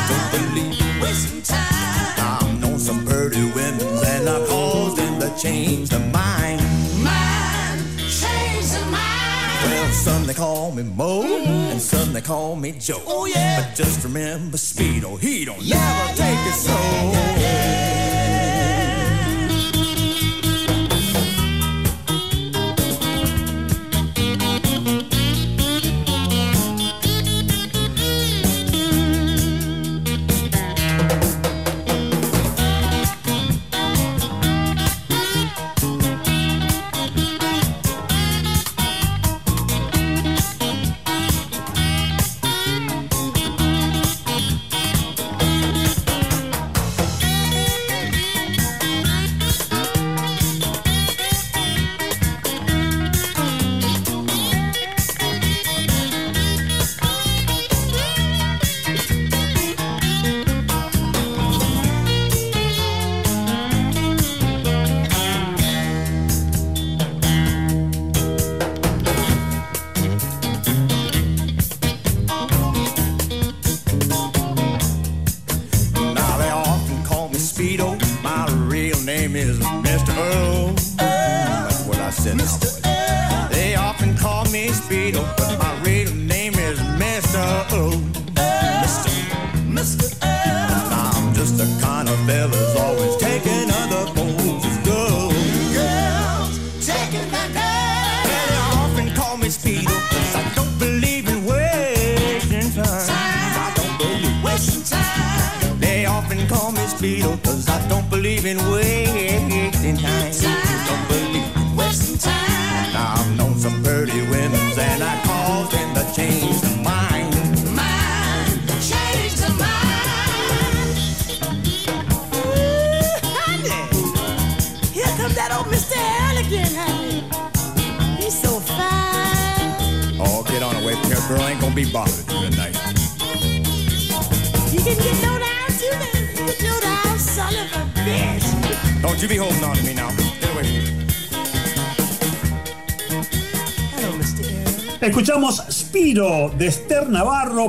Don't 0.09 0.27
believe 0.31 0.79
in 0.81 1.01
wasting 1.01 1.41
time. 1.41 2.39
I've 2.39 2.61
known 2.61 2.79
some 2.79 3.05
pretty 3.05 3.43
women 3.57 3.87
and 4.13 4.29
I've 4.29 4.47
caused 4.47 4.97
them 4.97 5.19
to 5.19 5.29
change 5.37 5.89
their. 5.89 5.99
Mind, 6.11 6.61
some 10.01 10.25
they 10.25 10.33
call 10.33 10.71
me 10.71 10.81
Mo, 10.81 11.21
and 11.23 11.79
some 11.79 12.11
they 12.11 12.21
call 12.21 12.55
me 12.55 12.71
Joe. 12.71 13.03
Oh, 13.05 13.25
yeah. 13.25 13.61
But 13.61 13.75
just 13.75 14.03
remember, 14.03 14.57
Speedo, 14.57 15.19
he 15.19 15.45
don't 15.45 15.63
never 15.67 16.15
take 16.15 16.47
it 16.47 16.55
so. 16.55 17.80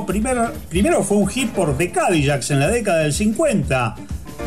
Primero 0.05 1.03
fue 1.03 1.17
un 1.17 1.27
hit 1.27 1.49
por 1.51 1.77
The 1.77 1.91
Cadillacs 1.91 2.51
en 2.51 2.59
la 2.59 2.67
década 2.67 2.99
del 2.99 3.13
50. 3.13 3.95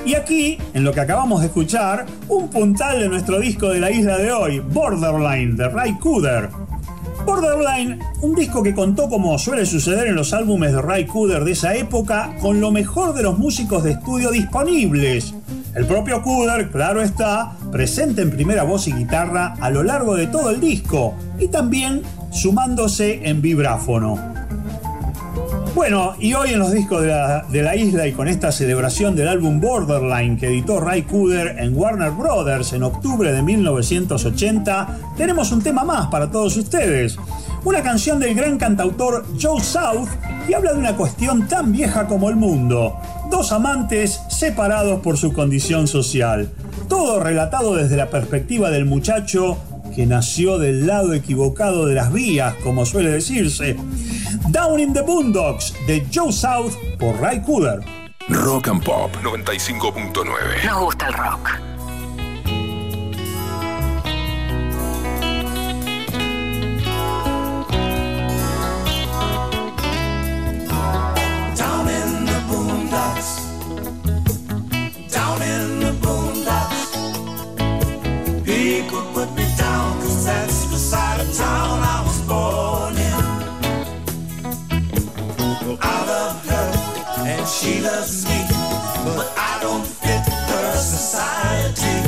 Y 0.04 0.14
aquí, 0.14 0.58
en 0.72 0.84
lo 0.84 0.92
que 0.92 1.00
acabamos 1.00 1.40
de 1.40 1.48
escuchar, 1.48 2.06
un 2.28 2.48
puntal 2.48 3.00
de 3.00 3.08
nuestro 3.08 3.40
disco 3.40 3.70
de 3.70 3.80
la 3.80 3.90
isla 3.90 4.18
de 4.18 4.30
hoy, 4.30 4.60
Borderline, 4.60 5.56
de 5.56 5.68
Ray 5.68 5.94
Cooder. 5.98 6.48
Borderline, 7.24 7.98
un 8.22 8.34
disco 8.36 8.62
que 8.62 8.72
contó, 8.72 9.08
como 9.08 9.36
suele 9.36 9.66
suceder 9.66 10.06
en 10.06 10.14
los 10.14 10.32
álbumes 10.32 10.72
de 10.72 10.80
Ray 10.80 11.06
Cooder 11.06 11.42
de 11.42 11.52
esa 11.52 11.74
época, 11.74 12.36
con 12.40 12.60
lo 12.60 12.70
mejor 12.70 13.14
de 13.14 13.24
los 13.24 13.36
músicos 13.36 13.82
de 13.82 13.92
estudio 13.92 14.30
disponibles. 14.30 15.34
El 15.74 15.86
propio 15.86 16.22
Cooder, 16.22 16.70
claro 16.70 17.02
está, 17.02 17.56
presente 17.72 18.22
en 18.22 18.30
primera 18.30 18.62
voz 18.62 18.86
y 18.86 18.92
guitarra 18.92 19.56
a 19.60 19.70
lo 19.70 19.82
largo 19.82 20.14
de 20.14 20.28
todo 20.28 20.50
el 20.50 20.60
disco 20.60 21.14
y 21.38 21.48
también 21.48 22.02
sumándose 22.30 23.28
en 23.28 23.42
vibráfono. 23.42 24.35
Bueno, 25.76 26.14
y 26.18 26.32
hoy 26.32 26.54
en 26.54 26.58
los 26.58 26.72
discos 26.72 27.02
de 27.02 27.08
la, 27.08 27.42
de 27.50 27.60
la 27.60 27.76
isla 27.76 28.06
y 28.06 28.12
con 28.12 28.28
esta 28.28 28.50
celebración 28.50 29.14
del 29.14 29.28
álbum 29.28 29.60
Borderline 29.60 30.38
que 30.38 30.46
editó 30.46 30.80
Ray 30.80 31.02
Cooder 31.02 31.58
en 31.58 31.76
Warner 31.76 32.12
Brothers 32.12 32.72
en 32.72 32.82
octubre 32.82 33.30
de 33.30 33.42
1980, 33.42 34.98
tenemos 35.18 35.52
un 35.52 35.60
tema 35.60 35.84
más 35.84 36.06
para 36.06 36.30
todos 36.30 36.56
ustedes. 36.56 37.18
Una 37.62 37.82
canción 37.82 38.18
del 38.18 38.34
gran 38.34 38.56
cantautor 38.56 39.26
Joe 39.38 39.62
South 39.62 40.08
que 40.46 40.54
habla 40.54 40.72
de 40.72 40.78
una 40.78 40.96
cuestión 40.96 41.46
tan 41.46 41.72
vieja 41.72 42.06
como 42.06 42.30
el 42.30 42.36
mundo. 42.36 42.96
Dos 43.30 43.52
amantes 43.52 44.22
separados 44.30 45.00
por 45.00 45.18
su 45.18 45.34
condición 45.34 45.88
social. 45.88 46.48
Todo 46.88 47.20
relatado 47.20 47.76
desde 47.76 47.98
la 47.98 48.08
perspectiva 48.08 48.70
del 48.70 48.86
muchacho 48.86 49.58
que 49.94 50.06
nació 50.06 50.58
del 50.58 50.86
lado 50.86 51.12
equivocado 51.12 51.84
de 51.84 51.94
las 51.94 52.12
vías, 52.12 52.54
como 52.62 52.86
suele 52.86 53.10
decirse. 53.10 53.76
Down 54.56 54.80
in 54.80 54.94
the 54.94 55.02
Boondocks 55.02 55.74
de 55.86 56.00
Joe 56.10 56.32
South 56.32 56.78
por 56.98 57.14
Ray 57.20 57.42
Cooder. 57.42 57.84
Rock 58.30 58.68
and 58.68 58.82
Pop 58.82 59.14
95.9. 59.22 60.64
Nos 60.64 60.80
gusta 60.80 61.08
el 61.08 61.12
rock. 61.12 61.65
Loves 87.86 88.24
me, 88.26 88.40
but 89.04 89.32
I 89.36 89.58
don't 89.62 89.86
fit 89.86 90.22
her 90.50 90.76
society. 90.76 91.98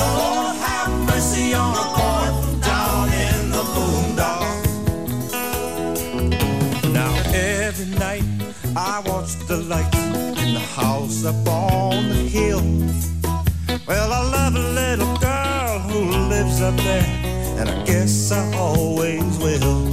Lord 0.00 0.56
have 0.66 0.90
mercy 1.10 1.52
on 1.54 1.72
a 1.84 1.86
boy 1.98 2.26
down 2.70 3.04
in 3.26 3.50
the 3.56 3.64
boondocks. 3.74 4.72
Now 6.98 7.12
every 7.34 7.90
night 8.06 8.24
I 8.74 9.02
watch 9.06 9.32
the 9.50 9.58
lights 9.72 9.98
in 10.44 10.54
the 10.54 10.66
house 10.80 11.24
up 11.24 11.46
on 11.46 12.08
the 12.08 12.24
hill. 12.36 12.62
Well, 13.86 14.12
I 14.12 14.22
love 14.36 14.54
a 14.54 14.66
little 14.80 15.14
girl 15.18 15.78
who 15.90 16.00
lives 16.34 16.62
up 16.62 16.76
there, 16.76 17.06
and 17.58 17.68
I 17.68 17.84
guess 17.84 18.32
I 18.32 18.42
always 18.56 19.38
will. 19.38 19.91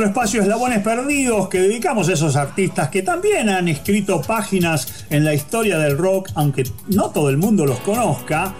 Nuestro 0.00 0.22
espacio 0.22 0.40
Eslabones 0.40 0.82
Perdidos, 0.82 1.48
que 1.50 1.60
dedicamos 1.60 2.08
a 2.08 2.14
esos 2.14 2.34
artistas 2.34 2.88
que 2.88 3.02
también 3.02 3.50
han 3.50 3.68
escrito 3.68 4.22
páginas 4.22 5.04
en 5.10 5.26
la 5.26 5.34
historia 5.34 5.76
del 5.76 5.98
rock, 5.98 6.30
aunque 6.36 6.64
no 6.88 7.10
todo 7.10 7.28
el 7.28 7.36
mundo 7.36 7.66
los 7.66 7.80
conozca, 7.80 8.54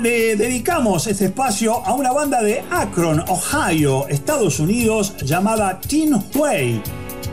le 0.00 0.34
dedicamos 0.34 1.06
este 1.08 1.26
espacio 1.26 1.84
a 1.84 1.92
una 1.92 2.12
banda 2.12 2.42
de 2.42 2.62
Akron, 2.70 3.22
Ohio, 3.28 4.08
Estados 4.08 4.60
Unidos, 4.60 5.14
llamada 5.18 5.78
Teen 5.78 6.14
Way. 6.34 6.80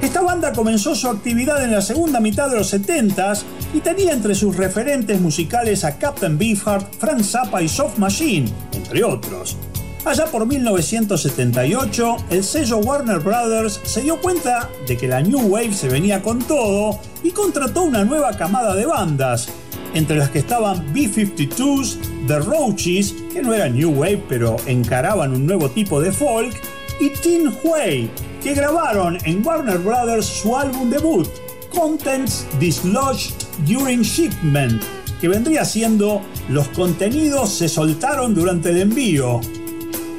Esta 0.02 0.22
banda 0.22 0.52
comenzó 0.52 0.94
su 0.94 1.08
actividad 1.08 1.64
en 1.64 1.72
la 1.72 1.82
segunda 1.82 2.20
mitad 2.20 2.50
de 2.50 2.58
los 2.58 2.74
70s 2.74 3.44
y 3.74 3.80
tenía 3.80 4.12
entre 4.12 4.36
sus 4.36 4.58
referentes 4.58 5.22
musicales 5.22 5.86
a 5.86 5.98
Captain 5.98 6.38
Beefheart, 6.38 6.94
Frank 6.96 7.22
Zappa 7.22 7.62
y 7.62 7.70
Soft 7.70 8.00
Machine, 8.00 8.52
entre 8.74 9.02
otros. 9.02 9.56
Allá 10.06 10.26
por 10.28 10.46
1978, 10.48 12.18
el 12.30 12.44
sello 12.44 12.78
Warner 12.78 13.20
Brothers 13.20 13.82
se 13.84 14.02
dio 14.02 14.20
cuenta 14.22 14.70
de 14.88 14.96
que 14.96 15.10
la 15.10 15.22
New 15.22 15.42
Wave 15.48 15.74
se 15.74 15.90
venía 15.90 16.22
con 16.22 16.40
todo 16.40 17.00
y 17.22 17.32
contrató 17.32 17.82
una 17.84 18.06
nueva 18.06 18.32
camada 18.32 18.76
de 18.76 18.86
bandas, 18.86 19.50
entre 19.94 20.18
las 20.18 20.30
que 20.30 20.40
estaban 20.40 20.94
B-52s, 20.94 21.98
The 22.28 22.40
Roaches, 22.40 23.14
que 23.34 23.42
no 23.42 23.54
era 23.54 23.68
New 23.68 23.92
Wave 23.92 24.24
pero 24.30 24.56
encaraban 24.66 25.34
un 25.34 25.46
nuevo 25.46 25.70
tipo 25.70 26.02
de 26.02 26.14
folk, 26.14 26.56
y 27.02 27.10
Teen 27.10 27.54
Way, 27.64 28.10
que 28.42 28.54
grabaron 28.54 29.18
en 29.26 29.46
Warner 29.46 29.80
Brothers 29.80 30.26
su 30.26 30.56
álbum 30.56 30.90
debut, 30.90 31.28
Contents 31.74 32.48
Dislodged 32.58 33.34
During 33.68 34.02
Shipment, 34.02 34.82
que 35.20 35.28
vendría 35.28 35.66
siendo 35.66 36.22
Los 36.48 36.70
contenidos 36.70 37.52
se 37.52 37.68
soltaron 37.68 38.34
durante 38.34 38.70
el 38.70 38.78
envío. 38.80 39.42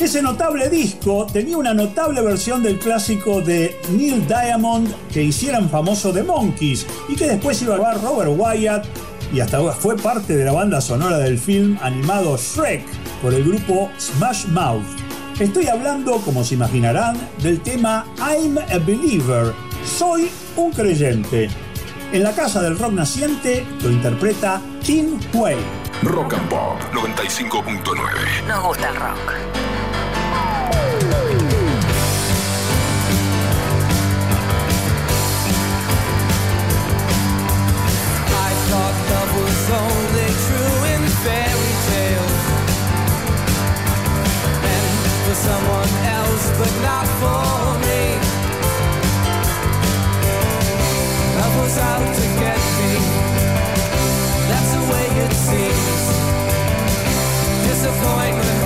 Ese 0.01 0.22
notable 0.22 0.70
disco 0.70 1.27
tenía 1.31 1.59
una 1.59 1.74
notable 1.74 2.22
versión 2.22 2.62
del 2.62 2.78
clásico 2.78 3.43
de 3.43 3.78
Neil 3.90 4.27
Diamond 4.27 4.90
que 5.12 5.22
hicieran 5.22 5.68
famoso 5.68 6.10
The 6.10 6.22
Monkeys 6.22 6.86
y 7.10 7.14
que 7.14 7.27
después 7.27 7.60
iba 7.60 7.74
a 7.74 7.78
grabar 7.78 8.02
Robert 8.02 8.32
Wyatt 8.35 8.86
y 9.31 9.40
hasta 9.40 9.60
fue 9.72 9.97
parte 9.97 10.39
de 10.39 10.44
la 10.47 10.52
banda 10.52 10.81
sonora 10.81 11.18
del 11.18 11.39
film 11.39 11.77
animado 11.82 12.39
Shrek 12.39 12.82
por 13.20 13.35
el 13.35 13.44
grupo 13.44 13.90
Smash 13.98 14.47
Mouth. 14.47 14.86
Estoy 15.39 15.68
hablando, 15.68 16.16
como 16.22 16.44
se 16.44 16.55
imaginarán, 16.55 17.16
del 17.43 17.60
tema 17.60 18.06
I'm 18.18 18.56
a 18.56 18.78
Believer, 18.78 19.52
Soy 19.85 20.31
un 20.56 20.72
creyente. 20.72 21.51
En 22.12 22.22
la 22.22 22.32
casa 22.32 22.62
del 22.62 22.78
rock 22.78 22.93
naciente 22.93 23.66
lo 23.82 23.90
interpreta 23.90 24.62
Tim 24.82 25.20
Way. 25.35 25.59
Rock 26.02 26.32
and 26.32 26.48
Pop 26.48 26.78
95.9. 26.94 28.47
Nos 28.48 28.64
gusta 28.64 28.89
el 28.89 28.97
rock. 28.97 29.51
Someone 45.49 45.93
else, 46.19 46.45
but 46.61 46.73
not 46.85 47.07
for 47.21 47.65
me. 47.87 48.03
Love 51.39 51.55
was 51.62 51.77
out 51.79 52.07
to 52.19 52.25
get 52.43 52.61
me. 52.79 52.93
That's 54.51 54.71
the 54.77 54.85
way 54.93 55.07
it 55.25 55.33
seems. 55.49 56.03
Disappointment 57.69 58.60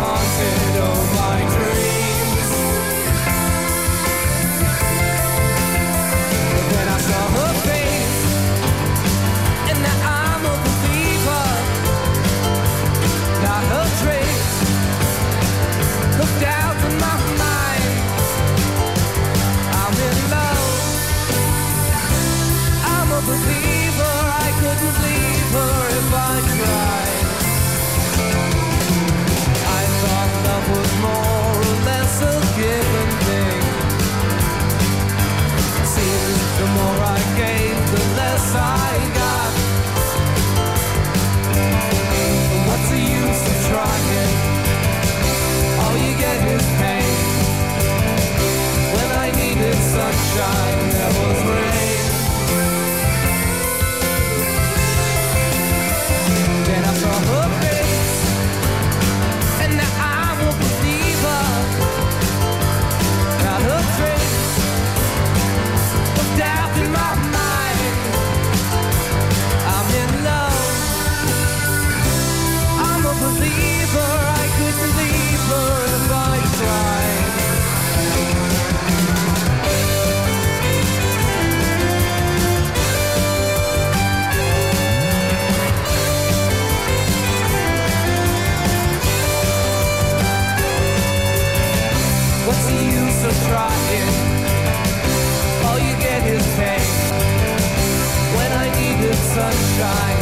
sky. 99.85 100.14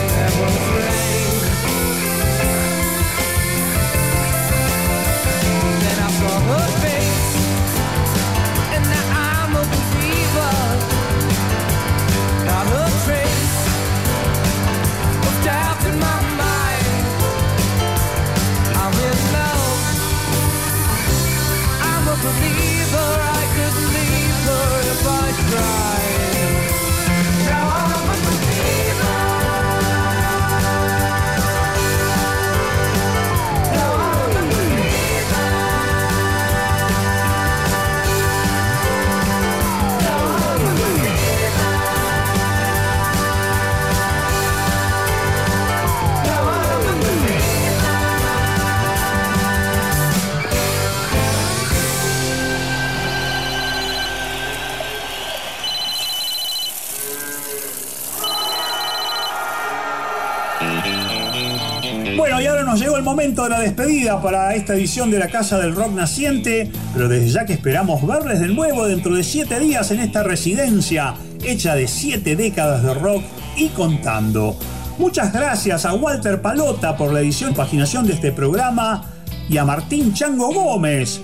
La 63.48 63.60
despedida 63.60 64.20
para 64.22 64.54
esta 64.54 64.74
edición 64.74 65.10
de 65.10 65.18
la 65.18 65.28
Casa 65.28 65.58
del 65.58 65.74
Rock 65.74 65.92
Naciente, 65.92 66.70
pero 66.92 67.08
desde 67.08 67.28
ya 67.28 67.44
que 67.44 67.54
esperamos 67.54 68.06
verles 68.06 68.40
de 68.40 68.48
nuevo 68.48 68.86
dentro 68.86 69.14
de 69.14 69.24
siete 69.24 69.58
días 69.58 69.90
en 69.90 70.00
esta 70.00 70.22
residencia 70.22 71.14
hecha 71.42 71.74
de 71.74 71.88
siete 71.88 72.36
décadas 72.36 72.82
de 72.82 72.94
rock 72.94 73.22
y 73.56 73.68
contando. 73.70 74.56
Muchas 74.98 75.32
gracias 75.32 75.84
a 75.84 75.94
Walter 75.94 76.40
Palota 76.40 76.96
por 76.96 77.12
la 77.12 77.20
edición 77.20 77.52
y 77.52 77.54
paginación 77.54 78.06
de 78.06 78.14
este 78.14 78.32
programa 78.32 79.04
y 79.48 79.56
a 79.56 79.64
Martín 79.64 80.12
Chango 80.14 80.52
Gómez 80.52 81.20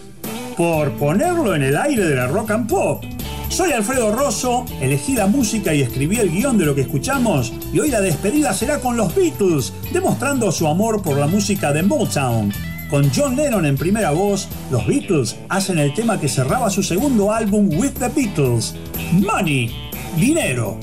por 0.57 0.93
ponerlo 0.93 1.55
en 1.55 1.63
el 1.63 1.77
aire 1.77 2.05
de 2.05 2.17
la 2.17 2.27
rock 2.27 2.51
and 2.51 2.69
pop. 2.69 3.05
Soy 3.49 3.73
Alfredo 3.73 4.13
Rosso, 4.13 4.65
elegí 4.81 5.15
la 5.15 5.27
música 5.27 5.75
y 5.75 5.83
escribí 5.83 6.17
el 6.17 6.31
guion 6.31 6.59
de 6.59 6.67
lo 6.67 6.75
que 6.75 6.83
escuchamos 6.83 7.53
y 7.73 7.81
hoy 7.81 7.91
la 7.91 8.01
despedida 8.01 8.53
será 8.53 8.81
con 8.81 8.97
los 8.97 9.15
Beatles, 9.15 9.73
demostrando 9.93 10.53
su 10.53 10.69
amor 10.69 11.03
por 11.03 11.17
la 11.17 11.27
música 11.27 11.73
de 11.73 11.83
Motown. 11.83 12.53
Con 12.91 13.11
John 13.15 13.37
Lennon 13.37 13.67
en 13.67 13.77
primera 13.77 14.13
voz, 14.13 14.49
los 14.71 14.87
Beatles 14.87 15.37
hacen 15.49 15.79
el 15.79 15.93
tema 15.95 16.21
que 16.21 16.29
cerraba 16.29 16.71
su 16.71 16.83
segundo 16.83 17.33
álbum 17.33 17.69
With 17.79 17.95
the 17.99 18.09
Beatles, 18.09 18.75
Money, 19.13 19.75
Dinero. 20.17 20.79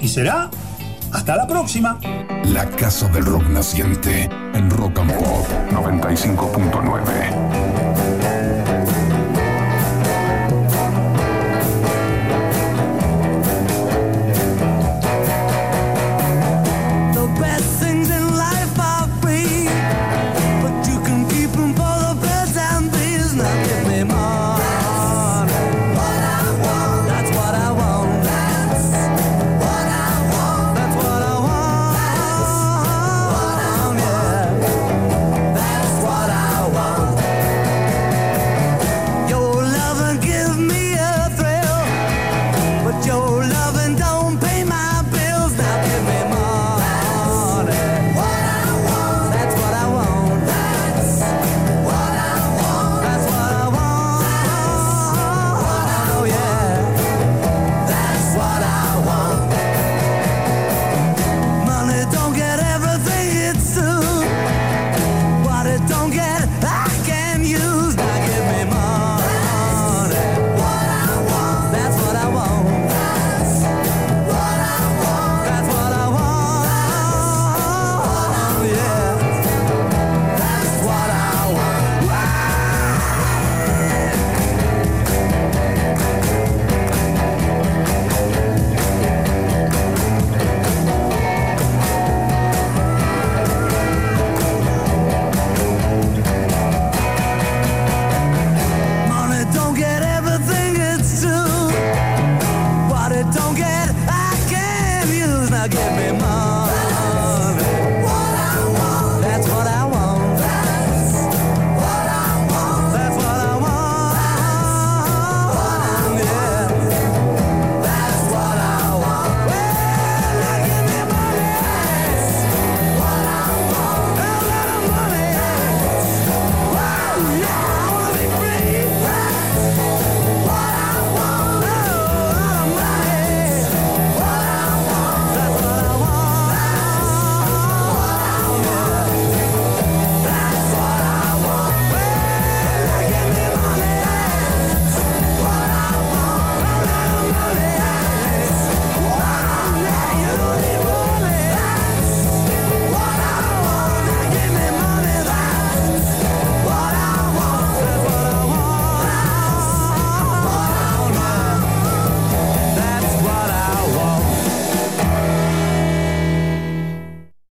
Y 0.00 0.08
será 0.08 0.50
hasta 1.12 1.36
la 1.36 1.46
próxima. 1.46 1.98
La 2.44 2.68
Casa 2.70 3.08
del 3.08 3.24
Rock 3.24 3.48
Naciente 3.48 4.28
en 4.54 4.70
Rock 4.70 4.98
and 4.98 5.14
Pop 5.14 5.46
95.9. 5.70 7.71